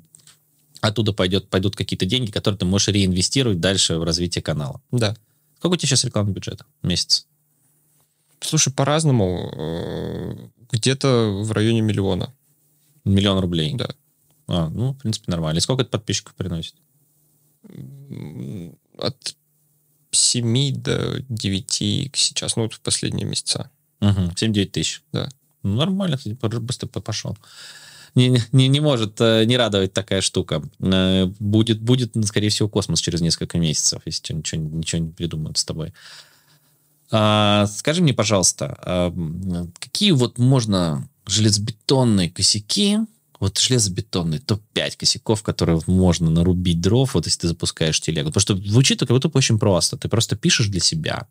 оттуда 0.87 1.13
пойдет, 1.13 1.49
пойдут 1.49 1.75
какие-то 1.75 2.05
деньги, 2.05 2.31
которые 2.31 2.57
ты 2.57 2.65
можешь 2.65 2.87
реинвестировать 2.89 3.59
дальше 3.59 3.97
в 3.97 4.03
развитие 4.03 4.41
канала. 4.41 4.81
Да. 4.91 5.15
Какой 5.59 5.75
у 5.75 5.77
тебя 5.77 5.89
сейчас 5.89 6.03
рекламный 6.03 6.33
бюджет 6.33 6.61
в 6.81 6.87
месяц? 6.87 7.27
Слушай, 8.39 8.73
по-разному. 8.73 9.51
Э, 9.55 10.47
где-то 10.71 11.41
в 11.43 11.51
районе 11.51 11.81
миллиона. 11.81 12.33
Миллион 13.03 13.39
рублей? 13.39 13.73
Да. 13.75 13.89
А, 14.47 14.69
ну, 14.69 14.93
в 14.93 14.97
принципе, 14.97 15.31
нормально. 15.31 15.57
И 15.57 15.61
сколько 15.61 15.81
это 15.81 15.91
подписчиков 15.91 16.35
приносит? 16.35 16.75
От 18.97 19.35
7 20.11 20.73
до 20.75 21.21
9 21.29 21.71
сейчас, 22.13 22.55
ну, 22.55 22.63
вот 22.63 22.73
в 22.73 22.81
последние 22.81 23.25
месяца. 23.25 23.71
Угу, 24.01 24.33
7-9 24.35 24.65
тысяч. 24.65 25.03
Да. 25.11 25.29
Ну, 25.63 25.75
нормально, 25.75 26.17
кстати, 26.17 26.35
быстро 26.35 26.87
пошел. 26.87 27.37
Не, 28.15 28.41
не, 28.53 28.67
не 28.69 28.79
может 28.79 29.19
э, 29.19 29.43
не 29.45 29.57
радовать 29.57 29.93
такая 29.93 30.21
штука. 30.21 30.63
Э, 30.79 31.25
будет, 31.39 31.81
будет, 31.81 32.13
скорее 32.25 32.49
всего, 32.49 32.69
космос 32.69 33.01
через 33.01 33.21
несколько 33.21 33.57
месяцев, 33.57 34.01
если 34.05 34.33
ничего, 34.33 34.61
ничего 34.61 35.01
не 35.01 35.11
придумают 35.11 35.57
с 35.57 35.65
тобой. 35.65 35.93
А, 37.11 37.67
скажи 37.67 38.01
мне, 38.01 38.13
пожалуйста, 38.13 38.77
а, 38.81 39.13
какие 39.79 40.11
вот 40.11 40.37
можно 40.37 41.07
железобетонные 41.27 42.29
косяки 42.29 42.99
вот 43.39 43.57
железобетонный 43.59 44.39
топ-5 44.39 44.97
косяков, 44.97 45.43
которые 45.43 45.79
можно 45.87 46.29
нарубить 46.29 46.81
дров, 46.81 47.13
вот 47.13 47.25
если 47.25 47.41
ты 47.41 47.47
запускаешь 47.49 47.99
телегу. 47.99 48.29
Потому 48.29 48.41
что 48.41 48.55
звучит 48.55 48.99
как 48.99 49.09
будто 49.09 49.29
очень 49.33 49.59
просто. 49.59 49.97
Ты 49.97 50.07
просто 50.07 50.35
пишешь 50.35 50.67
для 50.67 50.79
себя 50.79 51.27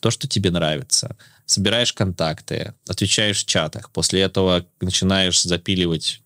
то, 0.00 0.10
что 0.10 0.28
тебе 0.28 0.50
нравится, 0.50 1.16
собираешь 1.46 1.94
контакты, 1.94 2.74
отвечаешь 2.86 3.42
в 3.42 3.46
чатах, 3.46 3.90
после 3.90 4.20
этого 4.20 4.66
начинаешь 4.80 5.42
запиливать 5.42 6.20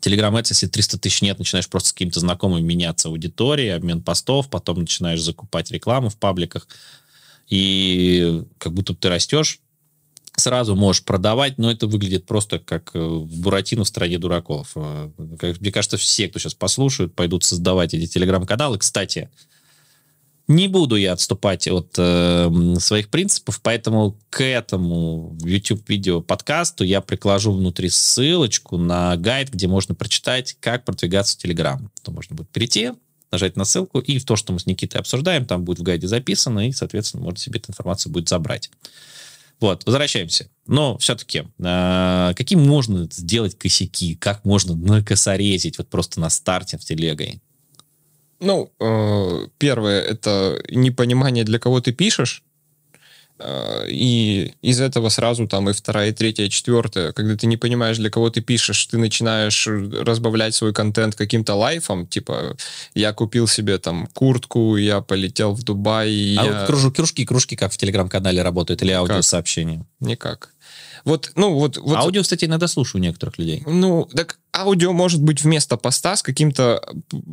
Telegram 0.00 0.32
Ads, 0.32 0.48
если 0.50 0.66
300 0.66 0.98
тысяч 0.98 1.22
нет, 1.22 1.38
начинаешь 1.38 1.68
просто 1.68 1.90
с 1.90 1.92
какими-то 1.92 2.20
знакомыми 2.20 2.62
меняться 2.64 3.08
аудиторией, 3.08 3.74
обмен 3.74 4.02
постов, 4.02 4.48
потом 4.48 4.80
начинаешь 4.80 5.20
закупать 5.20 5.70
рекламу 5.70 6.08
в 6.08 6.16
пабликах, 6.16 6.68
и 7.48 8.42
как 8.58 8.72
будто 8.72 8.94
ты 8.94 9.08
растешь, 9.08 9.60
сразу 10.36 10.76
можешь 10.76 11.04
продавать, 11.04 11.58
но 11.58 11.70
это 11.70 11.86
выглядит 11.86 12.26
просто 12.26 12.58
как 12.58 12.90
э, 12.94 12.98
Буратино 12.98 13.84
в 13.84 13.88
стране 13.88 14.18
дураков. 14.18 14.72
Э, 14.74 15.10
мне 15.60 15.72
кажется, 15.72 15.96
все, 15.96 16.28
кто 16.28 16.38
сейчас 16.38 16.54
послушают, 16.54 17.14
пойдут 17.14 17.44
создавать 17.44 17.94
эти 17.94 18.06
телеграм-каналы. 18.06 18.78
Кстати, 18.78 19.30
не 20.48 20.68
буду 20.68 20.96
я 20.96 21.12
отступать 21.12 21.66
от 21.68 21.94
э, 21.98 22.76
своих 22.78 23.08
принципов, 23.08 23.60
поэтому 23.62 24.16
к 24.30 24.44
этому 24.44 25.36
YouTube-видео 25.44 26.20
подкасту 26.20 26.84
я 26.84 27.00
прикладу 27.00 27.52
внутри 27.52 27.88
ссылочку 27.88 28.76
на 28.76 29.16
гайд, 29.16 29.50
где 29.50 29.66
можно 29.66 29.94
прочитать, 29.94 30.56
как 30.60 30.84
продвигаться 30.84 31.36
в 31.36 31.44
Telegram. 31.44 31.88
То 32.02 32.12
можно 32.12 32.36
будет 32.36 32.48
перейти, 32.50 32.92
нажать 33.32 33.56
на 33.56 33.64
ссылку, 33.64 33.98
и 33.98 34.18
в 34.18 34.24
то, 34.24 34.36
что 34.36 34.52
мы 34.52 34.60
с 34.60 34.66
Никитой 34.66 35.00
обсуждаем, 35.00 35.46
там 35.46 35.64
будет 35.64 35.80
в 35.80 35.82
гайде 35.82 36.06
записано, 36.06 36.68
и, 36.68 36.72
соответственно, 36.72 37.24
можно 37.24 37.38
себе 37.38 37.58
эту 37.58 37.72
информацию 37.72 38.12
будет 38.12 38.28
забрать. 38.28 38.70
Вот, 39.58 39.84
возвращаемся. 39.86 40.48
Но 40.66 40.98
все-таки, 40.98 41.44
э, 41.58 42.32
какие 42.36 42.58
можно 42.58 43.08
сделать 43.10 43.58
косяки? 43.58 44.14
Как 44.14 44.44
можно 44.44 44.76
накосорезить 44.76 45.78
вот 45.78 45.88
просто 45.88 46.20
на 46.20 46.28
старте 46.30 46.76
в 46.76 46.84
телегой? 46.84 47.40
Ну, 48.40 48.70
э, 48.80 49.46
первое, 49.58 50.00
это 50.00 50.62
непонимание, 50.70 51.44
для 51.44 51.58
кого 51.58 51.80
ты 51.80 51.92
пишешь. 51.92 52.42
Э, 53.38 53.86
и 53.88 54.54
из 54.62 54.80
этого 54.80 55.08
сразу 55.08 55.46
там 55.46 55.68
и 55.68 55.72
вторая, 55.72 56.10
и 56.10 56.12
третья, 56.12 56.44
и 56.44 56.50
четвертая. 56.50 57.12
Когда 57.12 57.36
ты 57.36 57.46
не 57.46 57.56
понимаешь, 57.56 57.98
для 57.98 58.10
кого 58.10 58.30
ты 58.30 58.40
пишешь, 58.40 58.86
ты 58.86 58.98
начинаешь 58.98 59.66
разбавлять 59.66 60.54
свой 60.54 60.72
контент 60.72 61.14
каким-то 61.14 61.54
лайфом, 61.54 62.06
типа 62.06 62.56
я 62.94 63.12
купил 63.12 63.46
себе 63.46 63.78
там 63.78 64.08
куртку, 64.12 64.76
я 64.76 65.00
полетел 65.00 65.52
в 65.52 65.62
Дубай. 65.62 66.36
А 66.38 66.44
я... 66.44 66.52
вот 66.52 66.66
кружу, 66.66 66.92
кружки, 66.92 67.24
кружки 67.24 67.56
как 67.56 67.72
в 67.72 67.76
телеграм-канале 67.76 68.42
работают 68.42 68.82
или 68.82 68.92
аудиосообщения? 68.92 69.86
Никак. 70.00 70.50
Вот, 71.06 71.30
ну, 71.36 71.54
вот, 71.54 71.76
вот... 71.76 71.96
Аудио, 71.96 72.22
кстати, 72.22 72.46
иногда 72.46 72.66
слушаю 72.66 73.00
у 73.00 73.04
некоторых 73.04 73.38
людей. 73.38 73.62
Ну, 73.64 74.08
так 74.12 74.38
аудио 74.52 74.92
может 74.92 75.22
быть 75.22 75.40
вместо 75.40 75.76
поста 75.76 76.16
с 76.16 76.22
каким-то 76.22 76.82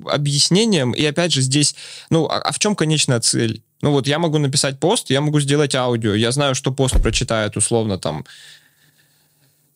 объяснением, 0.05 0.91
и 0.91 1.03
опять 1.03 1.34
же 1.34 1.41
здесь, 1.41 1.76
ну, 2.11 2.28
а, 2.28 2.38
а 2.38 2.51
в 2.51 2.59
чем 2.59 2.76
конечная 2.76 3.19
цель? 3.19 3.63
Ну, 3.82 3.89
вот 3.89 4.05
я 4.05 4.19
могу 4.19 4.38
написать 4.38 4.80
пост, 4.80 5.09
я 5.09 5.21
могу 5.21 5.39
сделать 5.39 5.74
аудио, 5.74 6.13
я 6.13 6.32
знаю, 6.32 6.53
что 6.53 6.71
пост 6.71 7.01
прочитает 7.01 7.57
условно 7.57 7.97
там 7.97 8.26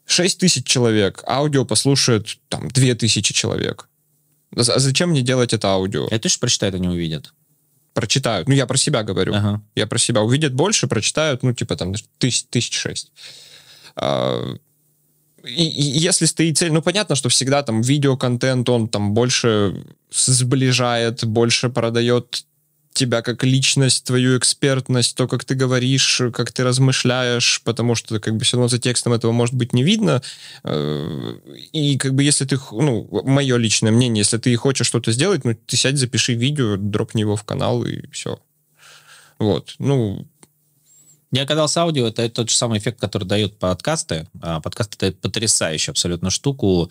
6 0.05 0.37
тысяч 0.37 0.67
человек, 0.67 1.23
аудио 1.25 1.65
послушает 1.65 2.37
там 2.49 2.69
2 2.69 2.93
тысячи 2.93 3.33
человек. 3.33 3.89
А 4.55 4.79
зачем 4.79 5.09
мне 5.09 5.23
делать 5.23 5.53
это 5.53 5.69
аудио? 5.69 6.07
Это 6.11 6.29
же 6.29 6.37
прочитают, 6.37 6.75
они 6.75 6.87
увидят 6.87 7.33
прочитают. 7.95 8.47
Ну, 8.47 8.53
я 8.53 8.67
про 8.67 8.77
себя 8.77 9.01
говорю. 9.01 9.33
Ага. 9.33 9.59
Я 9.73 9.87
про 9.87 9.97
себя. 9.97 10.21
Увидят 10.21 10.53
больше, 10.53 10.85
прочитают, 10.85 11.41
ну, 11.41 11.51
типа, 11.51 11.75
там, 11.75 11.95
тысяч, 12.19 12.43
тысяч 12.43 12.77
шесть. 12.77 13.11
И 15.43 15.63
если 15.63 16.25
стоит 16.25 16.57
цель, 16.57 16.71
ну, 16.71 16.81
понятно, 16.81 17.15
что 17.15 17.29
всегда 17.29 17.63
там 17.63 17.81
видеоконтент, 17.81 18.67
он 18.69 18.87
там 18.89 19.13
больше 19.13 19.85
сближает, 20.11 21.25
больше 21.25 21.69
продает 21.69 22.43
тебя 22.97 23.21
как 23.21 23.43
личность, 23.43 24.05
твою 24.05 24.37
экспертность, 24.37 25.15
то, 25.15 25.27
как 25.27 25.45
ты 25.45 25.53
говоришь, 25.53 26.21
как 26.33 26.51
ты 26.51 26.63
размышляешь, 26.63 27.61
потому 27.63 27.93
что 27.95 28.19
как 28.19 28.35
бы 28.35 28.43
все 28.43 28.57
равно 28.57 28.67
за 28.67 28.79
текстом 28.79 29.13
этого 29.13 29.31
может 29.31 29.53
быть 29.53 29.71
не 29.71 29.83
видно. 29.83 30.21
Э, 30.63 31.37
и 31.73 31.97
как 31.97 32.15
бы 32.15 32.23
если 32.23 32.45
ты, 32.45 32.59
ну, 32.71 33.07
мое 33.23 33.57
личное 33.57 33.91
мнение, 33.91 34.21
если 34.21 34.37
ты 34.37 34.55
хочешь 34.55 34.87
что-то 34.87 35.11
сделать, 35.11 35.45
ну, 35.45 35.53
ты 35.53 35.77
сядь, 35.77 35.97
запиши 35.97 36.33
видео, 36.33 36.75
дропни 36.75 37.21
его 37.21 37.35
в 37.35 37.43
канал 37.43 37.85
и 37.85 38.01
все. 38.11 38.39
Вот. 39.37 39.75
Ну, 39.77 40.27
мне 41.31 41.41
оказалось, 41.41 41.75
аудио 41.77 42.07
это 42.07 42.29
тот 42.29 42.49
же 42.49 42.55
самый 42.55 42.79
эффект, 42.79 42.99
который 42.99 43.25
дают 43.25 43.59
подкасты. 43.59 44.27
А 44.41 44.61
подкасты 44.61 44.97
дают 44.97 45.19
потрясающую 45.19 45.91
абсолютно 45.91 46.29
штуку. 46.29 46.89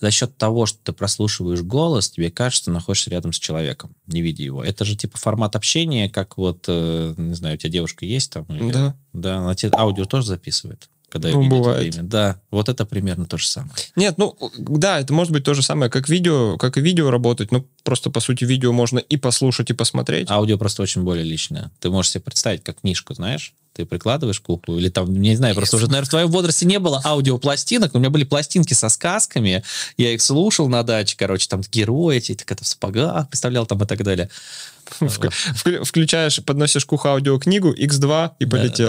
За 0.00 0.10
счет 0.10 0.36
того, 0.36 0.66
что 0.66 0.78
ты 0.82 0.92
прослушиваешь 0.92 1.60
голос, 1.60 2.10
тебе 2.10 2.30
кажется, 2.30 2.66
ты 2.66 2.70
находишься 2.72 3.10
рядом 3.10 3.32
с 3.32 3.38
человеком, 3.38 3.94
не 4.06 4.20
видя 4.20 4.42
его. 4.42 4.64
Это 4.64 4.84
же 4.84 4.96
типа 4.96 5.16
формат 5.16 5.54
общения, 5.54 6.08
как 6.10 6.38
вот, 6.38 6.64
э, 6.66 7.14
не 7.16 7.34
знаю, 7.34 7.54
у 7.54 7.58
тебя 7.58 7.70
девушка 7.70 8.04
есть 8.04 8.32
там? 8.32 8.44
Или... 8.46 8.72
Да. 8.72 8.96
Да, 9.12 9.36
она 9.38 9.54
тебе 9.54 9.70
аудио 9.76 10.04
тоже 10.06 10.26
записывает 10.26 10.88
когда 11.12 11.28
ну, 11.28 11.46
бывает. 11.46 11.94
время. 11.94 12.08
Да, 12.08 12.40
вот 12.50 12.70
это 12.70 12.86
примерно 12.86 13.26
то 13.26 13.36
же 13.36 13.46
самое. 13.46 13.74
Нет, 13.96 14.16
ну, 14.16 14.34
да, 14.58 14.98
это 14.98 15.12
может 15.12 15.30
быть 15.32 15.44
то 15.44 15.52
же 15.52 15.62
самое, 15.62 15.90
как 15.90 16.08
видео, 16.08 16.56
как 16.56 16.78
и 16.78 16.80
видео 16.80 17.10
работать, 17.10 17.52
но 17.52 17.66
просто, 17.84 18.10
по 18.10 18.20
сути, 18.20 18.44
видео 18.44 18.72
можно 18.72 18.98
и 18.98 19.18
послушать, 19.18 19.68
и 19.70 19.74
посмотреть. 19.74 20.30
Аудио 20.30 20.56
просто 20.56 20.82
очень 20.82 21.02
более 21.02 21.24
личное. 21.24 21.70
Ты 21.80 21.90
можешь 21.90 22.12
себе 22.12 22.22
представить, 22.22 22.64
как 22.64 22.80
книжку, 22.80 23.12
знаешь, 23.12 23.52
ты 23.72 23.86
прикладываешь 23.86 24.40
к 24.40 24.48
уху, 24.48 24.76
или 24.76 24.88
там, 24.88 25.12
не 25.12 25.34
знаю, 25.36 25.54
просто 25.54 25.76
уже, 25.76 25.86
наверное, 25.86 26.06
в 26.06 26.10
твоем 26.10 26.28
возрасте 26.28 26.66
не 26.66 26.78
было 26.78 27.00
аудиопластинок, 27.04 27.92
но 27.94 27.98
у 27.98 28.00
меня 28.00 28.10
были 28.10 28.24
пластинки 28.24 28.74
со 28.74 28.88
сказками, 28.88 29.62
я 29.96 30.12
их 30.12 30.20
слушал 30.20 30.68
на 30.68 30.82
даче, 30.82 31.16
короче, 31.18 31.48
там 31.48 31.62
герои 31.72 32.18
эти, 32.18 32.34
так 32.34 32.50
это 32.50 32.64
в 32.64 32.66
сапогах 32.66 33.28
представлял 33.28 33.66
там 33.66 33.82
и 33.82 33.86
так 33.86 34.02
далее. 34.02 34.28
Включаешь, 35.84 36.42
подносишь 36.44 36.84
к 36.84 36.92
уху 36.92 37.08
аудиокнигу, 37.08 37.72
X2 37.72 38.32
и 38.40 38.46
полетел. 38.46 38.88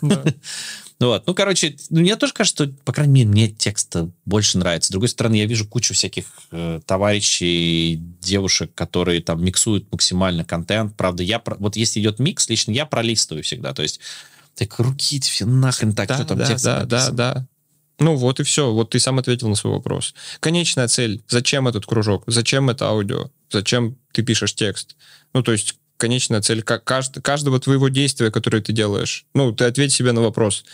Ну 1.00 1.08
вот, 1.08 1.26
ну, 1.26 1.34
короче, 1.34 1.76
ну, 1.90 2.00
мне 2.00 2.16
тоже 2.16 2.32
кажется, 2.32 2.66
что, 2.66 2.74
по 2.84 2.92
крайней 2.92 3.12
мере, 3.12 3.28
мне 3.28 3.48
текст 3.48 3.96
больше 4.24 4.58
нравится. 4.58 4.88
С 4.88 4.90
другой 4.90 5.08
стороны, 5.08 5.34
я 5.34 5.46
вижу 5.46 5.66
кучу 5.66 5.92
всяких 5.92 6.24
э, 6.52 6.80
товарищей, 6.86 8.00
девушек, 8.20 8.72
которые 8.74 9.20
там 9.20 9.44
миксуют 9.44 9.90
максимально 9.90 10.44
контент. 10.44 10.96
Правда, 10.96 11.22
я, 11.22 11.42
вот 11.58 11.76
если 11.76 12.00
идет 12.00 12.20
микс, 12.20 12.48
лично 12.48 12.70
я 12.70 12.86
пролистываю 12.86 13.42
всегда. 13.42 13.74
То 13.74 13.82
есть, 13.82 14.00
так 14.54 14.78
руки 14.78 15.20
все 15.20 15.46
нахрен 15.46 15.94
так, 15.94 16.08
да, 16.08 16.14
что 16.14 16.24
там 16.24 16.38
да, 16.38 16.46
текст 16.46 16.64
Да, 16.64 16.80
написан. 16.80 17.16
да, 17.16 17.34
да. 17.34 17.46
Ну 17.98 18.16
вот 18.16 18.40
и 18.40 18.42
все. 18.42 18.72
Вот 18.72 18.90
ты 18.90 18.98
сам 18.98 19.18
ответил 19.18 19.48
на 19.48 19.54
свой 19.54 19.74
вопрос. 19.74 20.14
Конечная 20.40 20.88
цель. 20.88 21.22
Зачем 21.28 21.68
этот 21.68 21.86
кружок? 21.86 22.24
Зачем 22.26 22.70
это 22.70 22.86
аудио? 22.86 23.30
Зачем 23.50 23.96
ты 24.12 24.22
пишешь 24.22 24.54
текст? 24.54 24.96
Ну, 25.32 25.42
то 25.42 25.52
есть 25.52 25.76
конечная 25.96 26.40
цель 26.40 26.62
как 26.62 26.84
кажд, 26.84 27.20
каждого 27.22 27.60
твоего 27.60 27.88
действия, 27.88 28.30
которое 28.30 28.60
ты 28.60 28.72
делаешь. 28.72 29.26
Ну, 29.34 29.52
ты 29.52 29.64
ответь 29.64 29.92
себе 29.92 30.12
на 30.12 30.20
вопрос. 30.20 30.64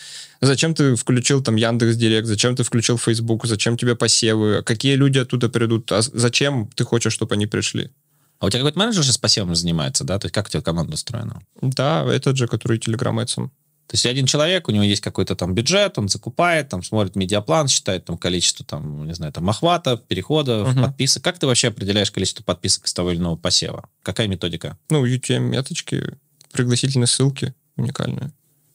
Зачем 0.40 0.74
ты 0.74 0.96
включил 0.96 1.42
там 1.42 1.56
Яндекс 1.56 1.96
Директ, 1.96 2.26
зачем 2.26 2.56
ты 2.56 2.62
включил 2.62 2.98
Facebook, 2.98 3.46
зачем 3.46 3.76
тебе 3.76 3.94
посевы, 3.94 4.62
какие 4.62 4.94
люди 4.94 5.18
оттуда 5.18 5.48
придут, 5.48 5.90
а 5.92 6.02
зачем 6.02 6.68
ты 6.74 6.84
хочешь, 6.84 7.12
чтобы 7.12 7.34
они 7.34 7.46
пришли? 7.46 7.90
А 8.38 8.46
у 8.46 8.50
тебя 8.50 8.60
какой-то 8.60 8.78
менеджер 8.78 9.04
сейчас 9.04 9.18
посевом 9.18 9.54
занимается, 9.54 10.02
да? 10.02 10.18
То 10.18 10.26
есть 10.26 10.34
как 10.34 10.46
у 10.46 10.50
тебя 10.50 10.62
команда 10.62 10.94
устроена? 10.94 11.42
Да, 11.60 12.06
этот 12.10 12.38
же, 12.38 12.46
который 12.46 12.78
Telegram 12.78 13.22
Ads. 13.22 13.50
То 13.90 13.96
есть 13.96 14.06
один 14.06 14.24
человек, 14.24 14.68
у 14.68 14.70
него 14.70 14.84
есть 14.84 15.02
какой-то 15.02 15.34
там 15.34 15.52
бюджет, 15.52 15.98
он 15.98 16.08
закупает, 16.08 16.68
там 16.68 16.80
смотрит 16.84 17.16
медиаплан, 17.16 17.66
считает 17.66 18.04
там 18.04 18.16
количество, 18.16 18.64
там, 18.64 19.04
не 19.04 19.14
знаю, 19.14 19.32
там 19.32 19.50
охватов, 19.50 20.02
переходов, 20.02 20.68
uh-huh. 20.68 20.80
подписок. 20.80 21.24
Как 21.24 21.40
ты 21.40 21.48
вообще 21.48 21.68
определяешь 21.68 22.12
количество 22.12 22.44
подписок 22.44 22.86
с 22.86 22.94
того 22.94 23.10
или 23.10 23.18
иного 23.18 23.34
посева? 23.34 23.88
Какая 24.04 24.28
методика? 24.28 24.78
Ну, 24.90 25.04
UTM-меточки, 25.04 26.16
пригласительные 26.52 27.08
ссылки 27.08 27.52
уникальные. 27.76 28.30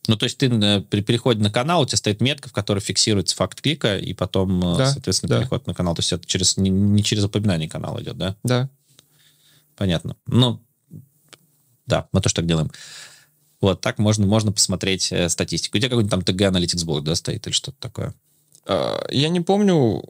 Ну, 0.10 0.18
то 0.18 0.26
есть 0.26 0.38
ты 0.38 0.48
э, 0.48 0.82
при 0.82 1.00
переходе 1.00 1.42
на 1.42 1.50
канал, 1.50 1.84
у 1.84 1.86
тебя 1.86 1.96
стоит 1.96 2.20
метка, 2.20 2.50
в 2.50 2.52
которой 2.52 2.80
фиксируется 2.80 3.38
факт 3.38 3.62
клика, 3.62 3.98
и 3.98 4.14
потом, 4.14 4.60
э, 4.74 4.78
да, 4.80 4.92
соответственно, 4.92 5.30
да. 5.30 5.40
переход 5.40 5.66
на 5.66 5.74
канал. 5.74 5.96
То 5.96 6.02
есть 6.02 6.12
это 6.12 6.28
через, 6.28 6.58
не, 6.58 6.70
не 6.70 7.06
через 7.06 7.24
упоминание 7.24 7.70
канала 7.70 8.02
идет, 8.02 8.18
да? 8.18 8.36
Да. 8.44 8.70
Понятно. 9.78 10.18
Ну, 10.28 10.62
да, 11.86 12.10
мы 12.12 12.20
тоже 12.20 12.36
так 12.36 12.46
делаем. 12.46 12.70
Вот, 13.62 13.82
так 13.82 13.98
можно, 13.98 14.26
можно 14.26 14.52
посмотреть 14.52 15.12
э, 15.12 15.30
статистику. 15.30 15.78
У 15.78 15.80
тебя 15.80 15.90
какой-нибудь 15.90 16.12
там 16.12 16.36
TG 16.36 16.52
Analytics 16.52 16.86
блок, 16.86 17.04
да, 17.04 17.16
стоит 17.16 17.46
или 17.48 17.54
что-то 17.54 17.78
такое? 17.80 18.14
А, 18.66 19.06
я 19.10 19.30
не 19.30 19.42
помню. 19.42 20.04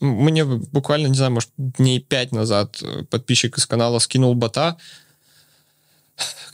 Мне 0.00 0.44
буквально, 0.44 1.06
не 1.06 1.14
знаю, 1.14 1.32
может, 1.32 1.50
дней 1.56 2.00
пять 2.00 2.32
назад 2.32 2.78
э, 2.82 3.04
подписчик 3.04 3.56
из 3.58 3.66
канала 3.66 3.98
скинул 3.98 4.34
бота. 4.34 4.76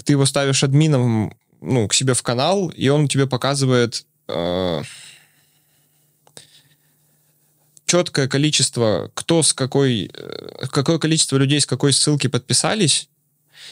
Ты 0.05 0.13
его 0.13 0.27
ставишь 0.27 0.63
админом 0.65 1.35
ну, 1.61 1.89
к 1.89 1.95
себе 1.95 2.15
в 2.15 2.23
канал, 2.23 2.69
и 2.69 2.89
он 2.89 3.09
тебе 3.09 3.27
показывает 3.27 4.05
э, 4.29 4.83
четкое 7.87 8.29
количество, 8.29 9.11
кто 9.15 9.43
с 9.43 9.53
какой, 9.53 10.11
какое 10.71 10.99
количество 10.99 11.37
людей 11.37 11.61
с 11.61 11.67
какой 11.67 11.93
ссылки 11.93 12.29
подписались, 12.29 13.10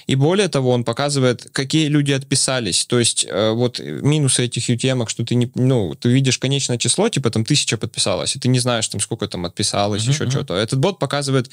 и 0.06 0.14
более 0.14 0.48
того, 0.48 0.70
он 0.70 0.84
показывает, 0.84 1.48
какие 1.52 1.88
люди 1.88 2.12
отписались. 2.12 2.84
То 2.86 2.98
есть 2.98 3.26
э, 3.28 3.50
вот 3.50 3.78
минусы 3.78 4.44
этих 4.44 4.68
UTM, 4.68 5.08
что 5.08 5.24
ты 5.24 5.34
не, 5.34 5.50
ну, 5.54 5.94
ты 5.94 6.08
видишь 6.08 6.38
конечное 6.38 6.78
число, 6.78 7.08
типа 7.08 7.30
там 7.30 7.44
тысяча 7.44 7.76
подписалась, 7.76 8.36
и 8.36 8.38
ты 8.38 8.48
не 8.48 8.58
знаешь, 8.58 8.88
там 8.88 9.00
сколько 9.00 9.28
там 9.28 9.44
отписалось, 9.44 10.02
uh-huh, 10.02 10.10
еще 10.10 10.30
что-то. 10.30 10.54
Этот 10.54 10.78
бот 10.78 10.98
показывает 10.98 11.50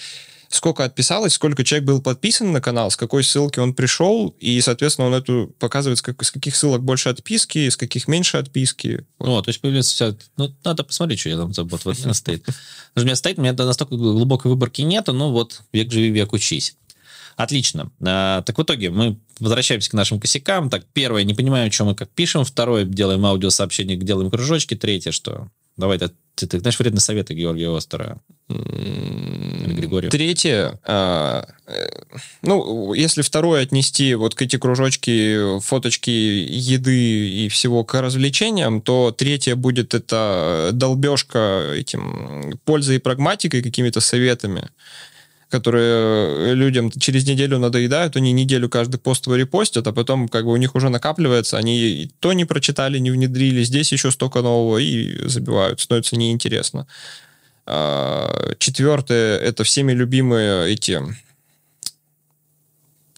сколько 0.49 0.83
отписалось, 0.83 1.33
сколько 1.33 1.63
человек 1.63 1.87
был 1.87 2.01
подписан 2.01 2.51
на 2.51 2.61
канал, 2.61 2.91
с 2.91 2.95
какой 2.95 3.23
ссылки 3.23 3.59
он 3.59 3.73
пришел, 3.73 4.35
и, 4.39 4.59
соответственно, 4.61 5.07
он 5.07 5.13
эту 5.13 5.53
показывает, 5.59 5.99
с, 5.99 6.01
как, 6.01 6.23
с 6.23 6.31
каких 6.31 6.55
ссылок 6.55 6.83
больше 6.83 7.09
отписки, 7.09 7.69
с 7.69 7.77
каких 7.77 8.07
меньше 8.07 8.37
отписки. 8.37 9.05
Вот. 9.19 9.29
О, 9.29 9.41
то 9.41 9.49
есть 9.49 9.61
появляется 9.61 9.93
вся... 9.93 10.15
Ну, 10.37 10.53
надо 10.63 10.83
посмотреть, 10.83 11.19
что 11.19 11.29
я 11.29 11.37
там 11.37 11.53
забот 11.53 11.85
вот 11.85 11.97
стоит. 11.97 12.47
У 12.95 13.01
меня 13.01 13.15
стоит, 13.15 13.37
у 13.37 13.41
меня 13.41 13.53
настолько 13.53 13.95
глубокой 13.95 14.49
выборки 14.49 14.81
нету, 14.81 15.13
ну 15.13 15.31
вот, 15.31 15.61
век 15.73 15.91
живи, 15.91 16.09
век 16.09 16.33
учись. 16.33 16.75
Отлично. 17.35 17.91
А, 18.01 18.41
так 18.43 18.57
в 18.57 18.63
итоге 18.63 18.89
мы 18.89 19.17
возвращаемся 19.39 19.89
к 19.89 19.93
нашим 19.93 20.19
косякам. 20.19 20.69
Так, 20.69 20.85
первое, 20.93 21.23
не 21.23 21.33
понимаем, 21.33 21.71
что 21.71 21.85
мы 21.85 21.95
как 21.95 22.09
пишем. 22.09 22.45
Второе, 22.45 22.85
делаем 22.85 23.25
аудиосообщение, 23.25 23.97
делаем 23.97 24.31
кружочки. 24.31 24.75
Третье, 24.75 25.11
что? 25.11 25.49
Давай, 25.77 25.97
ты, 25.97 26.09
ты, 26.35 26.47
ты 26.47 26.59
знаешь 26.59 26.79
вредные 26.79 27.01
советы 27.01 27.33
Георгия 27.33 27.75
Остера? 27.75 28.21
Или 28.47 29.73
Григория? 29.73 30.09
Третье, 30.09 30.79
а, 30.85 31.45
э, 31.67 31.89
ну, 32.41 32.93
если 32.93 33.21
второе 33.23 33.63
отнести 33.63 34.15
вот 34.15 34.35
к 34.35 34.41
эти 34.41 34.57
кружочки, 34.57 35.59
фоточки 35.59 36.09
еды 36.09 37.29
и 37.29 37.49
всего 37.49 37.83
к 37.83 37.99
развлечениям, 37.99 38.81
то 38.81 39.11
третье 39.11 39.55
будет 39.55 39.93
это 39.93 40.69
долбежка 40.71 41.73
этим 41.75 42.57
пользой 42.63 42.97
и 42.97 42.99
прагматикой, 42.99 43.61
какими-то 43.61 43.99
советами 43.99 44.69
которые 45.49 46.53
людям 46.55 46.91
через 46.91 47.27
неделю 47.27 47.59
надоедают, 47.59 48.15
они 48.15 48.31
неделю 48.31 48.69
каждый 48.69 48.97
пост 48.97 49.27
репостят, 49.27 49.87
а 49.87 49.93
потом 49.93 50.27
как 50.27 50.45
бы 50.45 50.51
у 50.51 50.57
них 50.57 50.75
уже 50.75 50.89
накапливается, 50.89 51.57
они 51.57 52.11
то 52.19 52.33
не 52.33 52.45
прочитали, 52.45 52.97
не 52.99 53.11
внедрили, 53.11 53.63
здесь 53.63 53.91
еще 53.91 54.11
столько 54.11 54.41
нового 54.41 54.77
и 54.77 55.27
забивают, 55.27 55.79
становится 55.79 56.15
неинтересно. 56.17 56.87
А, 57.65 58.53
четвертое, 58.59 59.37
это 59.37 59.63
всеми 59.63 59.91
любимые 59.91 60.73
эти 60.73 61.01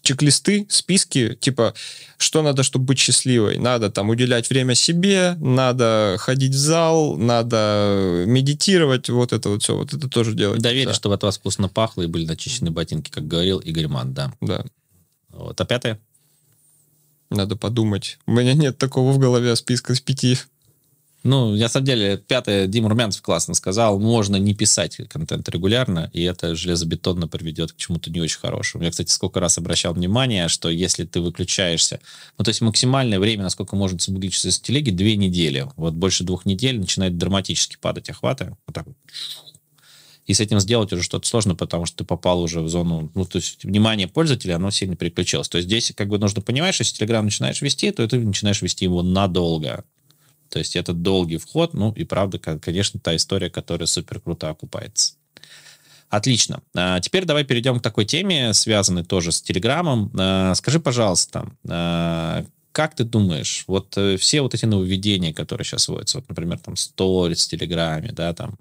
чек-листы, 0.08 0.66
списки, 0.70 1.36
типа, 1.38 1.74
что 2.16 2.40
надо, 2.40 2.62
чтобы 2.62 2.86
быть 2.86 2.98
счастливой. 2.98 3.58
Надо 3.58 3.90
там 3.90 4.08
уделять 4.08 4.48
время 4.48 4.74
себе, 4.74 5.36
надо 5.38 6.16
ходить 6.18 6.54
в 6.54 6.58
зал, 6.58 7.18
надо 7.18 8.24
медитировать, 8.26 9.10
вот 9.10 9.34
это 9.34 9.50
вот 9.50 9.62
все, 9.62 9.76
вот 9.76 9.92
это 9.92 10.08
тоже 10.08 10.32
делать. 10.32 10.62
Доверие, 10.62 10.86
да. 10.86 10.94
чтобы 10.94 11.16
от 11.16 11.22
вас 11.22 11.36
вкусно 11.36 11.68
пахло 11.68 12.02
и 12.02 12.06
были 12.06 12.24
начищены 12.24 12.70
ботинки, 12.70 13.10
как 13.10 13.26
говорил 13.26 13.58
Игорь 13.58 13.88
Ман, 13.88 14.14
да. 14.14 14.32
Да. 14.40 14.64
Вот, 15.28 15.60
а 15.60 15.64
пятое? 15.66 16.00
Надо 17.28 17.56
подумать. 17.56 18.18
У 18.24 18.32
меня 18.32 18.54
нет 18.54 18.78
такого 18.78 19.12
в 19.12 19.18
голове 19.18 19.54
списка 19.56 19.94
с 19.94 20.00
пяти. 20.00 20.38
Ну, 21.24 21.56
на 21.56 21.68
самом 21.68 21.84
деле, 21.84 22.16
пятое, 22.16 22.68
Дима 22.68 22.88
Румянцев 22.88 23.22
классно 23.22 23.54
сказал, 23.54 23.98
можно 23.98 24.36
не 24.36 24.54
писать 24.54 25.00
контент 25.08 25.48
регулярно, 25.48 26.10
и 26.12 26.22
это 26.22 26.54
железобетонно 26.54 27.26
приведет 27.26 27.72
к 27.72 27.76
чему-то 27.76 28.10
не 28.10 28.20
очень 28.20 28.38
хорошему. 28.38 28.84
Я, 28.84 28.90
кстати, 28.90 29.10
сколько 29.10 29.40
раз 29.40 29.58
обращал 29.58 29.94
внимание, 29.94 30.46
что 30.48 30.68
если 30.68 31.04
ты 31.04 31.20
выключаешься, 31.20 32.00
ну, 32.38 32.44
то 32.44 32.50
есть 32.50 32.60
максимальное 32.60 33.18
время, 33.18 33.42
насколько 33.42 33.74
можно 33.74 33.98
выключиться 34.06 34.48
из 34.48 34.60
телеги, 34.60 34.90
две 34.90 35.16
недели. 35.16 35.66
Вот 35.76 35.94
больше 35.94 36.22
двух 36.22 36.46
недель 36.46 36.78
начинает 36.78 37.18
драматически 37.18 37.76
падать 37.80 38.08
охваты. 38.10 38.56
Вот 38.66 38.74
так 38.74 38.86
вот. 38.86 38.96
И 40.26 40.34
с 40.34 40.40
этим 40.40 40.60
сделать 40.60 40.92
уже 40.92 41.02
что-то 41.02 41.26
сложно, 41.26 41.56
потому 41.56 41.86
что 41.86 41.96
ты 41.98 42.04
попал 42.04 42.42
уже 42.42 42.60
в 42.60 42.68
зону, 42.68 43.10
ну, 43.14 43.24
то 43.24 43.38
есть 43.38 43.64
внимание 43.64 44.06
пользователя, 44.06 44.56
оно 44.56 44.70
сильно 44.70 44.94
переключилось. 44.94 45.48
То 45.48 45.56
есть 45.56 45.66
здесь 45.66 45.92
как 45.96 46.08
бы 46.08 46.18
нужно 46.18 46.42
понимать, 46.42 46.74
что 46.74 46.84
если 46.84 47.04
Telegram 47.04 47.22
начинаешь 47.22 47.60
вести, 47.60 47.90
то 47.90 48.06
ты 48.06 48.18
начинаешь 48.18 48.62
вести 48.62 48.84
его 48.84 49.02
надолго. 49.02 49.84
То 50.48 50.58
есть 50.58 50.76
это 50.76 50.92
долгий 50.92 51.38
вход, 51.38 51.74
ну 51.74 51.92
и 51.92 52.04
правда, 52.04 52.38
конечно, 52.38 53.00
та 53.00 53.14
история, 53.16 53.50
которая 53.50 53.86
супер 53.86 54.20
круто 54.20 54.48
окупается. 54.48 55.14
Отлично. 56.08 56.62
А, 56.74 57.00
теперь 57.00 57.24
давай 57.26 57.44
перейдем 57.44 57.78
к 57.78 57.82
такой 57.82 58.06
теме, 58.06 58.54
связанной 58.54 59.04
тоже 59.04 59.30
с 59.30 59.42
Телеграмом. 59.42 60.10
А, 60.18 60.54
скажи, 60.54 60.80
пожалуйста, 60.80 61.50
а, 61.68 62.46
как 62.72 62.94
ты 62.94 63.04
думаешь, 63.04 63.64
вот 63.66 63.96
э, 63.98 64.16
все 64.18 64.40
вот 64.40 64.54
эти 64.54 64.64
нововведения, 64.64 65.32
которые 65.34 65.64
сейчас 65.64 65.88
вводятся, 65.88 66.18
вот, 66.18 66.28
например, 66.28 66.58
там, 66.60 66.76
сторис 66.76 67.44
в 67.44 67.50
Телеграме, 67.50 68.12
да, 68.12 68.32
там, 68.32 68.56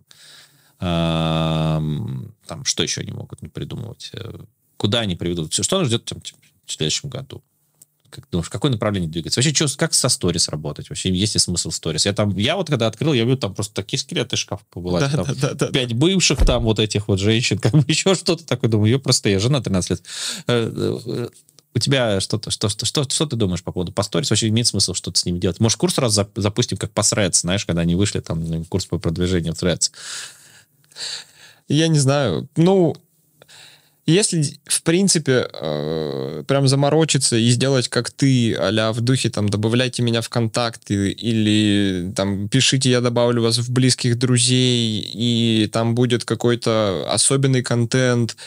там, 0.80 2.66
что 2.66 2.84
еще 2.84 3.02
они 3.02 3.12
могут 3.12 3.40
придумывать, 3.54 4.10
э, 4.14 4.40
куда 4.78 5.02
они 5.02 5.16
приведут, 5.16 5.54
что 5.54 5.80
нас 5.80 5.88
ждет 5.88 6.06
там, 6.06 6.22
в 6.66 6.72
следующем 6.72 7.10
году? 7.10 7.44
Как 8.10 8.30
думаешь, 8.30 8.48
в 8.48 8.50
какое 8.50 8.72
направление 8.72 9.10
двигаться? 9.10 9.40
Вообще, 9.40 9.54
что, 9.54 9.78
как 9.78 9.94
со 9.94 10.10
сторис 10.10 10.50
работать? 10.50 10.90
Вообще, 10.90 11.12
есть 11.12 11.36
ли 11.36 11.40
смысл 11.40 11.72
сторис? 11.72 12.06
Я 12.06 12.14
там, 12.14 12.36
я 12.38 12.56
вот 12.56 12.68
когда 12.68 12.88
открыл, 12.88 13.14
я 13.14 13.24
видел 13.24 13.38
там 13.38 13.54
просто 13.54 13.74
такие 13.74 14.00
скелеты 14.00 14.36
шкаф 14.38 14.62
было. 14.74 15.00
Да, 15.00 15.10
там, 15.10 15.26
да, 15.40 15.54
да, 15.54 15.68
пять 15.68 15.90
да. 15.90 15.96
бывших 15.96 16.46
там 16.46 16.64
вот 16.64 16.80
этих 16.80 17.08
вот 17.08 17.20
женщин, 17.20 17.58
как 17.60 17.74
бы 17.74 17.84
еще 17.88 18.16
что-то 18.16 18.46
такое. 18.46 18.70
Думаю, 18.70 18.92
ее 18.92 19.00
просто 19.00 19.30
я 19.30 19.40
жена 19.40 19.62
13 19.62 19.90
лет. 19.90 20.04
Э, 20.48 21.00
э, 21.06 21.30
у 21.74 21.80
тебя 21.80 22.20
что-то, 22.20 22.50
что, 22.50 22.70
что, 22.70 22.86
что, 22.86 23.04
что 23.04 23.26
ты 23.26 23.36
думаешь 23.36 23.64
по 23.64 23.72
поводу 23.72 23.92
по 23.92 24.04
сторис? 24.04 24.30
Вообще 24.30 24.48
имеет 24.48 24.68
смысл 24.68 24.94
что-то 24.94 25.20
с 25.20 25.26
ними 25.26 25.40
делать? 25.40 25.60
Может, 25.60 25.78
курс 25.78 25.98
раз 25.98 26.20
запустим, 26.36 26.78
как 26.78 26.92
по 26.92 27.02
Threads, 27.02 27.42
знаешь, 27.42 27.66
когда 27.66 27.82
они 27.82 27.96
вышли, 27.96 28.20
там, 28.20 28.66
курс 28.66 28.86
по 28.86 28.98
продвижению 28.98 29.54
Threads? 29.54 29.92
Я 31.68 31.88
не 31.88 32.00
знаю. 32.00 32.48
Ну, 32.56 32.96
если, 34.08 34.42
в 34.66 34.84
принципе, 34.84 35.48
э, 35.52 36.44
прям 36.48 36.68
заморочиться 36.68 37.36
и 37.36 37.50
сделать, 37.50 37.90
как 37.90 38.10
ты, 38.10 38.54
а 38.54 38.94
в 38.94 39.02
духе, 39.02 39.30
там, 39.30 39.50
добавляйте 39.50 40.02
меня 40.02 40.22
в 40.22 40.30
контакты 40.30 41.12
или, 41.12 42.14
там, 42.16 42.48
пишите, 42.48 42.90
я 42.90 43.02
добавлю 43.02 43.42
вас 43.42 43.58
в 43.58 43.70
близких 43.72 44.18
друзей, 44.18 45.02
и 45.14 45.68
там 45.72 45.94
будет 45.94 46.24
какой-то 46.24 47.06
особенный 47.10 47.64
контент, 47.64 48.38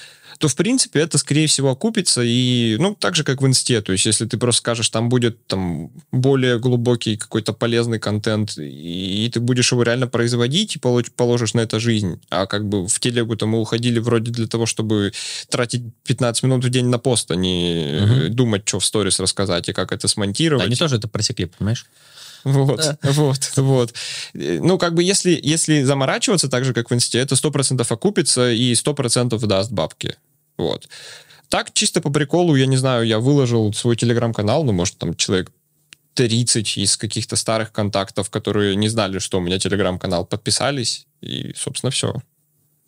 то, 0.40 0.48
в 0.48 0.56
принципе, 0.56 1.00
это, 1.00 1.18
скорее 1.18 1.46
всего, 1.46 1.70
окупится. 1.70 2.22
И, 2.24 2.76
ну, 2.78 2.94
так 2.94 3.14
же, 3.14 3.24
как 3.24 3.42
в 3.42 3.46
инсте. 3.46 3.82
То 3.82 3.92
есть, 3.92 4.06
если 4.06 4.24
ты 4.24 4.38
просто 4.38 4.60
скажешь, 4.60 4.88
там 4.88 5.10
будет 5.10 5.46
там 5.46 5.90
более 6.12 6.58
глубокий 6.58 7.18
какой-то 7.18 7.52
полезный 7.52 7.98
контент, 7.98 8.56
и, 8.56 9.26
и 9.26 9.30
ты 9.30 9.38
будешь 9.38 9.70
его 9.70 9.82
реально 9.82 10.06
производить, 10.06 10.76
и 10.76 10.78
положишь 10.78 11.52
на 11.52 11.60
это 11.60 11.78
жизнь. 11.78 12.22
А 12.30 12.46
как 12.46 12.66
бы 12.66 12.88
в 12.88 13.00
телегу-то 13.00 13.44
мы 13.44 13.60
уходили 13.60 13.98
вроде 13.98 14.30
для 14.30 14.46
того, 14.46 14.64
чтобы 14.64 15.12
тратить 15.50 15.82
15 16.04 16.44
минут 16.44 16.64
в 16.64 16.70
день 16.70 16.86
на 16.86 16.98
пост, 16.98 17.30
а 17.30 17.36
не 17.36 18.00
угу. 18.02 18.34
думать, 18.34 18.66
что 18.66 18.80
в 18.80 18.84
сторис 18.86 19.20
рассказать 19.20 19.68
и 19.68 19.74
как 19.74 19.92
это 19.92 20.08
смонтировать. 20.08 20.64
Они 20.64 20.74
тоже 20.74 20.96
это 20.96 21.06
просекли, 21.06 21.50
понимаешь? 21.58 21.84
Вот, 22.44 22.78
да. 22.78 22.98
вот, 23.12 23.52
вот. 23.56 23.94
Ну, 24.32 24.78
как 24.78 24.94
бы, 24.94 25.02
если, 25.02 25.38
если 25.42 25.82
заморачиваться 25.82 26.48
так 26.48 26.64
же, 26.64 26.72
как 26.72 26.90
в 26.90 26.94
инсте, 26.94 27.18
это 27.18 27.34
100% 27.34 27.84
окупится 27.86 28.50
и 28.50 28.72
100% 28.72 29.38
даст 29.46 29.70
бабки. 29.70 30.16
Вот. 30.56 30.88
Так, 31.48 31.72
чисто 31.72 32.00
по 32.00 32.10
приколу, 32.10 32.54
я 32.54 32.66
не 32.66 32.76
знаю, 32.76 33.06
я 33.06 33.18
выложил 33.18 33.72
свой 33.72 33.96
телеграм-канал, 33.96 34.64
ну, 34.64 34.72
может, 34.72 34.98
там 34.98 35.14
человек 35.16 35.50
30 36.14 36.78
из 36.78 36.96
каких-то 36.96 37.36
старых 37.36 37.72
контактов, 37.72 38.30
которые 38.30 38.76
не 38.76 38.88
знали, 38.88 39.18
что 39.18 39.38
у 39.38 39.40
меня 39.40 39.58
телеграм-канал, 39.58 40.26
подписались, 40.26 41.06
и, 41.20 41.52
собственно, 41.56 41.90
все. 41.90 42.14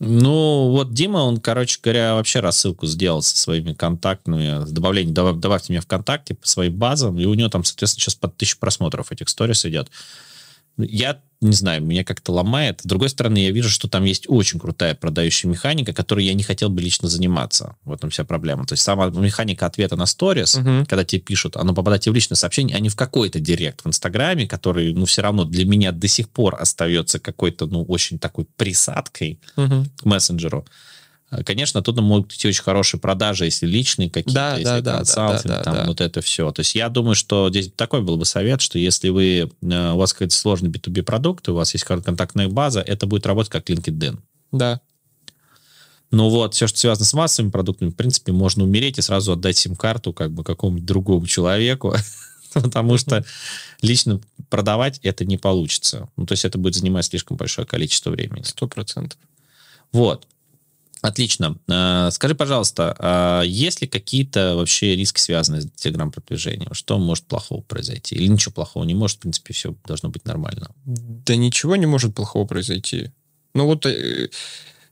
Ну, 0.04 0.70
вот 0.70 0.92
Дима, 0.92 1.18
он, 1.18 1.38
короче 1.38 1.78
говоря, 1.80 2.14
вообще 2.14 2.40
рассылку 2.40 2.86
сделал 2.86 3.22
со 3.22 3.36
своими 3.36 3.72
контактами, 3.72 4.64
с 4.64 4.70
добавлением, 4.72 5.14
добавьте 5.14 5.72
меня 5.72 5.80
ВКонтакте 5.80 6.34
по 6.34 6.46
своим 6.46 6.74
базам, 6.74 7.20
и 7.20 7.24
у 7.24 7.34
него 7.34 7.48
там, 7.48 7.62
соответственно, 7.62 8.02
сейчас 8.02 8.14
под 8.16 8.36
тысячу 8.36 8.58
просмотров 8.58 9.12
этих 9.12 9.28
сторис 9.28 9.64
идет. 9.64 9.90
Я 10.78 11.20
не 11.42 11.52
знаю, 11.52 11.82
меня 11.82 12.04
как-то 12.04 12.32
ломает. 12.32 12.80
С 12.82 12.84
другой 12.84 13.08
стороны, 13.08 13.38
я 13.38 13.50
вижу, 13.50 13.68
что 13.68 13.88
там 13.88 14.04
есть 14.04 14.26
очень 14.28 14.60
крутая 14.60 14.94
продающая 14.94 15.50
механика, 15.50 15.92
которой 15.92 16.24
я 16.24 16.34
не 16.34 16.44
хотел 16.44 16.70
бы 16.70 16.80
лично 16.80 17.08
заниматься. 17.08 17.74
В 17.84 17.92
этом 17.92 18.10
вся 18.10 18.24
проблема. 18.24 18.64
То 18.64 18.74
есть 18.74 18.84
сама 18.84 19.08
механика 19.08 19.66
ответа 19.66 19.96
на 19.96 20.06
сторис, 20.06 20.56
uh-huh. 20.56 20.86
когда 20.86 21.04
тебе 21.04 21.20
пишут, 21.20 21.56
оно 21.56 21.74
попадает 21.74 22.02
тебе 22.02 22.12
в 22.12 22.14
личное 22.14 22.36
сообщение, 22.36 22.76
а 22.76 22.80
не 22.80 22.88
в 22.88 22.96
какой-то 22.96 23.40
директ 23.40 23.84
в 23.84 23.88
Инстаграме, 23.88 24.46
который, 24.46 24.94
ну, 24.94 25.04
все 25.04 25.22
равно 25.22 25.44
для 25.44 25.64
меня 25.64 25.90
до 25.90 26.06
сих 26.06 26.28
пор 26.28 26.56
остается 26.60 27.18
какой-то, 27.18 27.66
ну, 27.66 27.82
очень 27.82 28.20
такой 28.20 28.44
присадкой 28.44 29.40
uh-huh. 29.56 29.86
к 29.96 30.04
мессенджеру. 30.04 30.64
Конечно, 31.46 31.80
оттуда 31.80 32.02
могут 32.02 32.32
идти 32.34 32.46
очень 32.48 32.62
хорошие 32.62 33.00
продажи, 33.00 33.46
если 33.46 33.66
личные 33.66 34.10
какие-то, 34.10 34.34
да, 34.34 34.56
если 34.58 34.80
да, 34.80 34.96
консалтинг, 34.98 35.44
да, 35.46 35.58
да, 35.58 35.62
там 35.62 35.74
да. 35.74 35.84
вот 35.86 36.00
это 36.02 36.20
все. 36.20 36.50
То 36.50 36.60
есть 36.60 36.74
я 36.74 36.90
думаю, 36.90 37.14
что 37.14 37.48
здесь 37.48 37.72
такой 37.74 38.02
был 38.02 38.18
бы 38.18 38.26
совет, 38.26 38.60
что 38.60 38.78
если 38.78 39.08
вы, 39.08 39.50
э, 39.62 39.92
у 39.92 39.96
вас 39.96 40.12
какой-то 40.12 40.34
сложный 40.34 40.68
B2B 40.68 41.02
продукт, 41.02 41.48
у 41.48 41.54
вас 41.54 41.72
есть 41.72 41.84
контактная 41.84 42.48
база, 42.48 42.80
это 42.80 43.06
будет 43.06 43.24
работать 43.24 43.50
как 43.50 43.70
LinkedIn. 43.70 44.18
Да. 44.52 44.80
Ну 46.10 46.28
вот, 46.28 46.52
все, 46.52 46.66
что 46.66 46.78
связано 46.78 47.06
с 47.06 47.14
массовыми 47.14 47.50
продуктами, 47.50 47.88
в 47.88 47.94
принципе, 47.94 48.32
можно 48.32 48.64
умереть 48.64 48.98
и 48.98 49.02
сразу 49.02 49.32
отдать 49.32 49.56
сим-карту 49.56 50.12
как 50.12 50.30
бы 50.32 50.44
какому-нибудь 50.44 50.84
другому 50.84 51.26
человеку, 51.26 51.94
потому 52.52 52.98
что 52.98 53.24
лично 53.80 54.20
продавать 54.50 55.00
это 55.02 55.24
не 55.24 55.38
получится. 55.38 56.10
Ну, 56.18 56.26
то 56.26 56.32
есть 56.32 56.44
это 56.44 56.58
будет 56.58 56.74
занимать 56.74 57.06
слишком 57.06 57.38
большое 57.38 57.66
количество 57.66 58.10
времени. 58.10 58.42
Сто 58.42 58.68
процентов. 58.68 59.18
Вот. 59.92 60.26
Отлично. 61.02 61.58
А, 61.68 62.12
скажи, 62.12 62.36
пожалуйста, 62.36 62.94
а 62.98 63.42
есть 63.42 63.82
ли 63.82 63.88
какие-то 63.88 64.54
вообще 64.54 64.94
риски, 64.94 65.18
связанные 65.18 65.62
с 65.62 65.70
телеграм-продвижением? 65.72 66.72
Что 66.74 66.96
может 66.96 67.24
плохого 67.24 67.60
произойти? 67.60 68.14
Или 68.14 68.28
ничего 68.28 68.52
плохого 68.52 68.84
не 68.84 68.94
может? 68.94 69.16
В 69.16 69.20
принципе, 69.20 69.52
все 69.52 69.74
должно 69.84 70.10
быть 70.10 70.24
нормально. 70.24 70.70
Да 70.84 71.34
ничего 71.34 71.74
не 71.74 71.86
может 71.86 72.14
плохого 72.14 72.46
произойти. 72.46 73.10
Ну 73.52 73.66
вот 73.66 73.84
э, 73.84 74.28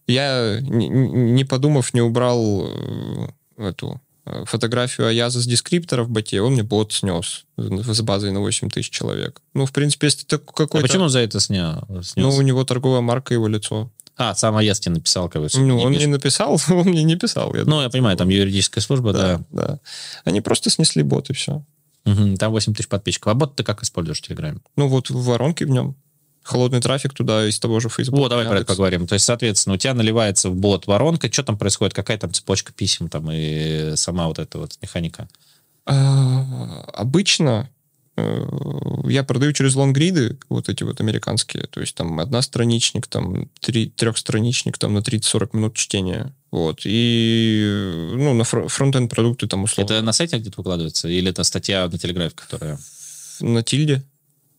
Я, 0.08 0.58
не, 0.60 1.44
подумав, 1.44 1.94
не 1.94 2.00
убрал 2.00 2.66
э, 2.66 3.28
эту 3.56 4.00
э, 4.26 4.44
фотографию 4.46 5.06
Аяза 5.06 5.40
с 5.40 5.46
дескриптора 5.46 6.02
в 6.02 6.10
боте, 6.10 6.42
он 6.42 6.54
мне 6.54 6.64
бот 6.64 6.92
снес 6.92 7.44
с 7.56 8.00
базой 8.02 8.32
на 8.32 8.40
8 8.40 8.68
тысяч 8.68 8.90
человек. 8.90 9.40
Ну, 9.54 9.64
в 9.64 9.72
принципе, 9.72 10.08
если 10.08 10.24
ты 10.24 10.38
какой-то... 10.38 10.78
А 10.78 10.82
почему 10.82 11.06
за 11.06 11.20
это 11.20 11.38
снял? 11.38 11.86
снес? 12.02 12.16
Ну, 12.16 12.34
у 12.34 12.42
него 12.42 12.64
торговая 12.64 13.00
марка, 13.00 13.32
его 13.32 13.46
лицо. 13.46 13.92
А, 14.20 14.34
сам 14.34 14.60
тебе 14.60 14.92
написал, 14.92 15.30
как 15.30 15.42
Ну, 15.54 15.64
не 15.64 15.72
он 15.72 15.92
пишет. 15.92 16.06
не 16.06 16.12
написал, 16.12 16.60
он 16.68 16.88
мне 16.88 17.02
не 17.04 17.16
писал. 17.16 17.54
Я 17.54 17.60
ну, 17.60 17.70
думаю. 17.70 17.82
я 17.84 17.90
понимаю, 17.90 18.16
там 18.18 18.28
юридическая 18.28 18.82
служба, 18.82 19.14
да. 19.14 19.38
Да, 19.38 19.44
да. 19.50 19.78
Они 20.24 20.42
просто 20.42 20.68
снесли 20.68 21.02
бот, 21.02 21.30
и 21.30 21.32
все. 21.32 21.64
Угу, 22.04 22.36
там 22.36 22.52
8 22.52 22.74
тысяч 22.74 22.88
подписчиков. 22.88 23.32
А 23.32 23.34
бот 23.34 23.56
ты 23.56 23.64
как 23.64 23.82
используешь 23.82 24.18
в 24.18 24.22
Телеграме? 24.22 24.60
Ну, 24.76 24.88
вот 24.88 25.08
воронки 25.08 25.64
в 25.64 25.70
нем 25.70 25.96
холодный 26.42 26.80
трафик 26.80 27.14
туда 27.14 27.46
из 27.48 27.58
того 27.58 27.80
же 27.80 27.88
Facebook. 27.88 28.18
Вот, 28.20 28.28
давай 28.28 28.46
про 28.46 28.56
это 28.56 28.66
поговорим. 28.66 29.06
То 29.06 29.14
есть, 29.14 29.24
соответственно, 29.24 29.74
у 29.74 29.78
тебя 29.78 29.94
наливается 29.94 30.50
в 30.50 30.54
бот 30.54 30.86
воронка, 30.86 31.32
что 31.32 31.42
там 31.42 31.56
происходит, 31.56 31.94
какая 31.94 32.18
там 32.18 32.32
цепочка 32.32 32.72
писем 32.72 33.08
там 33.08 33.30
и 33.30 33.92
сама 33.96 34.26
вот 34.26 34.38
эта 34.38 34.58
вот 34.58 34.76
механика? 34.82 35.28
А, 35.86 36.82
обычно 36.92 37.70
я 39.08 39.24
продаю 39.24 39.52
через 39.52 39.74
лонгриды, 39.74 40.38
вот 40.48 40.68
эти 40.68 40.82
вот 40.82 41.00
американские, 41.00 41.66
то 41.66 41.80
есть 41.80 41.94
там 41.94 42.18
одностраничник, 42.20 43.06
там 43.06 43.50
три, 43.60 43.90
трехстраничник, 43.90 44.78
там 44.78 44.94
на 44.94 44.98
30-40 44.98 45.50
минут 45.56 45.74
чтения. 45.74 46.34
Вот. 46.50 46.80
И, 46.84 48.10
ну, 48.12 48.34
на 48.34 48.44
фронтенд 48.44 49.10
продукты 49.10 49.46
там 49.46 49.64
условно. 49.64 49.92
Это 49.92 50.02
на 50.02 50.12
сайте 50.12 50.38
где-то 50.38 50.58
выкладывается? 50.58 51.08
Или 51.08 51.30
это 51.30 51.44
статья 51.44 51.88
на 51.88 51.98
Телеграфе, 51.98 52.34
которая... 52.34 52.78
На 53.40 53.62
тильде 53.62 54.04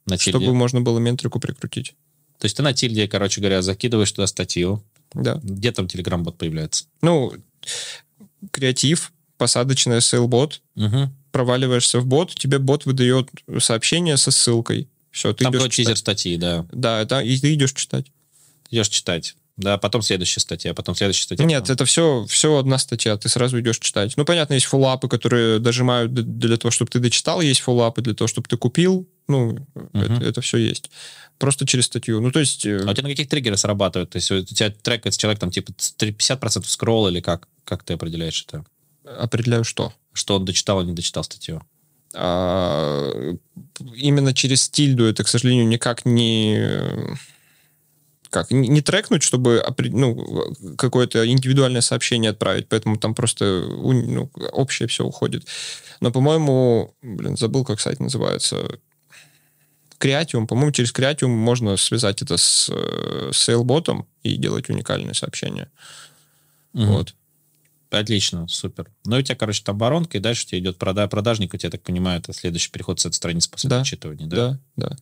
на 0.06 0.18
тильде. 0.18 0.40
Чтобы 0.40 0.54
можно 0.54 0.82
было 0.82 1.00
метрику 1.00 1.40
прикрутить. 1.40 1.96
То 2.38 2.46
есть 2.46 2.58
ты 2.58 2.64
на 2.64 2.74
тильде, 2.74 3.08
короче 3.08 3.42
говоря, 3.42 3.62
закидываешь 3.62 4.12
туда 4.12 4.28
статью. 4.28 4.84
Да. 5.14 5.40
Где 5.44 5.72
там 5.72 5.86
Telegram-бот 5.86 6.38
появляется? 6.38 6.86
Ну, 7.02 7.34
креатив, 8.52 9.12
посадочная 9.38 10.02
сейл-бот, 10.02 10.62
угу. 10.76 11.10
Проваливаешься 11.32 12.00
в 12.00 12.06
бот, 12.06 12.36
тебе 12.36 12.60
бот 12.60 12.86
выдает 12.86 13.30
сообщение 13.60 14.18
со 14.18 14.32
ссылкой. 14.32 14.90
Все, 15.12 15.34
ты 15.34 15.44
там 15.44 15.56
идешь 15.56 15.74
читать. 15.74 15.98
статьи, 15.98 16.38
да. 16.38 16.66
Да, 16.72 17.04
да, 17.06 17.22
и 17.22 17.38
ты 17.38 17.54
идешь 17.54 17.74
читать. 17.74 18.08
Идешь 18.70 18.88
читать. 18.88 19.36
Да, 19.58 19.78
потом 19.78 20.02
следующая 20.02 20.40
статья, 20.40 20.74
потом 20.74 20.96
следующая 20.96 21.24
статья. 21.24 21.46
Нет, 21.46 21.64
потом... 21.64 21.74
это 21.74 21.86
все, 21.86 22.26
все 22.28 22.58
одна 22.58 22.78
статья, 22.78 23.18
ты 23.18 23.30
сразу 23.30 23.60
идешь 23.60 23.80
читать. 23.80 24.14
Ну, 24.16 24.26
понятно, 24.26 24.54
есть 24.54 24.66
фоллапы, 24.66 25.08
которые 25.08 25.60
дожимают 25.60 26.14
для 26.14 26.58
того, 26.58 26.72
чтобы 26.72 26.90
ты 26.90 27.00
дочитал, 27.00 27.42
есть 27.42 27.60
фоллапы 27.60 28.02
для 28.02 28.14
того, 28.14 28.28
чтобы 28.28 28.48
ты 28.48 28.58
купил, 28.58 29.08
ну, 29.28 29.58
угу. 29.76 29.90
это, 29.94 30.24
это 30.24 30.42
все 30.42 30.58
есть. 30.58 30.90
Просто 31.38 31.66
через 31.66 31.86
статью. 31.86 32.22
Ну, 32.22 32.32
то 32.32 32.40
есть... 32.40 32.66
Э, 32.66 32.84
а 32.86 32.92
у 32.92 32.94
тебя 32.94 33.04
на 33.04 33.10
каких 33.10 33.28
триггеры 33.28 33.58
срабатывают? 33.58 34.12
То 34.12 34.18
есть 34.18 34.32
у 34.32 34.44
тебя 34.44 34.70
трекается 34.70 35.20
человек 35.20 35.40
там 35.40 35.52
типа 35.52 35.72
50% 35.72 36.66
скролл 36.66 37.08
или 37.08 37.20
как? 37.20 37.48
Как 37.66 37.84
ты 37.84 37.94
определяешь 37.94 38.46
это? 38.48 38.66
Определяю 39.04 39.64
что? 39.64 39.94
Что 40.14 40.36
он 40.36 40.46
дочитал 40.46 40.82
или 40.82 40.90
не 40.90 40.96
дочитал 40.96 41.24
статью? 41.24 41.62
А, 42.14 43.36
именно 43.96 44.34
через 44.34 44.64
стильду 44.64 45.06
это, 45.06 45.24
к 45.24 45.28
сожалению, 45.28 45.68
никак 45.68 46.06
не 46.06 47.18
как 48.32 48.50
не 48.50 48.82
трекнуть, 48.82 49.24
чтобы 49.24 49.62
ну, 49.78 50.56
какое-то 50.78 51.30
индивидуальное 51.30 51.82
сообщение 51.82 52.32
отправить, 52.32 52.70
поэтому 52.70 52.96
там 52.98 53.14
просто 53.14 53.66
ну, 53.68 54.32
общее 54.54 54.88
все 54.88 55.06
уходит. 55.06 55.46
Но, 56.00 56.12
по-моему, 56.12 56.96
блин, 57.02 57.36
забыл, 57.36 57.66
как 57.66 57.82
сайт 57.82 58.00
называется. 58.00 58.80
Креатиум, 59.98 60.48
по-моему, 60.48 60.72
через 60.72 60.92
Креатиум 60.94 61.32
можно 61.32 61.78
связать 61.78 62.22
это 62.24 62.38
с, 62.38 62.70
э, 62.74 63.32
с 63.34 63.50
SailBot 63.50 64.06
и 64.24 64.38
делать 64.38 64.70
уникальные 64.70 65.14
сообщения. 65.14 65.70
Угу. 66.74 66.86
Вот. 66.86 67.14
Отлично, 67.92 68.48
супер. 68.48 68.90
Ну, 69.06 69.18
у 69.18 69.22
тебя, 69.22 69.36
короче, 69.36 69.64
там 69.64 69.78
воронка, 69.78 70.18
и 70.18 70.22
дальше 70.22 70.46
у 70.46 70.50
тебя 70.50 70.60
идет 70.60 70.78
прода 70.78 71.08
продажник, 71.10 71.54
у 71.54 71.58
тебя, 71.58 71.70
так 71.70 71.84
понимаю, 71.84 72.20
это 72.20 72.32
следующий 72.32 72.72
переход 72.72 73.02
с 73.02 73.06
этой 73.06 73.16
страницы 73.16 73.52
после 73.52 73.70
да, 73.70 73.82
отчитывания, 73.82 74.28
да? 74.28 74.60
Да, 74.78 74.90
да. 74.90 74.98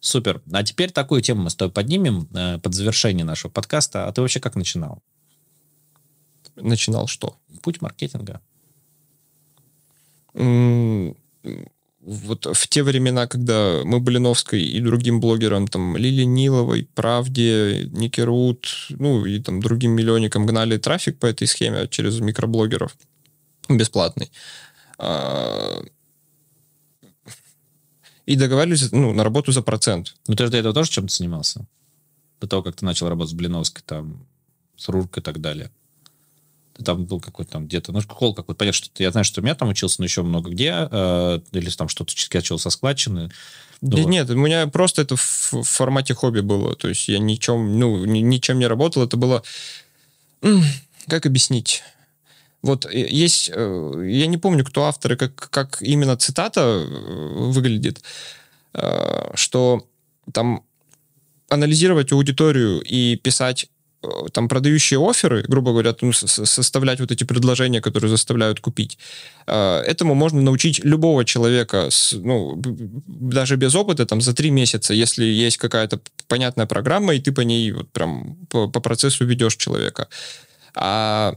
Супер. 0.00 0.42
А 0.50 0.62
теперь 0.62 0.90
такую 0.90 1.20
тему 1.20 1.42
мы 1.42 1.50
с 1.50 1.54
тобой 1.54 1.70
поднимем 1.70 2.26
э, 2.34 2.58
под 2.58 2.74
завершение 2.74 3.26
нашего 3.26 3.50
подкаста. 3.50 4.06
А 4.06 4.12
ты 4.12 4.22
вообще 4.22 4.40
как 4.40 4.56
начинал? 4.56 5.02
Начинал 6.56 7.06
что? 7.06 7.36
Путь 7.62 7.82
маркетинга. 7.82 8.40
Вот 12.00 12.46
в 12.46 12.68
те 12.68 12.82
времена, 12.82 13.26
когда 13.26 13.82
мы 13.84 14.00
Блиновской 14.00 14.62
и 14.62 14.80
другим 14.80 15.20
блогерам, 15.20 15.68
там, 15.68 15.96
Лили 15.96 16.22
Ниловой, 16.22 16.88
Правде, 16.94 17.88
Ники 17.92 18.20
ну, 18.98 19.26
и 19.26 19.38
там 19.40 19.60
другим 19.60 19.92
миллионникам 19.92 20.46
гнали 20.46 20.78
трафик 20.78 21.18
по 21.18 21.26
этой 21.26 21.46
схеме 21.46 21.86
через 21.88 22.20
микроблогеров 22.20 22.96
бесплатный. 23.68 24.30
А, 24.98 25.82
и 28.26 28.36
договаривались 28.36 28.92
ну, 28.92 29.12
на 29.12 29.24
работу 29.24 29.52
за 29.52 29.62
процент. 29.62 30.14
Ну, 30.26 30.34
ты 30.34 30.44
же 30.44 30.50
до 30.50 30.58
этого 30.58 30.74
тоже 30.74 30.90
чем-то 30.90 31.14
занимался? 31.14 31.66
До 32.40 32.46
того, 32.46 32.62
как 32.62 32.76
ты 32.76 32.84
начал 32.84 33.08
работать 33.08 33.32
с 33.32 33.34
Блиновской, 33.34 33.82
там, 33.84 34.26
с 34.76 34.88
Руркой 34.88 35.20
и 35.20 35.24
так 35.24 35.40
далее. 35.40 35.70
Там 36.84 37.04
был 37.04 37.20
какой-то 37.20 37.52
там 37.52 37.66
где-то, 37.66 37.92
ну, 37.92 38.00
холл 38.08 38.34
какой-то. 38.34 38.58
Понятно, 38.58 38.76
что 38.76 39.02
я 39.02 39.10
знаю, 39.10 39.24
что 39.24 39.40
у 39.40 39.44
меня 39.44 39.54
там 39.54 39.68
учился, 39.68 39.96
но 40.00 40.04
еще 40.04 40.22
много 40.22 40.50
где. 40.50 40.88
Э, 40.90 41.40
или 41.52 41.70
там 41.70 41.88
что-то 41.88 42.12
начал 42.32 42.58
со 42.58 42.70
складчины. 42.70 43.30
Да 43.80 43.96
ну, 43.96 44.08
нет, 44.08 44.28
у 44.30 44.36
меня 44.36 44.66
просто 44.66 45.02
это 45.02 45.16
в, 45.16 45.52
в 45.52 45.62
формате 45.62 46.14
хобби 46.14 46.40
было. 46.40 46.76
То 46.76 46.88
есть 46.88 47.08
я 47.08 47.18
ничем, 47.18 47.78
ну, 47.78 48.04
ничем 48.04 48.58
не 48.58 48.66
работал. 48.66 49.02
Это 49.02 49.16
было... 49.16 49.42
Как 51.06 51.26
объяснить? 51.26 51.82
Вот 52.62 52.86
э, 52.86 53.06
есть, 53.08 53.50
э, 53.52 54.04
я 54.06 54.26
не 54.26 54.36
помню, 54.36 54.64
кто 54.64 54.84
автор 54.84 55.14
и 55.14 55.16
как, 55.16 55.34
как 55.50 55.78
именно 55.80 56.16
цитата 56.16 56.60
э, 56.60 57.50
выглядит, 57.50 58.02
что 59.34 59.84
там 60.32 60.62
анализировать 61.48 62.12
аудиторию 62.12 62.80
и 62.80 63.16
писать 63.16 63.66
там 64.32 64.48
продающие 64.48 64.98
оферы, 64.98 65.44
грубо 65.48 65.72
говоря, 65.72 65.94
ну, 66.00 66.12
составлять 66.12 67.00
вот 67.00 67.10
эти 67.10 67.24
предложения, 67.24 67.80
которые 67.80 68.08
заставляют 68.08 68.60
купить. 68.60 68.98
Этому 69.46 70.14
можно 70.14 70.40
научить 70.40 70.84
любого 70.84 71.24
человека, 71.24 71.88
с, 71.90 72.12
ну, 72.12 72.54
даже 73.06 73.56
без 73.56 73.74
опыта, 73.74 74.06
там, 74.06 74.20
за 74.20 74.32
три 74.32 74.50
месяца, 74.50 74.94
если 74.94 75.24
есть 75.24 75.58
какая-то 75.58 76.00
понятная 76.28 76.66
программа, 76.66 77.14
и 77.14 77.20
ты 77.20 77.32
по 77.32 77.42
ней 77.42 77.72
вот 77.72 77.90
прям 77.92 78.36
по, 78.48 78.68
по 78.68 78.80
процессу 78.80 79.26
ведешь 79.26 79.56
человека. 79.56 80.08
А 80.74 81.34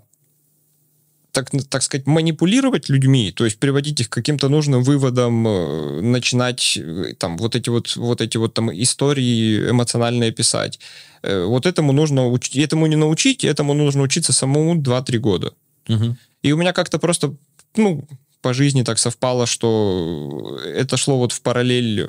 так, 1.34 1.50
так 1.70 1.82
сказать, 1.82 2.06
манипулировать 2.06 2.90
людьми, 2.90 3.32
то 3.32 3.44
есть 3.46 3.60
приводить 3.60 4.00
их 4.00 4.10
к 4.10 4.14
каким-то 4.14 4.50
нужным 4.50 4.84
выводам, 4.84 5.48
э, 5.48 6.02
начинать 6.02 6.78
э, 6.78 7.16
там 7.18 7.38
вот 7.38 7.56
эти 7.56 7.70
вот, 7.70 7.96
вот 7.96 8.22
эти 8.22 8.38
вот 8.38 8.54
там 8.54 8.72
истории 8.72 9.72
эмоциональные 9.72 10.32
писать. 10.32 10.80
Э, 11.24 11.46
вот 11.46 11.66
этому 11.66 11.92
нужно 11.92 12.28
учить, 12.28 12.56
этому 12.58 12.86
не 12.86 12.96
научить, 12.96 13.44
этому 13.44 13.74
нужно 13.74 14.04
учиться 14.04 14.32
самому 14.32 14.76
2-3 14.76 15.18
года. 15.18 15.54
Угу. 15.90 16.16
И 16.44 16.52
у 16.52 16.58
меня 16.58 16.72
как-то 16.72 17.00
просто, 17.00 17.36
ну, 17.76 18.08
по 18.42 18.54
жизни 18.54 18.84
так 18.84 19.00
совпало, 19.00 19.48
что 19.48 20.60
это 20.64 20.98
шло 20.98 21.18
вот 21.18 21.32
в 21.32 21.42
параллель 21.42 22.08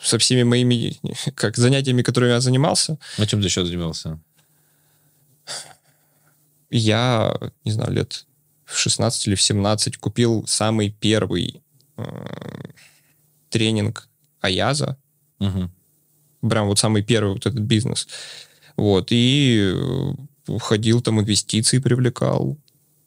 со 0.00 0.16
всеми 0.16 0.44
моими 0.44 0.96
как 1.34 1.58
занятиями, 1.58 2.02
которыми 2.02 2.30
я 2.30 2.40
занимался. 2.40 2.96
А 3.18 3.26
чем 3.26 3.40
ты 3.42 3.48
еще 3.48 3.66
занимался? 3.66 4.18
Я, 6.72 7.36
не 7.64 7.72
знаю, 7.72 7.92
лет 7.92 8.26
в 8.64 8.76
16 8.76 9.28
или 9.28 9.34
в 9.34 9.42
17 9.42 9.98
купил 9.98 10.44
самый 10.46 10.90
первый 10.90 11.62
э, 11.96 12.02
тренинг 13.50 14.08
Аяза. 14.40 14.96
Угу. 15.38 15.70
Прям 16.48 16.66
вот 16.66 16.78
самый 16.78 17.02
первый 17.02 17.34
вот 17.34 17.46
этот 17.46 17.60
бизнес. 17.60 18.08
Вот, 18.76 19.08
и 19.10 19.74
ходил 20.58 21.02
там, 21.02 21.20
инвестиции 21.20 21.78
привлекал, 21.78 22.56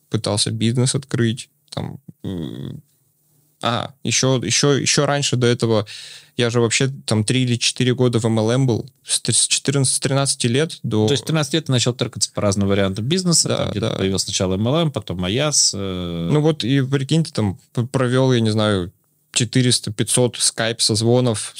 пытался 0.09 0.51
бизнес 0.51 0.95
открыть, 0.95 1.49
там, 1.69 1.99
э, 2.23 2.71
а, 3.67 3.93
еще, 4.03 4.39
еще, 4.43 4.79
еще 4.79 5.05
раньше 5.05 5.37
до 5.37 5.47
этого 5.47 5.87
я 6.37 6.51
же 6.51 6.61
вообще 6.61 6.89
там 7.05 7.23
3 7.23 7.41
или 7.41 7.55
4 7.55 7.95
года 7.95 8.19
в 8.19 8.25
MLM 8.25 8.65
был, 8.65 8.87
с 9.03 9.21
14-13 9.21 10.47
лет 10.49 10.79
до... 10.83 11.07
То 11.07 11.13
есть 11.13 11.25
13 11.25 11.53
лет 11.53 11.65
ты 11.65 11.71
начал 11.71 11.93
трекаться 11.93 12.29
по 12.31 12.41
разным 12.41 12.67
вариантам 12.67 13.05
бизнеса, 13.05 13.47
да, 13.47 13.57
там 13.57 13.71
где-то 13.71 13.89
да. 13.89 13.95
появился 13.95 14.25
сначала 14.25 14.55
MLM, 14.55 14.91
потом 14.91 15.23
Аяс. 15.25 15.73
Э... 15.75 16.29
Ну 16.31 16.41
вот 16.41 16.63
и 16.63 16.81
прикинь, 16.81 17.23
ты 17.23 17.31
там 17.31 17.57
провел, 17.91 18.33
я 18.33 18.39
не 18.39 18.51
знаю, 18.51 18.91
400-500 19.33 20.35
скайп-созвонов, 20.37 21.55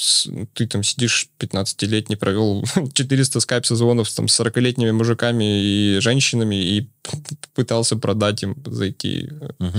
ты 0.54 0.66
там 0.66 0.84
сидишь 0.84 1.28
15-летний, 1.40 2.16
провел 2.16 2.64
400 2.92 3.40
скайп-созвонов 3.40 4.12
там, 4.12 4.28
с 4.28 4.40
40-летними 4.40 4.92
мужиками 4.92 5.62
и 5.62 5.98
женщинами 6.00 6.54
и 6.54 6.88
пытался 7.54 7.96
продать 7.96 8.44
им, 8.44 8.56
зайти 8.64 9.30
угу. 9.58 9.78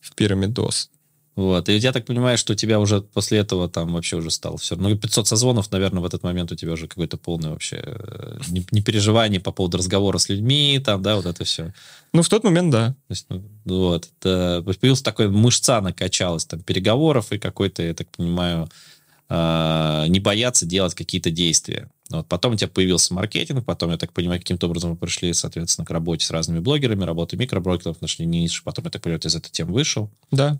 в 0.00 0.14
пирамидос. 0.14 0.90
Вот. 1.36 1.68
И 1.68 1.76
я 1.76 1.92
так 1.92 2.06
понимаю, 2.06 2.38
что 2.38 2.54
у 2.54 2.56
тебя 2.56 2.80
уже 2.80 3.02
после 3.02 3.38
этого 3.38 3.68
там 3.68 3.92
вообще 3.92 4.16
уже 4.16 4.30
стало 4.30 4.56
все. 4.56 4.74
Ну, 4.74 4.96
500 4.96 5.28
созвонов, 5.28 5.70
наверное, 5.70 6.00
в 6.00 6.06
этот 6.06 6.22
момент 6.22 6.50
у 6.50 6.56
тебя 6.56 6.72
уже 6.72 6.88
какое-то 6.88 7.18
полное 7.18 7.50
вообще 7.50 7.82
э, 7.84 8.38
не, 8.48 8.66
не 8.70 8.80
переживание 8.80 9.38
по 9.38 9.52
поводу 9.52 9.76
разговора 9.76 10.16
с 10.16 10.30
людьми, 10.30 10.80
там, 10.82 11.02
да, 11.02 11.16
вот 11.16 11.26
это 11.26 11.44
все. 11.44 11.74
Ну, 12.14 12.22
в 12.22 12.28
тот 12.30 12.42
момент, 12.42 12.70
да. 12.70 12.88
То 12.88 13.10
есть, 13.10 13.26
ну, 13.28 13.44
вот. 13.66 14.08
Это, 14.18 14.62
появился 14.80 15.04
такой, 15.04 15.28
мышца 15.28 15.82
накачалась, 15.82 16.46
там, 16.46 16.60
переговоров 16.62 17.30
и 17.32 17.38
какой-то, 17.38 17.82
я 17.82 17.92
так 17.92 18.08
понимаю, 18.16 18.70
э, 19.28 20.04
не 20.08 20.20
бояться 20.20 20.64
делать 20.64 20.94
какие-то 20.94 21.30
действия. 21.30 21.90
Вот. 22.08 22.26
Потом 22.28 22.54
у 22.54 22.56
тебя 22.56 22.68
появился 22.68 23.12
маркетинг, 23.12 23.66
потом, 23.66 23.90
я 23.90 23.98
так 23.98 24.14
понимаю, 24.14 24.40
каким-то 24.40 24.68
образом 24.68 24.92
мы 24.92 24.96
пришли, 24.96 25.34
соответственно, 25.34 25.84
к 25.84 25.90
работе 25.90 26.24
с 26.24 26.30
разными 26.30 26.60
блогерами, 26.60 27.04
работы 27.04 27.36
микроброкеров, 27.36 28.00
нашли 28.00 28.24
ниш, 28.24 28.62
потом, 28.62 28.86
я 28.86 28.90
так 28.90 29.02
понимаю, 29.02 29.20
ты 29.20 29.28
из 29.28 29.36
этой 29.36 29.50
темы 29.50 29.74
вышел. 29.74 30.10
Да. 30.30 30.58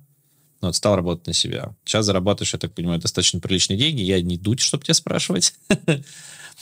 Вот, 0.60 0.74
стал 0.74 0.96
работать 0.96 1.26
на 1.26 1.32
себя. 1.32 1.74
Сейчас 1.84 2.06
зарабатываешь, 2.06 2.52
я 2.52 2.58
так 2.58 2.74
понимаю, 2.74 3.00
достаточно 3.00 3.40
приличные 3.40 3.78
деньги. 3.78 4.00
Я 4.00 4.20
не 4.22 4.38
дуть, 4.38 4.60
чтобы 4.60 4.84
тебя 4.84 4.94
спрашивать. 4.94 5.54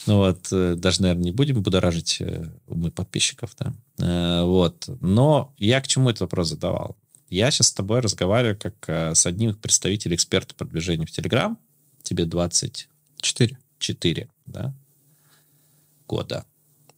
Ну 0.07 0.17
вот, 0.17 0.49
э, 0.51 0.75
даже, 0.75 1.01
наверное, 1.01 1.23
не 1.23 1.31
будем 1.31 1.63
будоражить 1.63 2.17
э, 2.19 2.51
умы 2.67 2.91
подписчиков, 2.91 3.55
да. 3.57 3.73
Э, 3.97 4.43
вот. 4.43 4.89
Но 4.99 5.55
я 5.57 5.79
к 5.81 5.87
чему 5.87 6.09
этот 6.09 6.21
вопрос 6.21 6.49
задавал? 6.49 6.97
Я 7.29 7.49
сейчас 7.49 7.69
с 7.69 7.73
тобой 7.73 8.01
разговариваю 8.01 8.59
как 8.59 9.15
с 9.15 9.25
одним 9.25 9.51
из 9.51 9.55
представителей 9.55 10.15
эксперта 10.15 10.53
продвижения 10.53 11.05
в 11.05 11.11
Телеграм. 11.11 11.57
Тебе 12.03 12.25
24. 12.25 13.57
4, 13.79 14.29
да? 14.45 14.73
Года. 16.07 16.45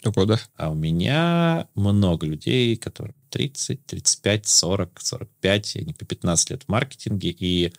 Года. 0.03 0.39
А 0.55 0.69
у 0.69 0.75
меня 0.75 1.67
много 1.75 2.27
людей, 2.27 2.75
которые 2.77 3.15
30, 3.29 3.85
35, 3.85 4.47
40, 4.47 5.01
45, 5.01 5.75
они 5.77 5.93
по 5.93 6.05
15 6.05 6.51
лет 6.51 6.63
в 6.63 6.69
маркетинге, 6.69 7.29
и 7.29 7.73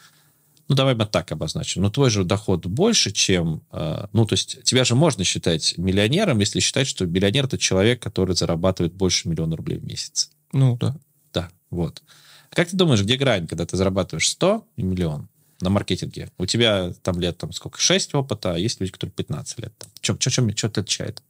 ну, 0.69 0.75
давай 0.75 0.95
мы 0.95 1.07
так 1.07 1.33
обозначим. 1.33 1.83
Ну, 1.83 1.91
твой 1.91 2.11
же 2.11 2.25
доход 2.25 2.67
больше, 2.67 3.11
чем... 3.11 3.63
Э, 3.73 4.07
ну, 4.13 4.27
то 4.27 4.35
есть 4.35 4.63
тебя 4.65 4.85
же 4.85 4.95
можно 4.95 5.25
считать 5.25 5.79
миллионером, 5.79 6.41
если 6.41 6.61
считать, 6.61 6.87
что 6.87 7.07
миллионер— 7.07 7.45
это 7.47 7.57
человек, 7.57 8.03
который 8.03 8.37
зарабатывает 8.37 8.93
больше 8.93 9.29
миллиона 9.29 9.57
рублей 9.57 9.79
в 9.79 9.85
месяц. 9.85 10.31
Ну, 10.53 10.77
да. 10.77 10.95
Да, 11.33 11.49
вот. 11.71 12.03
Как 12.51 12.69
ты 12.69 12.77
думаешь, 12.77 13.03
где 13.03 13.17
грань, 13.17 13.47
когда 13.47 13.65
ты 13.65 13.79
зарабатываешь 13.79 14.29
100 14.29 14.67
и 14.77 14.83
миллион 14.83 15.29
на 15.61 15.71
маркетинге? 15.71 16.31
У 16.37 16.45
тебя 16.45 16.93
там 17.03 17.19
лет, 17.19 17.39
там, 17.39 17.53
сколько, 17.53 17.81
6 17.81 18.15
опыта, 18.15 18.55
а 18.55 18.59
есть 18.59 18.79
люди, 18.79 18.93
которые 18.93 19.15
15 19.15 19.59
лет. 19.61 19.73
Чем, 20.03 20.19
чем, 20.19 20.31
чем, 20.31 20.53
чем 20.53 20.71
это 20.71 20.83
отличает? 20.83 21.23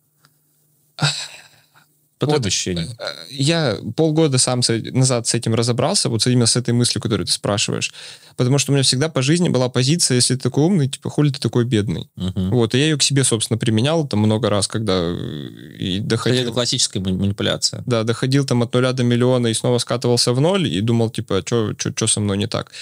По 2.19 2.27
вот, 2.27 2.45
ощущениям. 2.45 2.89
Э, 2.99 3.05
я 3.31 3.79
полгода 3.95 4.39
сам 4.39 4.61
назад 4.93 5.29
с 5.29 5.35
этим 5.35 5.55
разобрался, 5.55 6.09
вот 6.09 6.27
именно 6.27 6.47
с 6.47 6.57
этой 6.57 6.75
мыслью, 6.75 7.01
которую 7.01 7.27
ты 7.27 7.33
спрашиваешь. 7.33 7.93
Потому 8.37 8.59
что 8.59 8.73
у 8.73 8.75
меня 8.75 8.83
всегда 8.83 9.09
по 9.09 9.23
жизни 9.23 9.49
была 9.49 9.69
позиция, 9.69 10.17
если 10.17 10.35
ты 10.35 10.41
такой 10.41 10.65
умный, 10.65 10.89
типа, 10.89 11.11
хули 11.11 11.31
ты 11.31 11.39
такой 11.39 11.65
бедный. 11.65 12.11
Uh-huh. 12.17 12.51
Вот, 12.51 12.75
и 12.75 12.79
я 12.79 12.85
ее 12.87 12.99
к 12.99 13.05
себе, 13.05 13.23
собственно, 13.23 13.57
применял 13.57 14.07
там 14.07 14.19
много 14.19 14.51
раз, 14.51 14.67
когда 14.67 14.95
э, 14.95 15.49
и 15.79 16.01
доходил... 16.01 16.43
Это 16.43 16.53
классическая 16.53 16.99
манипуляция. 16.99 17.85
Да, 17.87 18.03
доходил 18.03 18.45
там 18.45 18.63
от 18.63 18.75
нуля 18.75 18.93
до 18.93 19.05
миллиона 19.05 19.47
и 19.47 19.55
снова 19.55 19.79
скатывался 19.79 20.33
в 20.33 20.41
ноль, 20.41 20.67
и 20.67 20.81
думал, 20.81 21.11
типа, 21.11 21.43
что 21.47 22.07
со 22.09 22.19
мной 22.19 22.37
не 22.37 22.49
так. 22.49 22.73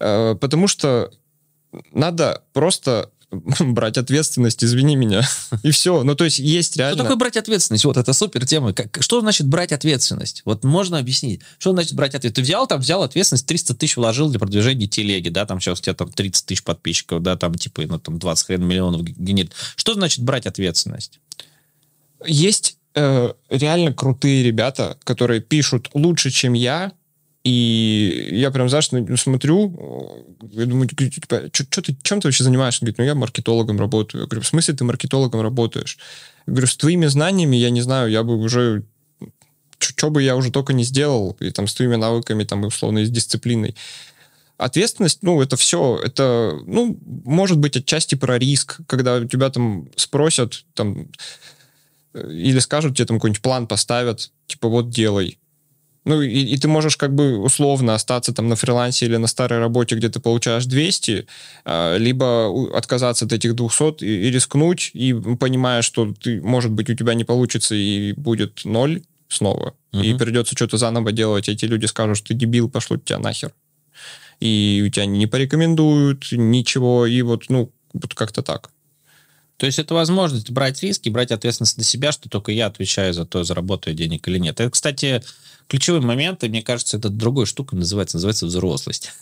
Э, 0.00 0.34
потому 0.34 0.66
что 0.66 1.10
надо 1.92 2.42
просто 2.54 3.10
брать 3.60 3.98
ответственность, 3.98 4.62
извини 4.62 4.96
меня. 4.96 5.22
И 5.62 5.70
все. 5.70 6.02
Ну, 6.02 6.14
то 6.14 6.24
есть 6.24 6.38
есть 6.38 6.76
реально... 6.76 6.94
Что 6.94 7.02
такое 7.04 7.16
брать 7.16 7.36
ответственность? 7.36 7.84
Вот, 7.84 7.96
это 7.96 8.12
супер 8.12 8.46
тема. 8.46 8.72
Как, 8.72 8.98
что 9.00 9.20
значит 9.20 9.46
брать 9.48 9.72
ответственность? 9.72 10.42
Вот 10.44 10.64
можно 10.64 10.98
объяснить. 10.98 11.40
Что 11.58 11.72
значит 11.72 11.94
брать 11.94 12.14
ответственность? 12.14 12.36
Ты 12.36 12.42
взял 12.42 12.66
там, 12.66 12.80
взял 12.80 13.02
ответственность, 13.02 13.46
300 13.46 13.74
тысяч 13.74 13.96
вложил 13.96 14.28
для 14.28 14.38
продвижения 14.38 14.86
телеги, 14.86 15.28
да, 15.28 15.44
там 15.46 15.60
сейчас 15.60 15.80
у 15.80 15.82
тебя 15.82 15.94
там 15.94 16.10
30 16.10 16.46
тысяч 16.46 16.62
подписчиков, 16.62 17.22
да, 17.22 17.36
там 17.36 17.54
типа, 17.54 17.82
ну, 17.86 17.98
там 17.98 18.18
20 18.18 18.46
хрен 18.46 18.64
миллионов 18.64 19.02
генерит. 19.02 19.52
Что 19.74 19.94
значит 19.94 20.20
брать 20.20 20.46
ответственность? 20.46 21.18
Есть 22.24 22.78
э, 22.94 23.32
реально 23.50 23.92
крутые 23.92 24.44
ребята, 24.44 24.96
которые 25.04 25.40
пишут 25.40 25.90
лучше, 25.94 26.30
чем 26.30 26.52
я, 26.52 26.92
и 27.46 28.28
я 28.32 28.50
прям, 28.50 28.68
знаешь, 28.68 28.90
смотрю, 29.20 30.26
я 30.50 30.66
думаю, 30.66 30.88
типа, 30.88 31.42
что 31.52 31.80
ты, 31.80 31.96
чем 32.02 32.20
ты 32.20 32.26
вообще 32.26 32.42
занимаешься? 32.42 32.80
Он 32.82 32.86
говорит, 32.86 32.98
ну, 32.98 33.04
я 33.04 33.14
маркетологом 33.14 33.78
работаю. 33.78 34.22
Я 34.22 34.26
говорю, 34.26 34.42
в 34.42 34.48
смысле 34.48 34.74
ты 34.74 34.82
маркетологом 34.82 35.40
работаешь? 35.40 35.96
Я 36.48 36.54
говорю, 36.54 36.66
с 36.66 36.76
твоими 36.76 37.06
знаниями, 37.06 37.54
я 37.54 37.70
не 37.70 37.82
знаю, 37.82 38.10
я 38.10 38.24
бы 38.24 38.36
уже 38.36 38.82
что 39.78 40.10
бы 40.10 40.24
я 40.24 40.34
уже 40.34 40.50
только 40.50 40.72
не 40.72 40.82
сделал, 40.82 41.36
и 41.38 41.50
там 41.50 41.68
с 41.68 41.74
твоими 41.74 41.94
навыками, 41.94 42.42
там, 42.42 42.64
условно, 42.64 42.98
и 42.98 43.04
с 43.04 43.10
дисциплиной. 43.10 43.76
Ответственность, 44.56 45.22
ну, 45.22 45.40
это 45.40 45.54
все, 45.54 46.00
это, 46.02 46.58
ну, 46.66 46.98
может 47.24 47.58
быть, 47.58 47.76
отчасти 47.76 48.16
про 48.16 48.38
риск, 48.38 48.80
когда 48.88 49.24
тебя 49.24 49.50
там 49.50 49.88
спросят, 49.94 50.64
там, 50.74 51.10
э, 52.12 52.32
или 52.32 52.58
скажут 52.58 52.96
тебе 52.96 53.06
там 53.06 53.18
какой-нибудь 53.18 53.42
план 53.42 53.68
поставят, 53.68 54.32
типа, 54.48 54.68
вот 54.68 54.90
делай. 54.90 55.38
Ну, 56.06 56.22
и, 56.22 56.28
и 56.28 56.56
ты 56.56 56.68
можешь 56.68 56.96
как 56.96 57.12
бы 57.12 57.36
условно 57.36 57.94
остаться 57.94 58.32
там 58.32 58.48
на 58.48 58.54
фрилансе 58.54 59.06
или 59.06 59.16
на 59.16 59.26
старой 59.26 59.58
работе, 59.58 59.96
где 59.96 60.08
ты 60.08 60.20
получаешь 60.20 60.64
200, 60.64 61.26
а, 61.64 61.96
либо 61.96 62.48
отказаться 62.78 63.24
от 63.24 63.32
этих 63.32 63.56
200 63.56 64.04
и, 64.04 64.28
и 64.28 64.30
рискнуть, 64.30 64.92
и 64.94 65.12
понимая, 65.12 65.82
что 65.82 66.14
ты, 66.14 66.40
может 66.40 66.70
быть, 66.70 66.88
у 66.90 66.94
тебя 66.94 67.14
не 67.14 67.24
получится 67.24 67.74
и 67.74 68.12
будет 68.12 68.64
ноль 68.64 69.02
снова, 69.28 69.74
uh-huh. 69.92 70.04
и 70.04 70.14
придется 70.14 70.54
что-то 70.54 70.76
заново 70.76 71.10
делать, 71.10 71.48
эти 71.48 71.64
люди 71.64 71.86
скажут, 71.86 72.18
что 72.18 72.28
ты 72.28 72.34
дебил, 72.34 72.70
пошло 72.70 72.96
тебя 72.96 73.18
нахер. 73.18 73.52
И 74.38 74.84
у 74.86 74.90
тебя 74.90 75.06
не 75.06 75.26
порекомендуют 75.26 76.28
ничего, 76.30 77.06
и 77.06 77.20
вот, 77.22 77.46
ну, 77.48 77.72
вот 77.94 78.14
как-то 78.14 78.42
так. 78.42 78.70
То 79.56 79.66
есть 79.66 79.78
это 79.78 79.94
возможность 79.94 80.50
брать 80.50 80.82
риски, 80.82 81.08
брать 81.08 81.32
ответственность 81.32 81.78
на 81.78 81.84
себя, 81.84 82.12
что 82.12 82.28
только 82.28 82.52
я 82.52 82.66
отвечаю 82.66 83.14
за 83.14 83.24
то, 83.24 83.42
заработаю 83.42 83.94
денег 83.96 84.28
или 84.28 84.38
нет. 84.38 84.60
Это, 84.60 84.70
кстати, 84.70 85.22
ключевой 85.66 86.00
момент, 86.00 86.44
и 86.44 86.48
мне 86.48 86.62
кажется, 86.62 86.98
это 86.98 87.08
другой 87.08 87.46
штука 87.46 87.74
называется, 87.74 88.16
называется 88.16 88.46
взрослость. 88.46 89.12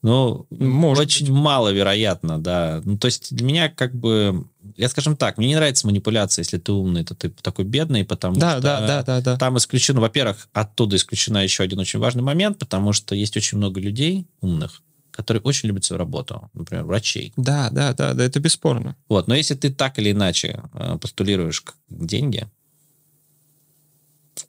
Ну, 0.00 0.46
Может 0.50 1.06
очень 1.06 1.32
маловероятно, 1.32 2.38
да. 2.40 2.80
Ну, 2.84 2.96
то 2.98 3.06
есть 3.06 3.34
для 3.34 3.44
меня 3.44 3.68
как 3.68 3.96
бы, 3.96 4.46
я 4.76 4.88
скажем 4.88 5.16
так, 5.16 5.38
мне 5.38 5.48
не 5.48 5.56
нравится 5.56 5.88
манипуляция, 5.88 6.44
если 6.44 6.58
ты 6.58 6.70
умный, 6.70 7.04
то 7.04 7.16
ты 7.16 7.30
такой 7.30 7.64
бедный, 7.64 8.04
потому 8.04 8.36
да, 8.36 8.52
что 8.52 8.60
да, 8.60 8.86
да, 8.86 9.02
да, 9.02 9.20
да. 9.20 9.36
там 9.36 9.58
исключено, 9.58 10.00
во-первых, 10.00 10.48
оттуда 10.52 10.94
исключена 10.94 11.42
еще 11.42 11.64
один 11.64 11.80
очень 11.80 11.98
важный 11.98 12.22
момент, 12.22 12.58
потому 12.58 12.92
что 12.92 13.16
есть 13.16 13.36
очень 13.36 13.58
много 13.58 13.80
людей 13.80 14.28
умных, 14.40 14.82
которые 15.18 15.42
очень 15.42 15.66
любят 15.66 15.84
свою 15.84 15.98
работу, 15.98 16.48
например, 16.54 16.84
врачей. 16.84 17.32
Да, 17.36 17.70
да, 17.70 17.92
да, 17.92 18.14
да, 18.14 18.24
это 18.24 18.38
бесспорно. 18.38 18.94
Вот, 19.08 19.26
но 19.26 19.34
если 19.34 19.56
ты 19.56 19.72
так 19.72 19.98
или 19.98 20.12
иначе 20.12 20.62
э, 20.72 20.96
постулируешь 20.96 21.64
деньги, 21.90 22.46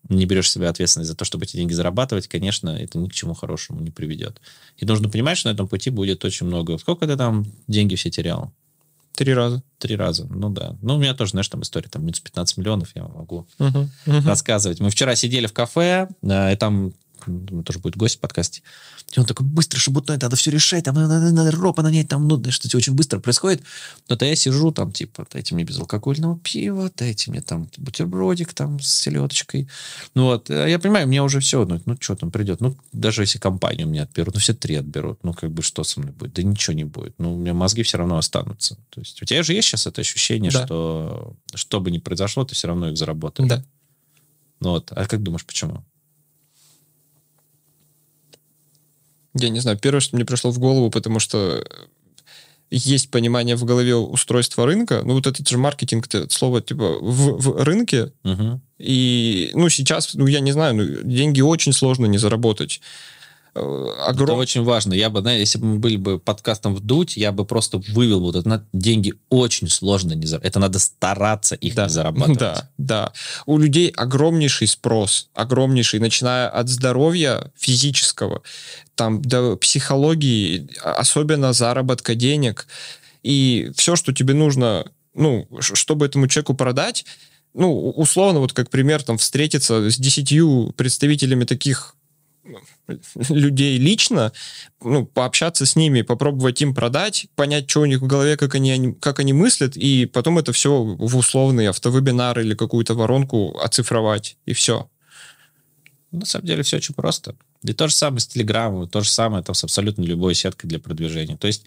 не 0.09 0.28
берешь 0.28 0.51
себе 0.51 0.67
ответственность 0.67 1.09
за 1.09 1.17
то, 1.17 1.26
чтобы 1.26 1.45
эти 1.45 1.57
деньги 1.57 1.74
зарабатывать, 1.74 2.28
конечно, 2.28 2.70
это 2.70 2.99
ни 2.99 3.07
к 3.07 3.13
чему 3.13 3.34
хорошему 3.34 3.80
не 3.80 3.89
приведет. 3.89 4.39
И 4.78 4.86
нужно 4.86 5.09
понимать, 5.09 5.39
что 5.39 5.49
на 5.49 5.53
этом 5.55 5.67
пути 5.67 5.89
будет 5.89 6.24
очень 6.24 6.45
много. 6.45 6.78
Сколько 6.78 7.07
ты 7.07 7.17
там 7.17 7.47
деньги 7.67 7.95
все 7.95 8.11
терял? 8.11 8.53
Три 9.13 9.34
раза. 9.34 9.63
Три 9.80 9.95
раза, 9.95 10.28
ну 10.30 10.51
да. 10.51 10.78
Ну, 10.84 10.97
у 10.97 10.97
меня 10.99 11.15
тоже, 11.15 11.32
знаешь, 11.32 11.49
там 11.49 11.63
история, 11.63 11.89
там 11.89 12.03
минус 12.03 12.20
15 12.20 12.57
миллионов, 12.57 12.91
я 12.95 13.05
могу 13.05 13.47
uh-huh, 13.57 13.88
uh-huh. 14.05 14.28
рассказывать. 14.28 14.80
Мы 14.82 14.91
вчера 14.91 15.15
сидели 15.15 15.47
в 15.47 15.53
кафе, 15.53 16.09
и 16.22 16.55
там 16.59 16.93
тоже 17.63 17.80
будет 17.80 17.97
гость 17.97 18.17
в 18.17 18.19
подкасте. 18.19 18.61
И 19.15 19.19
он 19.19 19.25
такой, 19.25 19.45
быстро 19.45 19.80
шебутной, 19.80 20.17
надо 20.17 20.36
все 20.36 20.51
решать, 20.51 20.86
там 20.86 20.95
надо, 20.95 21.32
надо 21.32 21.51
ропа 21.51 21.82
нанять, 21.82 22.07
там, 22.07 22.27
ну, 22.27 22.41
что-то 22.51 22.77
очень 22.77 22.93
быстро 22.93 23.19
происходит. 23.19 23.61
Но 24.07 24.15
то 24.15 24.25
я 24.25 24.36
сижу 24.36 24.71
там, 24.71 24.91
типа, 24.91 25.25
дайте 25.32 25.55
мне 25.55 25.63
безалкогольного 25.63 26.38
пива, 26.39 26.91
дайте 26.95 27.32
мне 27.32 27.41
там 27.41 27.69
бутербродик 27.77 28.53
там 28.53 28.80
с 28.80 28.91
селедочкой. 28.91 29.67
Ну 30.15 30.25
вот, 30.25 30.49
а 30.49 30.67
я 30.67 30.80
понимаю, 30.80 31.07
мне 31.07 31.23
уже 31.23 31.39
все, 31.39 31.65
ну, 31.65 31.82
ну 31.86 31.97
что 31.99 32.15
там 32.15 32.32
придет? 32.32 32.61
Ну, 32.61 32.75
даже 32.91 33.23
если 33.23 33.39
компанию 33.39 33.88
мне 33.88 34.03
отберут, 34.03 34.36
ну, 34.36 34.39
все 34.39 34.53
три 34.53 34.75
отберут, 34.75 35.19
ну, 35.23 35.34
как 35.34 35.51
бы 35.51 35.61
что 35.61 35.84
со 35.84 35.99
мной 35.99 36.13
будет? 36.13 36.34
Да 36.34 36.43
ничего 36.43 36.73
не 36.75 36.84
будет. 36.84 37.15
Ну, 37.17 37.36
у 37.36 37.38
меня 37.38 37.53
мозги 37.53 37.84
все 37.84 37.97
равно 37.97 38.17
останутся. 38.17 38.75
То 38.89 39.01
есть 39.01 39.21
у 39.21 39.25
тебя 39.25 39.43
же 39.43 39.53
есть 39.53 39.67
сейчас 39.67 39.88
это 39.88 40.01
ощущение, 40.01 40.51
да. 40.51 40.65
что 40.65 41.36
что 41.53 41.80
бы 41.80 41.91
ни 41.91 41.97
произошло, 41.97 42.43
ты 42.45 42.55
все 42.55 42.67
равно 42.67 42.89
их 42.89 42.97
заработаешь. 42.97 43.49
Да. 43.49 43.63
Ну 44.59 44.71
вот, 44.71 44.91
а 44.91 45.05
как 45.05 45.23
думаешь, 45.23 45.45
почему? 45.45 45.84
Я 49.36 49.49
не 49.49 49.59
знаю, 49.59 49.77
первое, 49.77 49.99
что 49.99 50.15
мне 50.15 50.25
пришло 50.25 50.51
в 50.51 50.59
голову, 50.59 50.89
потому 50.89 51.19
что 51.19 51.63
есть 52.71 53.09
понимание 53.09 53.55
в 53.55 53.63
голове 53.63 53.95
устройства 53.95 54.65
рынка. 54.65 55.01
Ну, 55.03 55.13
вот 55.13 55.27
этот 55.27 55.47
же 55.47 55.57
маркетинг, 55.57 56.05
это 56.07 56.32
слово, 56.34 56.61
типа, 56.61 56.99
в, 56.99 57.41
в 57.41 57.63
рынке. 57.63 58.11
Uh-huh. 58.23 58.59
И, 58.77 59.49
ну, 59.53 59.69
сейчас, 59.69 60.13
ну, 60.13 60.27
я 60.27 60.39
не 60.39 60.51
знаю, 60.51 60.75
ну, 60.75 60.86
деньги 61.03 61.41
очень 61.41 61.73
сложно 61.73 62.05
не 62.05 62.17
заработать. 62.17 62.82
Огром... 63.60 64.30
Это 64.30 64.34
очень 64.34 64.64
важно. 64.64 64.93
Я 64.93 65.10
бы, 65.10 65.22
знаете, 65.22 65.41
если 65.41 65.60
бы 65.60 65.66
мы 65.66 65.80
были 65.80 65.97
бы 65.97 66.20
подкастом 66.20 66.76
вдуть, 66.76 67.18
я 67.18 67.32
бы 67.32 67.45
просто 67.45 67.82
вывел 67.89 68.22
вот 68.22 68.36
это. 68.36 68.66
Деньги 68.74 69.14
очень 69.30 69.70
сложно 69.70 70.14
не 70.14 70.26
зарабатывать. 70.26 70.51
Это 70.51 70.60
надо 70.60 70.80
стараться 70.80 71.55
их 71.55 71.76
да, 71.76 71.84
не 71.84 71.89
зарабатывать. 71.89 72.39
Да, 72.39 72.70
да. 72.78 73.14
У 73.45 73.57
людей 73.57 73.89
огромнейший 73.89 74.68
спрос, 74.68 75.30
огромнейший, 75.34 75.99
начиная 75.99 76.49
от 76.49 76.70
здоровья 76.70 77.51
физического, 77.57 78.41
там 78.95 79.22
до 79.22 79.55
психологии, 79.57 80.70
особенно 80.84 81.53
заработка 81.53 82.16
денег. 82.16 82.68
И 83.24 83.72
все, 83.76 83.95
что 83.95 84.14
тебе 84.14 84.34
нужно, 84.34 84.86
ну, 85.14 85.47
чтобы 85.60 86.05
этому 86.05 86.28
человеку 86.28 86.53
продать, 86.53 87.05
ну, 87.53 87.89
условно, 87.89 88.39
вот 88.39 88.53
как 88.53 88.70
пример, 88.70 89.03
там, 89.03 89.18
встретиться 89.18 89.89
с 89.89 89.97
десятью 89.97 90.74
представителями 90.78 91.45
таких 91.45 91.95
людей 93.30 93.78
лично, 93.78 94.32
ну, 94.82 95.06
пообщаться 95.06 95.66
с 95.66 95.76
ними, 95.76 96.02
попробовать 96.02 96.62
им 96.62 96.74
продать, 96.74 97.28
понять, 97.36 97.70
что 97.70 97.82
у 97.82 97.86
них 97.86 98.02
в 98.02 98.08
голове, 98.08 98.38
как 98.38 98.56
они, 98.56 98.94
как 98.94 99.20
они 99.20 99.34
мыслят, 99.34 99.78
и 99.78 100.06
потом 100.06 100.40
это 100.40 100.52
все 100.54 100.84
в 100.84 101.18
условный 101.18 101.68
автовебинар 101.68 102.40
или 102.40 102.56
какую-то 102.56 102.94
воронку 102.96 103.58
оцифровать, 103.60 104.38
и 104.46 104.54
все. 104.54 104.90
На 106.12 106.26
самом 106.26 106.48
деле 106.48 106.64
все 106.64 106.78
очень 106.78 106.96
просто. 106.96 107.36
И 107.64 107.74
то 107.74 107.88
же 107.88 107.94
самое 107.94 108.20
с 108.20 108.28
Телеграмом, 108.28 108.88
то 108.88 109.02
же 109.02 109.10
самое 109.10 109.44
там 109.44 109.54
с 109.54 109.64
абсолютно 109.64 110.02
любой 110.04 110.34
сеткой 110.34 110.70
для 110.70 110.80
продвижения. 110.80 111.38
То 111.38 111.48
есть 111.48 111.66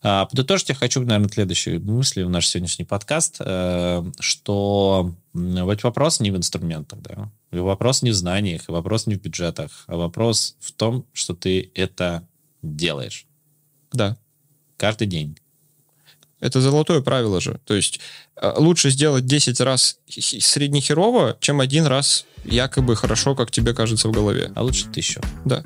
а, 0.00 0.26
подытожить 0.26 0.68
я 0.68 0.74
хочу, 0.74 1.00
наверное, 1.00 1.28
следующие 1.28 1.80
мысли 1.80 2.22
в 2.22 2.30
наш 2.30 2.46
сегодняшний 2.46 2.84
подкаст, 2.84 3.36
э, 3.40 4.04
что 4.20 5.12
ведь 5.38 5.84
вопрос 5.84 6.20
не 6.20 6.30
в 6.30 6.36
инструментах, 6.36 7.00
да, 7.00 7.30
и 7.50 7.58
вопрос 7.58 8.02
не 8.02 8.10
в 8.10 8.14
знаниях, 8.14 8.68
и 8.68 8.72
вопрос 8.72 9.06
не 9.06 9.14
в 9.14 9.22
бюджетах, 9.22 9.84
а 9.86 9.96
вопрос 9.96 10.56
в 10.60 10.72
том, 10.72 11.04
что 11.12 11.34
ты 11.34 11.70
это 11.74 12.26
делаешь. 12.62 13.26
Да. 13.92 14.16
Каждый 14.76 15.06
день. 15.06 15.36
Это 16.40 16.60
золотое 16.60 17.00
правило 17.00 17.40
же. 17.40 17.60
То 17.64 17.74
есть 17.74 18.00
э, 18.36 18.52
лучше 18.56 18.90
сделать 18.90 19.26
10 19.26 19.60
раз 19.60 19.98
среднехерово, 20.08 21.36
чем 21.40 21.60
один 21.60 21.86
раз 21.86 22.26
якобы 22.44 22.94
хорошо, 22.94 23.34
как 23.34 23.50
тебе 23.50 23.74
кажется 23.74 24.08
в 24.08 24.12
голове. 24.12 24.52
А 24.54 24.62
лучше 24.62 24.86
тысячу. 24.88 25.20
Да. 25.44 25.64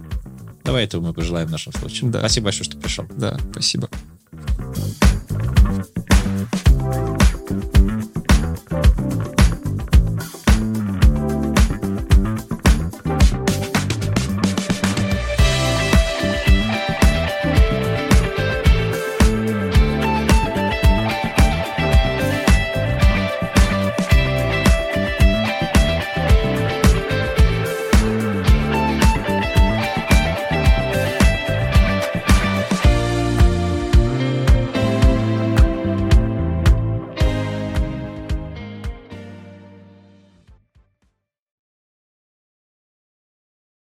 Давай 0.65 0.85
этого 0.85 1.03
мы 1.03 1.13
пожелаем 1.13 1.49
в 1.49 1.51
нашем 1.51 1.73
случае. 1.73 2.11
Да. 2.11 2.21
Спасибо 2.21 2.45
большое, 2.45 2.65
что 2.65 2.79
пришел. 2.79 3.05
Да, 3.11 3.39
спасибо. 3.53 3.91